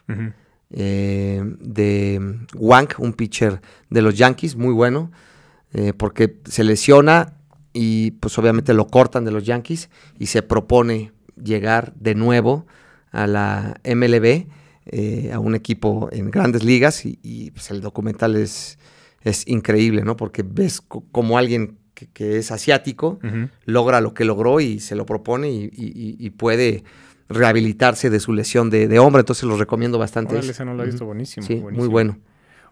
eh, 0.72 1.44
de 1.60 2.40
Wank, 2.56 2.96
un 3.00 3.14
pitcher 3.14 3.62
de 3.90 4.02
los 4.02 4.16
Yankees, 4.18 4.56
muy 4.56 4.74
bueno, 4.74 5.12
eh, 5.74 5.94
porque 5.94 6.40
se 6.46 6.64
lesiona 6.64 7.39
y 7.74 8.12
pues 8.12 8.38
obviamente 8.38 8.74
lo 8.74 8.88
cortan 8.88 9.26
de 9.26 9.32
los 9.32 9.46
Yankees 9.46 9.90
y 10.18 10.28
se 10.28 10.42
propone 10.42 11.12
llegar 11.42 11.94
de 11.96 12.16
nuevo 12.16 12.66
a 13.12 13.28
la 13.28 13.80
MLB, 13.84 14.48
eh, 14.86 15.32
a 15.34 15.40
un 15.40 15.56
equipo 15.56 16.10
en 16.12 16.32
grandes 16.32 16.64
ligas 16.64 17.06
y, 17.06 17.20
y, 17.24 17.52
pues, 17.52 17.70
el 17.72 17.82
documental 17.82 18.36
es, 18.36 18.78
es 19.22 19.48
increíble, 19.48 20.04
¿no? 20.04 20.16
Porque 20.18 20.44
ves 20.44 20.82
co- 20.82 21.06
como 21.12 21.38
alguien 21.38 21.78
que, 21.94 22.08
que 22.08 22.38
es 22.38 22.52
asiático 22.52 23.20
logra 23.66 24.02
lo 24.02 24.14
que 24.14 24.26
logró 24.26 24.60
y 24.62 24.80
se 24.80 24.96
lo 24.96 25.06
propone 25.06 25.50
y, 25.52 25.66
y- 25.76 26.16
y 26.20 26.30
puede 26.32 26.84
rehabilitarse 27.30 28.10
de 28.10 28.20
su 28.20 28.34
lesión 28.34 28.70
de, 28.70 28.88
de 28.88 29.00
hombro, 29.00 29.20
entonces 29.20 29.44
lo 29.44 29.56
recomiendo 29.58 29.98
bastante. 30.00 30.34
Órale, 30.36 30.52
ese. 30.52 30.66
no 30.66 30.74
lo 30.74 30.84
he 30.84 30.88
visto, 30.88 31.04
Ujú. 31.04 31.08
buenísimo. 31.14 31.46
Sí, 31.46 31.56
buenísimo. 31.56 31.78
muy 31.84 31.88
bueno. 31.92 32.18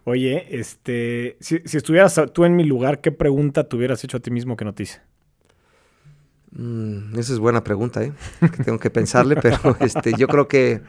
Oye, 0.08 0.46
este, 0.58 1.36
si, 1.38 1.58
si 1.66 1.76
estuvieras 1.76 2.18
tú 2.32 2.46
en 2.46 2.56
mi 2.56 2.64
lugar, 2.64 3.02
¿qué 3.02 3.12
pregunta 3.12 3.68
te 3.68 3.76
hubieras 3.76 4.02
hecho 4.04 4.16
a 4.16 4.20
ti 4.20 4.30
mismo 4.30 4.56
que 4.56 4.64
no 4.64 4.72
te 4.72 4.84
hice? 4.84 5.02
Mm, 6.52 7.18
esa 7.18 7.34
es 7.34 7.38
buena 7.38 7.62
pregunta, 7.62 8.02
¿eh? 8.02 8.14
Que 8.40 8.64
tengo 8.64 8.78
que 8.78 8.88
pensarle, 8.88 9.36
pero 9.36 9.76
este, 9.80 10.14
yo 10.14 10.26
creo 10.26 10.48
que. 10.48 10.80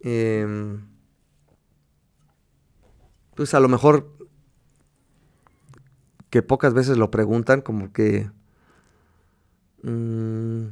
em, 0.00 0.80
pues 3.36 3.54
a 3.54 3.60
lo 3.60 3.68
mejor. 3.68 4.10
Que 6.28 6.42
pocas 6.42 6.74
veces 6.74 6.98
lo 6.98 7.12
preguntan, 7.12 7.60
como 7.60 7.92
que. 7.92 8.28
mm, 9.84 10.64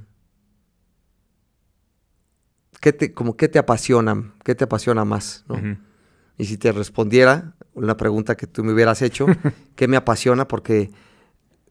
¿qué 2.80 2.92
te, 2.92 3.14
como, 3.14 3.36
¿Qué 3.36 3.46
te 3.48 3.60
apasiona? 3.60 4.32
¿Qué 4.42 4.56
te 4.56 4.64
apasiona 4.64 5.04
más? 5.04 5.44
¿no? 5.46 5.89
Y 6.40 6.46
si 6.46 6.56
te 6.56 6.72
respondiera 6.72 7.54
una 7.74 7.96
pregunta 7.96 8.36
que 8.36 8.46
tú 8.46 8.64
me 8.64 8.72
hubieras 8.72 9.02
hecho, 9.02 9.26
¿qué 9.76 9.88
me 9.88 9.96
apasiona? 9.96 10.48
Porque 10.48 10.90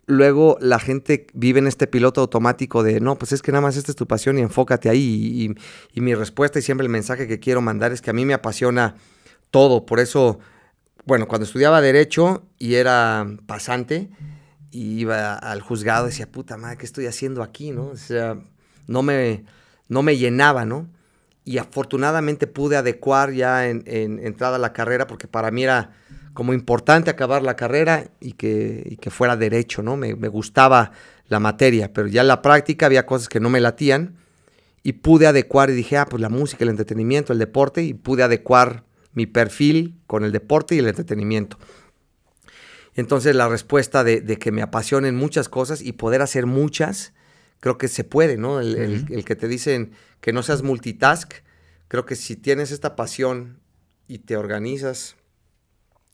luego 0.06 0.58
la 0.62 0.80
gente 0.80 1.28
vive 1.34 1.60
en 1.60 1.68
este 1.68 1.88
piloto 1.88 2.22
automático 2.22 2.84
de, 2.84 3.00
no, 3.00 3.18
pues 3.18 3.32
es 3.32 3.42
que 3.42 3.52
nada 3.52 3.62
más 3.62 3.78
esta 3.78 3.92
es 3.92 3.96
tu 3.96 4.08
pasión 4.08 4.38
y 4.38 4.42
enfócate 4.42 4.90
ahí. 4.90 5.00
Y, 5.00 5.46
y- 5.52 5.56
y 5.94 6.02
mi 6.02 6.14
respuesta 6.16 6.60
y 6.60 6.62
siempre 6.62 6.86
el 6.86 6.92
mensaje 6.92 7.28
que 7.28 7.40
quiero 7.40 7.62
mandar 7.62 7.92
es 7.92 8.02
que 8.02 8.10
a 8.10 8.14
mí 8.14 8.26
me 8.26 8.34
apasiona 8.34 8.96
todo. 9.52 9.86
Por 9.86 10.00
eso, 10.00 10.40
bueno, 11.06 11.28
cuando 11.28 11.46
estudiaba 11.46 11.82
Derecho 11.82 12.44
y 12.58 12.76
era 12.76 13.28
pasante, 13.46 14.10
y 14.72 15.00
iba 15.00 15.34
al 15.36 15.62
juzgado, 15.62 16.06
decía, 16.06 16.32
puta 16.32 16.56
madre, 16.58 16.78
¿qué 16.78 16.86
estoy 16.86 17.08
haciendo 17.08 17.42
aquí? 17.42 17.72
¿no? 17.72 17.88
O 17.88 17.98
sea, 17.98 18.38
no 18.88 19.02
me, 19.02 19.46
no 19.88 20.04
me 20.04 20.16
llenaba, 20.18 20.64
¿no? 20.66 20.88
Y 21.50 21.58
afortunadamente 21.58 22.46
pude 22.46 22.78
adecuar 22.78 23.32
ya 23.32 23.68
en, 23.70 23.84
en 23.88 24.20
entrada 24.20 24.58
a 24.58 24.60
la 24.60 24.72
carrera, 24.72 25.08
porque 25.08 25.28
para 25.28 25.50
mí 25.50 25.64
era 25.64 25.94
como 26.34 26.54
importante 26.54 27.10
acabar 27.10 27.42
la 27.42 27.56
carrera 27.56 28.12
y 28.20 28.34
que, 28.34 29.10
fuera 29.10 29.36
derecho, 29.36 29.82
¿no? 29.82 29.98
Me, 29.98 30.14
gustaba 30.14 30.92
la 31.28 31.40
materia, 31.40 31.92
pero 31.92 32.08
ya 32.08 32.22
en 32.22 32.28
la 32.28 32.42
práctica 32.42 32.86
había 32.86 33.06
cosas 33.06 33.30
que 33.30 33.40
no 33.40 33.50
me 33.50 33.60
latían 33.60 34.16
y 34.82 34.94
pude 34.94 35.28
adecuar 35.28 35.70
y 35.70 35.74
dije, 35.74 35.98
ah, 35.98 36.06
pues 36.06 36.22
la 36.22 36.30
música, 36.30 36.64
el 36.64 36.70
entretenimiento, 36.70 37.34
el 37.34 37.40
deporte, 37.40 37.84
y 37.84 37.94
pude 37.94 38.24
adecuar 38.24 38.86
mi 39.14 39.26
perfil 39.26 39.96
con 40.08 40.24
el 40.24 40.32
deporte 40.32 40.76
y 40.76 40.80
el 40.80 40.88
entretenimiento. 40.88 41.58
Entonces 42.96 43.36
la 43.36 43.50
respuesta 43.50 44.04
de 44.04 44.38
que 44.38 44.52
me 44.52 44.62
apasionen 44.62 45.16
muchas 45.16 45.50
cosas 45.50 45.82
y 45.82 45.94
poder 45.94 46.22
hacer 46.22 46.46
muchas, 46.46 47.12
creo 47.60 47.78
que 47.78 47.88
se 47.88 48.04
puede, 48.04 48.38
¿no? 48.38 48.60
El, 48.60 48.76
el- 48.76 49.06
el 49.10 49.26
que 49.26 49.36
te 49.36 49.48
dicen 49.48 49.92
que 50.22 50.34
no 50.34 50.44
seas 50.44 50.64
multitask, 50.64 51.32
creo 51.88 52.06
que 52.06 52.16
si 52.16 52.36
tienes 52.36 52.72
esta 52.72 52.96
pasión 52.96 53.60
y 54.08 54.20
te 54.20 54.38
organizas, 54.38 55.16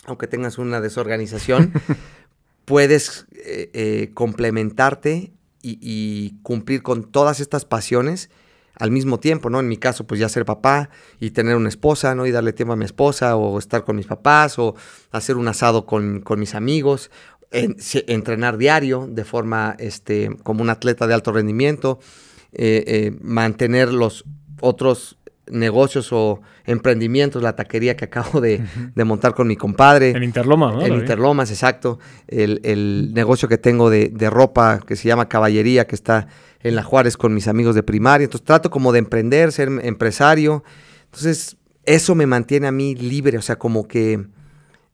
aunque 0.05 0.27
tengas 0.27 0.57
una 0.57 0.81
desorganización, 0.81 1.73
puedes 2.65 3.25
eh, 3.33 3.69
eh, 3.73 4.11
complementarte 4.13 5.31
y, 5.61 5.77
y 5.81 6.39
cumplir 6.41 6.81
con 6.83 7.11
todas 7.11 7.39
estas 7.39 7.65
pasiones 7.65 8.29
al 8.77 8.91
mismo 8.91 9.19
tiempo, 9.21 9.49
¿no? 9.49 9.61
En 9.61 9.69
mi 9.69 9.77
caso, 9.77 10.05
pues 10.05 10.19
ya 10.19 10.27
ser 10.27 10.43
papá 10.43 10.89
y 11.21 11.31
tener 11.31 11.55
una 11.55 11.69
esposa, 11.69 12.13
¿no? 12.13 12.25
Y 12.25 12.31
darle 12.31 12.51
tiempo 12.51 12.73
a 12.73 12.75
mi 12.75 12.83
esposa 12.83 13.37
o 13.37 13.57
estar 13.57 13.85
con 13.85 13.95
mis 13.95 14.05
papás 14.05 14.59
o 14.59 14.75
hacer 15.11 15.37
un 15.37 15.47
asado 15.47 15.85
con, 15.85 16.19
con 16.19 16.39
mis 16.41 16.55
amigos, 16.55 17.09
en- 17.51 17.75
entrenar 18.07 18.57
diario 18.57 19.07
de 19.09 19.23
forma, 19.23 19.75
este, 19.79 20.29
como 20.43 20.61
un 20.61 20.69
atleta 20.69 21.07
de 21.07 21.13
alto 21.13 21.31
rendimiento, 21.31 21.99
eh, 22.53 22.83
eh, 22.87 23.17
mantener 23.21 23.91
los 23.93 24.23
otros 24.61 25.17
negocios 25.47 26.11
o 26.11 26.41
emprendimientos, 26.65 27.43
la 27.43 27.55
taquería 27.55 27.95
que 27.95 28.05
acabo 28.05 28.41
de, 28.41 28.63
de 28.95 29.03
montar 29.03 29.35
con 29.35 29.47
mi 29.47 29.55
compadre. 29.55 30.09
En 30.11 30.23
Interloma, 30.23 30.71
¿no? 30.71 30.81
En. 30.81 30.93
Interlomas, 30.95 31.51
exacto. 31.51 31.99
El, 32.27 32.61
el 32.63 33.11
negocio 33.13 33.47
que 33.47 33.59
tengo 33.59 33.89
de, 33.91 34.09
de 34.09 34.29
ropa 34.31 34.79
que 34.79 34.95
se 34.95 35.07
llama 35.07 35.29
Caballería, 35.29 35.85
que 35.85 35.93
está 35.95 36.27
en 36.63 36.75
La 36.75 36.81
Juárez 36.81 37.15
con 37.15 37.33
mis 37.35 37.47
amigos 37.47 37.75
de 37.75 37.83
primaria. 37.83 38.25
Entonces 38.25 38.45
trato 38.45 38.71
como 38.71 38.91
de 38.91 38.99
emprender, 38.99 39.51
ser 39.51 39.69
empresario. 39.83 40.63
Entonces 41.05 41.57
eso 41.83 42.15
me 42.15 42.25
mantiene 42.25 42.65
a 42.65 42.71
mí 42.71 42.95
libre, 42.95 43.37
o 43.37 43.41
sea, 43.43 43.57
como 43.57 43.87
que 43.87 44.25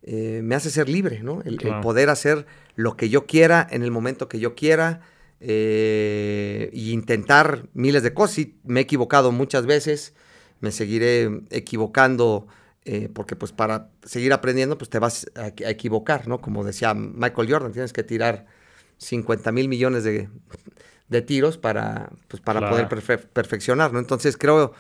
eh, 0.04 0.42
me 0.44 0.56
hace 0.56 0.70
ser 0.70 0.90
libre, 0.90 1.22
¿no? 1.24 1.42
El, 1.44 1.58
poder 1.82 2.10
hacer 2.10 2.46
lo 2.76 2.96
que 2.98 3.10
yo 3.10 3.26
quiera 3.28 3.68
en 3.70 3.84
el 3.84 3.92
momento 3.92 4.28
que 4.28 4.40
yo 4.40 4.56
quiera 4.56 5.02
eh, 5.40 6.70
y 6.74 6.92
intentar 6.92 7.68
miles 7.74 8.04
de 8.04 8.14
cosas. 8.14 8.36
Sí, 8.36 8.60
me 8.64 8.80
he 8.80 8.84
equivocado 8.84 9.32
muchas 9.32 9.66
veces, 9.66 10.14
me 10.60 10.72
seguiré 10.72 11.30
equivocando 11.50 12.48
eh, 12.86 13.10
porque 13.14 13.36
pues 13.36 13.52
para 13.52 13.90
seguir 14.04 14.34
aprendiendo 14.34 14.78
pues 14.78 14.90
te 14.90 14.98
vas 15.00 15.28
a, 15.36 15.46
a 15.66 15.70
equivocar, 15.70 16.28
¿no? 16.28 16.40
Como 16.42 16.64
decía 16.64 16.94
Michael 16.94 17.52
Jordan, 17.52 17.72
tienes 17.74 17.94
que 17.94 18.04
tirar 18.04 18.48
50 18.98 19.52
mil 19.52 19.68
millones 19.70 20.04
de, 20.04 20.30
de 21.10 21.22
tiros 21.22 21.58
para, 21.58 22.10
pues, 22.28 22.42
para 22.42 22.60
Claro. 22.60 22.74
poder 22.74 22.88
perfe- 22.90 23.26
perfeccionar, 23.32 23.94
¿no? 23.94 24.00
Entonces 24.00 24.36
creo 24.38 24.74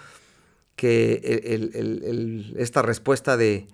que 0.76 1.42
el- 1.46 1.72
el- 1.76 2.56
esta 2.58 2.82
respuesta 2.82 3.38
de, 3.38 3.68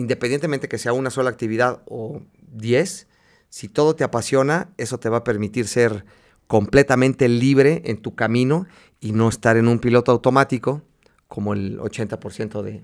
independientemente 0.00 0.68
que 0.68 0.78
sea 0.78 0.92
una 0.92 1.10
sola 1.10 1.30
actividad 1.30 1.82
o 1.86 2.22
10, 2.52 3.06
si 3.48 3.68
todo 3.68 3.94
te 3.94 4.04
apasiona, 4.04 4.70
eso 4.76 4.98
te 4.98 5.08
va 5.08 5.18
a 5.18 5.24
permitir 5.24 5.68
ser 5.68 6.04
completamente 6.46 7.28
libre 7.28 7.82
en 7.84 7.98
tu 7.98 8.14
camino 8.14 8.66
y 9.00 9.12
no 9.12 9.28
estar 9.28 9.56
en 9.56 9.68
un 9.68 9.78
piloto 9.78 10.10
automático 10.10 10.82
como 11.28 11.52
el 11.54 11.78
80% 11.78 12.62
de... 12.62 12.82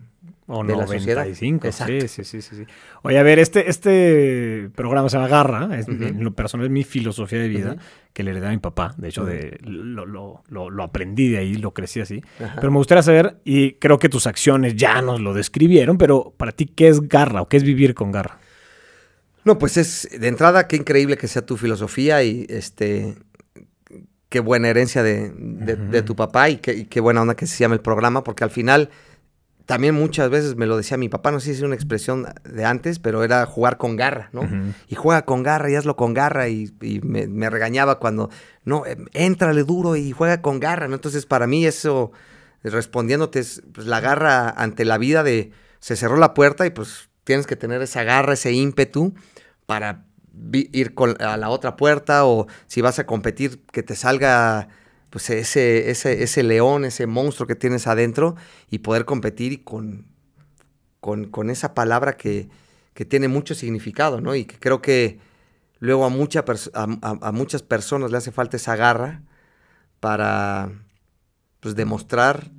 O 0.49 0.63
de 0.65 0.77
la 0.77 0.87
sociedad. 0.87 1.23
95. 1.25 1.69
Sí, 2.09 2.23
sí, 2.25 2.41
sí, 2.41 2.57
sí. 2.57 2.65
Oye, 3.03 3.19
a 3.19 3.23
ver, 3.25 3.39
este, 3.41 3.69
este 3.69 4.71
programa 4.75 5.09
se 5.09 5.17
llama 5.17 5.29
Garra. 5.29 5.77
Es. 5.79 5.89
En 5.89 6.23
lo 6.23 6.33
personal 6.35 6.67
es 6.67 6.73
mi 6.73 6.85
filosofía 6.85 7.41
de 7.41 7.49
vida 7.49 7.77
que 8.13 8.23
le 8.23 8.31
heredé 8.31 8.47
a 8.47 8.51
mi 8.51 8.59
papá. 8.59 8.95
De 8.97 9.09
hecho, 9.09 9.25
de, 9.25 9.59
lo, 9.65 10.07
lo- 10.07 10.43
lo- 10.49 10.71
lo 10.71 10.83
aprendí 10.85 11.29
de 11.31 11.39
ahí, 11.39 11.55
lo 11.57 11.73
crecí 11.75 12.01
así. 12.01 12.23
Pero 12.57 12.71
me 12.71 12.79
gustaría 12.79 13.03
saber, 13.03 13.39
y 13.45 13.73
creo 13.73 13.99
que 13.99 14.09
tus 14.09 14.27
acciones 14.27 14.77
ya 14.77 15.03
nos 15.03 15.21
lo 15.21 15.35
describieron, 15.35 15.99
pero 15.99 16.33
para 16.37 16.53
ti, 16.53 16.67
¿qué 16.67 16.89
es 16.89 17.01
garra 17.09 17.43
o 17.43 17.49
qué 17.49 17.57
es 17.57 17.63
vivir 17.65 17.95
con 17.95 18.13
garra? 18.13 18.39
No, 19.45 19.59
pues 19.59 19.77
es 19.77 20.09
de 20.19 20.29
entrada 20.29 20.67
qué 20.69 20.77
increíble 20.77 21.17
que 21.17 21.29
sea 21.29 21.45
tu 21.45 21.57
filosofía 21.57 22.23
y 22.23 22.47
este 22.49 23.15
qué 24.29 24.41
buena 24.41 24.69
herencia 24.69 25.03
de, 25.03 25.31
de- 25.31 25.77
de 25.77 26.03
tu 26.03 26.17
papá 26.17 26.51
y 26.51 26.57
qué, 26.59 26.75
y 26.75 26.85
qué 26.87 27.01
buena 27.01 27.23
onda 27.23 27.37
que 27.37 27.47
se 27.47 27.59
llama 27.59 27.75
el 27.75 27.81
programa, 27.81 28.25
porque 28.25 28.43
al 28.45 28.51
final 28.51 28.91
también 29.67 29.97
muchas 29.97 30.31
veces 30.31 30.55
me 30.55 30.67
lo 30.67 30.77
decía 30.77 30.97
mi 30.97 31.09
papá, 31.09 31.33
no 31.33 31.41
sé 31.41 31.47
si 31.47 31.59
es 31.59 31.63
una 31.63 31.75
expresión 31.75 32.27
de 32.45 32.65
antes, 32.65 33.01
pero 33.01 33.25
era 33.25 33.45
jugar 33.47 33.79
con 33.79 33.97
garra, 33.97 34.31
¿no? 34.33 34.49
Y 34.89 34.95
juega 34.95 35.25
con 35.25 35.43
garra 35.43 35.69
y 35.69 35.75
hazlo 35.75 35.97
con 35.97 36.15
garra 36.15 36.49
y, 36.49 36.73
y 36.81 37.01
me, 37.01 37.27
me 37.27 37.51
regañaba 37.51 37.99
cuando, 37.99 38.31
no, 38.65 38.87
eh, 38.87 38.97
éntrale 39.13 39.65
duro 39.65 39.97
y 39.97 40.13
juega 40.13 40.41
con 40.41 40.61
garra, 40.61 40.87
¿no? 40.87 40.95
Entonces 40.95 41.27
para 41.27 41.49
mí 41.49 41.67
eso, 41.67 42.13
respondiéndote, 42.63 43.41
es 43.41 43.63
pues, 43.75 43.89
la 43.89 44.01
garra 44.01 44.51
ante 44.51 44.85
la 44.85 44.99
vida 44.99 45.25
de, 45.25 45.51
se 45.81 45.97
cerró 45.97 46.17
la 46.17 46.33
puerta 46.33 46.65
y 46.65 46.71
pues 46.71 47.11
tienes 47.25 47.49
que 47.49 47.57
tener 47.57 47.83
esa 47.83 48.05
garra, 48.05 48.35
ese 48.35 48.53
ímpetu 48.53 49.15
para 49.67 50.05
ir 50.53 50.95
con, 50.95 51.21
a 51.21 51.37
la 51.37 51.49
otra 51.49 51.77
puerta 51.77 52.25
o 52.25 52.47
si 52.69 52.83
vas 52.83 53.01
a 53.01 53.07
competir 53.07 53.65
que 53.73 53.83
te 53.83 53.97
salga 53.97 54.69
pues 55.17 55.31
ese, 55.31 55.89
ese, 55.89 56.23
ese 56.23 56.43
león, 56.43 56.85
ese 56.85 57.07
monstruo 57.07 57.47
que 57.47 57.55
tienes 57.55 57.87
adentro 57.87 58.37
y 58.71 58.81
poder 58.81 59.07
competir 59.07 59.65
con, 59.65 60.05
con, 61.01 61.31
con 61.31 61.49
esa 61.49 61.73
palabra 61.73 62.19
que, 62.19 62.51
que, 62.93 63.07
tiene 63.07 63.27
mucho 63.27 63.55
significado, 63.55 64.21
¿no? 64.21 64.35
Y 64.35 64.45
que 64.45 64.59
creo 64.59 64.83
que 64.83 65.19
luego 65.79 66.05
a, 66.05 66.11
mucha 66.11 66.45
a, 66.75 66.87
a, 67.01 67.33
muchas 67.33 67.63
personas 67.63 68.11
le 68.11 68.19
hace 68.19 68.31
falta 68.31 68.59
esa 68.59 68.77
garra 68.77 69.23
para 70.01 70.71
pues, 71.61 71.75
demostrar 71.75 72.51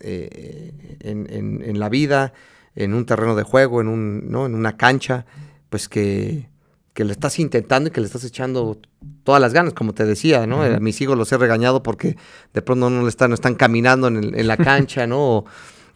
eh, 0.00 0.98
en, 1.00 1.26
en, 1.30 1.62
en, 1.64 1.80
la 1.80 1.88
vida, 1.88 2.34
en 2.74 2.92
un 2.92 3.06
terreno 3.06 3.36
de 3.36 3.44
juego, 3.44 3.80
en, 3.80 3.88
un, 3.88 4.30
¿no? 4.30 4.44
en 4.44 4.54
una 4.54 4.76
cancha, 4.76 5.24
pues 5.70 5.88
que, 5.88 6.50
que 6.94 7.04
le 7.04 7.12
estás 7.12 7.38
intentando 7.38 7.88
y 7.88 7.92
que 7.92 8.00
le 8.00 8.06
estás 8.06 8.24
echando 8.24 8.78
todas 9.24 9.40
las 9.40 9.52
ganas, 9.52 9.72
como 9.72 9.94
te 9.94 10.04
decía, 10.04 10.46
¿no? 10.46 10.62
A 10.62 10.78
mis 10.80 11.00
hijos 11.00 11.16
los 11.16 11.32
he 11.32 11.38
regañado 11.38 11.82
porque 11.82 12.16
de 12.52 12.62
pronto 12.62 12.90
no 12.90 13.02
le 13.02 13.08
están, 13.08 13.30
no 13.30 13.34
están 13.34 13.54
caminando 13.54 14.08
en, 14.08 14.38
en 14.38 14.46
la 14.46 14.56
cancha, 14.56 15.06
¿no? 15.06 15.44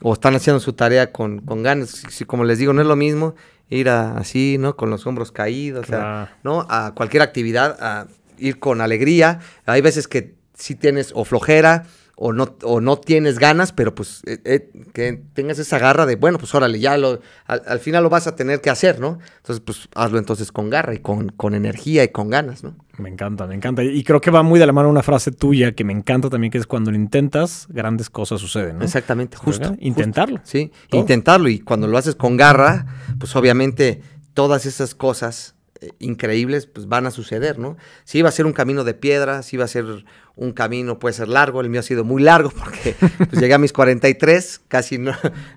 O, 0.03 0.13
están 0.13 0.35
haciendo 0.35 0.61
su 0.61 0.73
tarea 0.73 1.13
con, 1.13 1.41
con 1.41 1.63
ganas. 1.63 2.03
Si, 2.11 2.25
como 2.25 2.45
les 2.45 2.59
digo, 2.59 2.73
no 2.73 2.81
es 2.81 2.87
lo 2.87 2.97
mismo 2.97 3.35
ir 3.69 3.89
a, 3.89 4.17
así, 4.17 4.57
¿no? 4.59 4.77
Con 4.77 4.91
los 4.91 5.07
hombros 5.07 5.33
caídos, 5.33 5.87
claro. 5.87 6.31
¿no? 6.43 6.67
A 6.69 6.93
cualquier 6.95 7.23
actividad, 7.23 7.77
a 7.81 8.07
ir 8.39 8.59
con 8.59 8.81
alegría. 8.81 9.41
Hay 9.67 9.81
veces 9.83 10.09
que 10.09 10.35
sí 10.55 10.75
tienes 10.75 11.13
o 11.15 11.25
flojera, 11.25 11.85
o 12.19 12.33
no, 12.33 12.57
o 12.63 12.81
no 12.81 12.97
tienes 12.99 13.39
ganas, 13.39 13.73
pero 13.73 13.95
pues 13.95 14.23
eh, 14.27 14.41
eh, 14.45 14.71
que 14.95 15.23
tengas 15.35 15.59
esa 15.59 15.79
garra 15.79 16.07
de, 16.07 16.17
bueno, 16.17 16.39
pues 16.39 16.55
órale, 16.55 16.81
ya 16.81 16.97
lo, 16.97 17.21
al, 17.45 17.63
al, 17.67 17.79
final 17.79 18.03
lo 18.03 18.09
vas 18.09 18.27
a 18.27 18.35
tener 18.35 18.63
que 18.63 18.71
hacer, 18.71 18.99
¿no? 19.01 19.19
Entonces, 19.37 19.63
pues 19.65 19.89
hazlo 19.95 20.19
entonces 20.19 20.51
con 20.51 20.71
garra 20.71 20.95
y 20.95 20.99
con, 20.99 21.29
con 21.29 21.55
energía 21.55 22.03
y 22.05 22.09
con 22.09 22.31
ganas, 22.31 22.65
¿no? 22.65 22.75
Me 22.97 23.11
encanta, 23.11 23.47
me 23.47 23.55
encanta. 23.55 23.85
Y 23.85 24.03
creo 24.03 24.23
que 24.23 24.31
va 24.31 24.43
muy 24.43 24.59
de 24.59 24.65
la 24.65 24.73
mano 24.73 24.89
una 24.89 25.03
frase 25.03 25.31
tuya 25.31 25.73
que 25.73 25.85
me 25.85 25.93
encanta 25.93 26.31
también, 26.31 26.51
que 26.51 26.57
es 26.57 26.67
cuando 26.67 26.91
lo 26.91 26.97
intentas, 26.97 27.67
grandes 27.69 28.09
cosas 28.09 28.41
suceden, 28.41 28.79
¿no? 28.79 28.85
Exactamente, 28.85 29.37
justo. 29.37 29.77
Intentarlo. 29.79 30.41
Sí, 30.43 30.73
Todo. 30.89 31.03
intentarlo. 31.03 31.51
Y 31.51 31.61
cuando 31.61 31.87
lo 31.87 31.99
haces 31.99 32.15
con 32.15 32.39
garra, 32.39 32.87
pues 33.19 33.37
obviamente 33.37 34.01
todas 34.33 34.65
esas 34.65 34.95
cosas 34.95 35.56
increíbles 35.99 36.67
pues 36.67 36.89
van 36.89 37.07
a 37.07 37.11
suceder, 37.11 37.59
¿no? 37.59 37.77
Si 38.05 38.19
iba 38.19 38.29
a 38.29 38.33
ser 38.33 38.47
un 38.47 38.53
camino 38.53 38.85
de 38.85 38.95
piedra, 38.95 39.43
si 39.43 39.57
iba 39.57 39.65
a 39.65 39.69
ser 39.69 40.05
un 40.35 40.53
camino, 40.53 40.99
puede 40.99 41.15
ser 41.15 41.29
largo, 41.29 41.61
el 41.61 41.71
mío 41.71 41.81
ha 41.81 41.83
sido 41.83 42.05
muy 42.05 42.23
largo 42.23 42.51
porque 42.51 42.95
pues, 43.19 43.41
llegué 43.41 43.55
a 43.55 43.59
mis 43.59 43.73
43, 43.73 44.63
casi 44.69 44.99
no, 44.99 45.13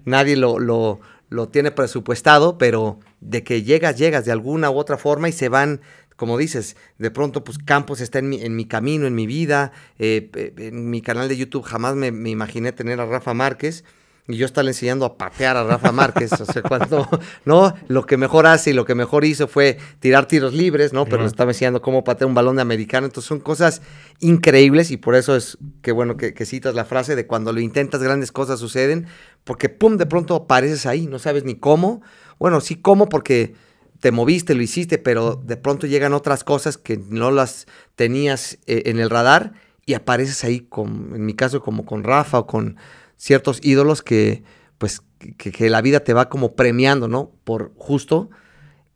nadie 0.05 0.35
lo, 0.35 0.59
lo, 0.59 0.99
lo, 1.29 1.49
tiene 1.49 1.71
presupuestado, 1.71 2.57
pero 2.57 2.99
de 3.21 3.43
que 3.43 3.63
llegas, 3.63 3.97
llegas 3.97 4.25
de 4.25 4.31
alguna 4.31 4.69
u 4.69 4.77
otra 4.77 4.97
forma 4.97 5.29
y 5.29 5.31
se 5.31 5.49
van, 5.49 5.81
como 6.15 6.37
dices, 6.37 6.75
de 6.97 7.11
pronto 7.11 7.43
pues 7.43 7.57
Campos 7.57 8.01
está 8.01 8.19
en 8.19 8.29
mi, 8.29 8.41
en 8.41 8.55
mi 8.55 8.65
camino, 8.65 9.07
en 9.07 9.15
mi 9.15 9.27
vida, 9.27 9.71
eh, 9.99 10.29
en 10.57 10.89
mi 10.89 11.01
canal 11.01 11.29
de 11.29 11.37
YouTube 11.37 11.63
jamás 11.63 11.95
me, 11.95 12.11
me 12.11 12.29
imaginé 12.29 12.71
tener 12.71 12.99
a 12.99 13.05
Rafa 13.05 13.33
Márquez, 13.33 13.83
y 14.29 14.37
yo 14.37 14.45
estarle 14.45 14.71
enseñando 14.71 15.05
a 15.05 15.17
patear 15.17 15.57
a 15.57 15.63
Rafa 15.63 15.91
Márquez, 15.91 16.31
o 16.33 16.45
sea, 16.45 16.61
cuando, 16.61 17.09
¿no? 17.45 17.73
Lo 17.87 18.05
que 18.05 18.15
mejor 18.15 18.45
hace 18.45 18.69
y 18.69 18.73
lo 18.73 18.85
que 18.85 18.93
mejor 18.93 19.25
hizo 19.25 19.47
fue 19.47 19.79
tirar 19.99 20.27
tiros 20.27 20.53
libres, 20.53 20.93
¿no? 20.93 21.05
Pero 21.05 21.23
uh 21.23 21.25
-huh. 21.25 21.29
estaba 21.29 21.51
enseñando 21.51 21.81
cómo 21.81 22.03
patear 22.03 22.27
un 22.27 22.35
balón 22.35 22.55
de 22.57 22.61
americano, 22.61 23.07
entonces 23.07 23.27
son 23.27 23.39
cosas 23.39 23.81
increíbles 24.19 24.91
y 24.91 24.97
por 24.97 25.15
eso 25.15 25.35
es 25.35 25.57
que 25.81 25.91
bueno 25.91 26.15
que, 26.15 26.35
que, 26.35 26.45
citas 26.45 26.75
la 26.75 26.85
frase 26.85 27.15
de 27.15 27.25
cuando 27.25 27.51
lo 27.51 27.59
intentas 27.59 28.03
grandes 28.03 28.31
cosas 28.31 28.59
suceden, 28.59 29.07
porque 29.43 29.67
pum, 29.67 29.97
de 29.97 30.05
pronto 30.05 30.35
apareces 30.35 30.85
ahí, 30.85 31.07
no 31.07 31.17
sabes 31.17 31.43
ni 31.43 31.55
cómo, 31.55 32.01
bueno, 32.37 32.61
sí 32.61 32.75
cómo 32.75 33.09
porque 33.09 33.55
te 33.99 34.11
moviste, 34.11 34.53
lo 34.53 34.61
hiciste, 34.61 34.99
pero 34.99 35.35
de 35.35 35.57
pronto 35.57 35.87
llegan 35.87 36.13
otras 36.13 36.43
cosas 36.43 36.77
que 36.77 36.97
no 36.97 37.31
las 37.31 37.67
tenías 37.95 38.59
eh, 38.67 38.83
en 38.85 38.99
el 38.99 39.09
radar 39.09 39.53
y 39.85 39.95
apareces 39.95 40.43
ahí, 40.43 40.61
con, 40.61 41.13
en 41.15 41.25
mi 41.25 41.33
caso, 41.33 41.61
como 41.61 41.83
con 41.83 42.03
Rafa 42.03 42.37
o 42.39 42.47
con 42.47 42.77
ciertos 43.19 43.59
ídolos 43.61 44.01
que, 44.01 44.41
pues, 44.79 45.03
que, 45.37 45.51
que, 45.51 45.69
la 45.69 45.81
vida 45.81 45.99
te 45.99 46.13
va 46.13 46.29
como 46.29 46.55
premiando, 46.55 47.07
¿no? 47.07 47.31
Por 47.43 47.73
justo 47.75 48.29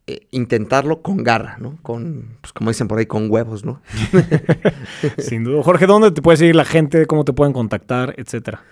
eh, 0.07 0.27
intentarlo 0.31 1.01
con 1.01 1.23
garra, 1.23 1.57
¿no? 1.59 1.77
Con, 1.83 2.37
pues, 2.41 2.53
como 2.53 2.71
dicen 2.71 2.87
por 2.87 2.97
ahí, 2.97 3.05
con 3.05 3.29
huevos, 3.29 3.65
¿no? 3.65 3.81
Sin 5.19 5.43
duda. 5.43 5.61
Jorge, 5.61 5.85
¿dónde 5.85 6.11
te 6.11 6.21
puede 6.21 6.37
seguir 6.37 6.55
la 6.55 6.65
gente? 6.65 7.05
¿Cómo 7.05 7.25
te 7.25 7.33
pueden 7.33 7.53
contactar? 7.53 8.15
Etcétera. 8.17 8.63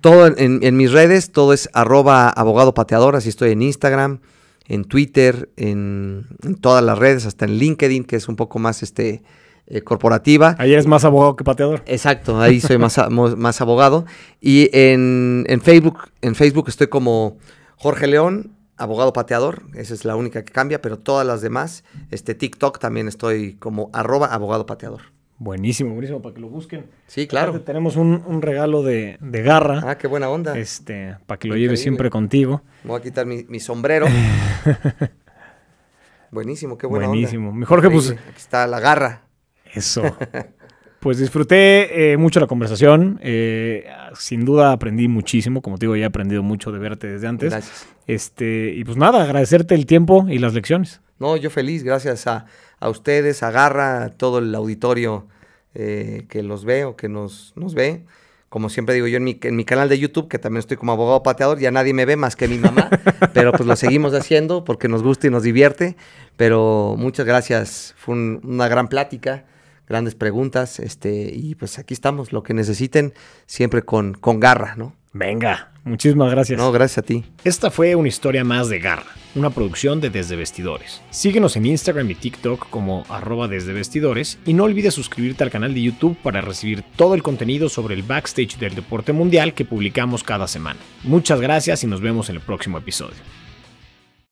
Todo 0.00 0.28
en, 0.28 0.60
en, 0.62 0.76
mis 0.76 0.92
redes, 0.92 1.32
todo 1.32 1.52
es 1.52 1.68
arroba 1.74 2.30
abogado 2.30 2.72
pateador, 2.72 3.16
así 3.16 3.28
estoy 3.28 3.50
en 3.50 3.60
Instagram, 3.60 4.20
en 4.66 4.84
Twitter, 4.84 5.50
en, 5.56 6.28
en, 6.42 6.54
todas 6.54 6.82
las 6.82 6.98
redes, 6.98 7.26
hasta 7.26 7.44
en 7.44 7.56
LinkedIn, 7.58 8.04
que 8.04 8.16
es 8.16 8.26
un 8.28 8.36
poco 8.36 8.58
más 8.58 8.82
este 8.82 9.22
eh, 9.66 9.82
corporativa. 9.82 10.56
Ahí 10.58 10.72
eres 10.72 10.86
más 10.86 11.04
abogado 11.04 11.36
que 11.36 11.44
pateador. 11.44 11.82
Exacto, 11.86 12.40
ahí 12.40 12.60
soy 12.60 12.78
más, 12.78 12.98
más 13.10 13.60
abogado. 13.60 14.04
Y 14.40 14.68
en, 14.72 15.44
en, 15.48 15.60
Facebook, 15.60 16.10
en 16.22 16.34
Facebook 16.34 16.68
estoy 16.68 16.88
como 16.88 17.38
Jorge 17.76 18.06
León, 18.06 18.52
abogado 18.76 19.12
pateador, 19.12 19.62
esa 19.74 19.94
es 19.94 20.04
la 20.04 20.16
única 20.16 20.44
que 20.44 20.52
cambia, 20.52 20.80
pero 20.80 20.98
todas 20.98 21.26
las 21.26 21.42
demás, 21.42 21.84
este 22.10 22.34
TikTok 22.34 22.78
también 22.78 23.08
estoy 23.08 23.54
como 23.54 23.90
arroba 23.92 24.26
abogado 24.26 24.66
pateador. 24.66 25.02
Buenísimo, 25.38 25.94
buenísimo, 25.94 26.20
para 26.20 26.34
que 26.34 26.40
lo 26.42 26.50
busquen. 26.50 26.84
Sí, 27.06 27.26
claro. 27.26 27.48
Aparte, 27.48 27.64
tenemos 27.64 27.96
un, 27.96 28.22
un, 28.26 28.42
regalo 28.42 28.82
de, 28.82 29.16
de, 29.22 29.42
garra. 29.42 29.80
Ah, 29.86 29.96
qué 29.96 30.06
buena 30.06 30.28
onda. 30.28 30.58
Este, 30.58 31.16
para 31.26 31.38
que 31.38 31.48
lo 31.48 31.54
Increíble. 31.54 31.60
lleves 31.60 31.80
siempre 31.80 32.10
contigo. 32.10 32.60
Me 32.84 32.90
voy 32.90 33.00
a 33.00 33.02
quitar 33.02 33.24
mi, 33.24 33.44
mi 33.44 33.58
sombrero. 33.58 34.06
Buenísimo, 36.30 36.76
qué 36.76 36.86
buena 36.86 37.08
Buenísimo. 37.08 37.48
onda. 37.48 37.58
Mejor 37.58 37.80
que 37.80 37.88
pues... 37.88 38.10
Aquí 38.10 38.20
está 38.36 38.66
la 38.66 38.80
garra. 38.80 39.22
Eso. 39.74 40.02
Pues 41.00 41.16
disfruté 41.16 42.12
eh, 42.12 42.16
mucho 42.18 42.40
la 42.40 42.46
conversación. 42.46 43.18
Eh, 43.22 43.86
sin 44.14 44.44
duda 44.44 44.72
aprendí 44.72 45.08
muchísimo. 45.08 45.62
Como 45.62 45.78
te 45.78 45.86
digo, 45.86 45.96
ya 45.96 46.02
he 46.02 46.06
aprendido 46.06 46.42
mucho 46.42 46.72
de 46.72 46.78
verte 46.78 47.06
desde 47.06 47.26
antes. 47.26 47.50
Gracias. 47.50 47.88
Este, 48.06 48.74
y 48.76 48.84
pues 48.84 48.98
nada, 48.98 49.22
agradecerte 49.22 49.74
el 49.74 49.86
tiempo 49.86 50.26
y 50.28 50.38
las 50.38 50.52
lecciones. 50.52 51.00
No, 51.18 51.36
yo 51.36 51.48
feliz, 51.48 51.84
gracias 51.84 52.26
a, 52.26 52.46
a 52.80 52.88
ustedes, 52.90 53.42
a 53.42 53.50
Garra, 53.50 54.04
a 54.04 54.10
todo 54.10 54.40
el 54.40 54.54
auditorio 54.54 55.26
eh, 55.74 56.26
que 56.28 56.42
los 56.42 56.64
ve 56.64 56.84
o 56.84 56.96
que 56.96 57.08
nos, 57.08 57.52
nos 57.54 57.74
ve. 57.74 58.04
Como 58.48 58.68
siempre 58.68 58.94
digo 58.94 59.06
yo 59.06 59.18
en 59.18 59.24
mi, 59.24 59.38
en 59.40 59.54
mi, 59.54 59.64
canal 59.64 59.88
de 59.88 59.98
YouTube, 59.98 60.26
que 60.28 60.40
también 60.40 60.58
estoy 60.58 60.76
como 60.76 60.90
abogado 60.90 61.22
pateador, 61.22 61.60
ya 61.60 61.70
nadie 61.70 61.94
me 61.94 62.04
ve 62.04 62.16
más 62.16 62.34
que 62.34 62.48
mi 62.48 62.58
mamá, 62.58 62.90
pero 63.32 63.52
pues 63.52 63.64
lo 63.64 63.76
seguimos 63.76 64.12
haciendo 64.12 64.64
porque 64.64 64.88
nos 64.88 65.04
gusta 65.04 65.28
y 65.28 65.30
nos 65.30 65.44
divierte. 65.44 65.96
Pero 66.36 66.96
muchas 66.98 67.24
gracias, 67.24 67.94
fue 67.96 68.16
un, 68.16 68.40
una 68.42 68.66
gran 68.66 68.88
plática, 68.88 69.44
grandes 69.90 70.14
preguntas, 70.14 70.78
este, 70.78 71.32
y 71.34 71.56
pues 71.56 71.78
aquí 71.80 71.92
estamos, 71.92 72.32
lo 72.32 72.44
que 72.44 72.54
necesiten, 72.54 73.12
siempre 73.46 73.82
con, 73.82 74.14
con 74.14 74.38
garra, 74.38 74.76
¿no? 74.76 74.94
Venga, 75.12 75.72
muchísimas 75.82 76.30
gracias. 76.30 76.56
No, 76.56 76.70
gracias 76.70 76.98
a 76.98 77.02
ti. 77.02 77.24
Esta 77.42 77.72
fue 77.72 77.96
una 77.96 78.06
historia 78.06 78.44
más 78.44 78.68
de 78.68 78.78
Garra, 78.78 79.10
una 79.34 79.50
producción 79.50 80.00
de 80.00 80.08
Desde 80.08 80.36
Vestidores. 80.36 81.02
Síguenos 81.10 81.56
en 81.56 81.66
Instagram 81.66 82.08
y 82.08 82.14
TikTok 82.14 82.70
como 82.70 83.04
arroba 83.08 83.48
desde 83.48 83.72
vestidores 83.72 84.38
y 84.46 84.54
no 84.54 84.62
olvides 84.62 84.94
suscribirte 84.94 85.42
al 85.42 85.50
canal 85.50 85.74
de 85.74 85.82
YouTube 85.82 86.16
para 86.22 86.40
recibir 86.40 86.84
todo 86.94 87.16
el 87.16 87.24
contenido 87.24 87.68
sobre 87.68 87.96
el 87.96 88.04
backstage 88.04 88.58
del 88.58 88.76
deporte 88.76 89.12
mundial 89.12 89.52
que 89.52 89.64
publicamos 89.64 90.22
cada 90.22 90.46
semana. 90.46 90.78
Muchas 91.02 91.40
gracias 91.40 91.82
y 91.82 91.88
nos 91.88 92.00
vemos 92.00 92.28
en 92.28 92.36
el 92.36 92.42
próximo 92.42 92.78
episodio. 92.78 93.18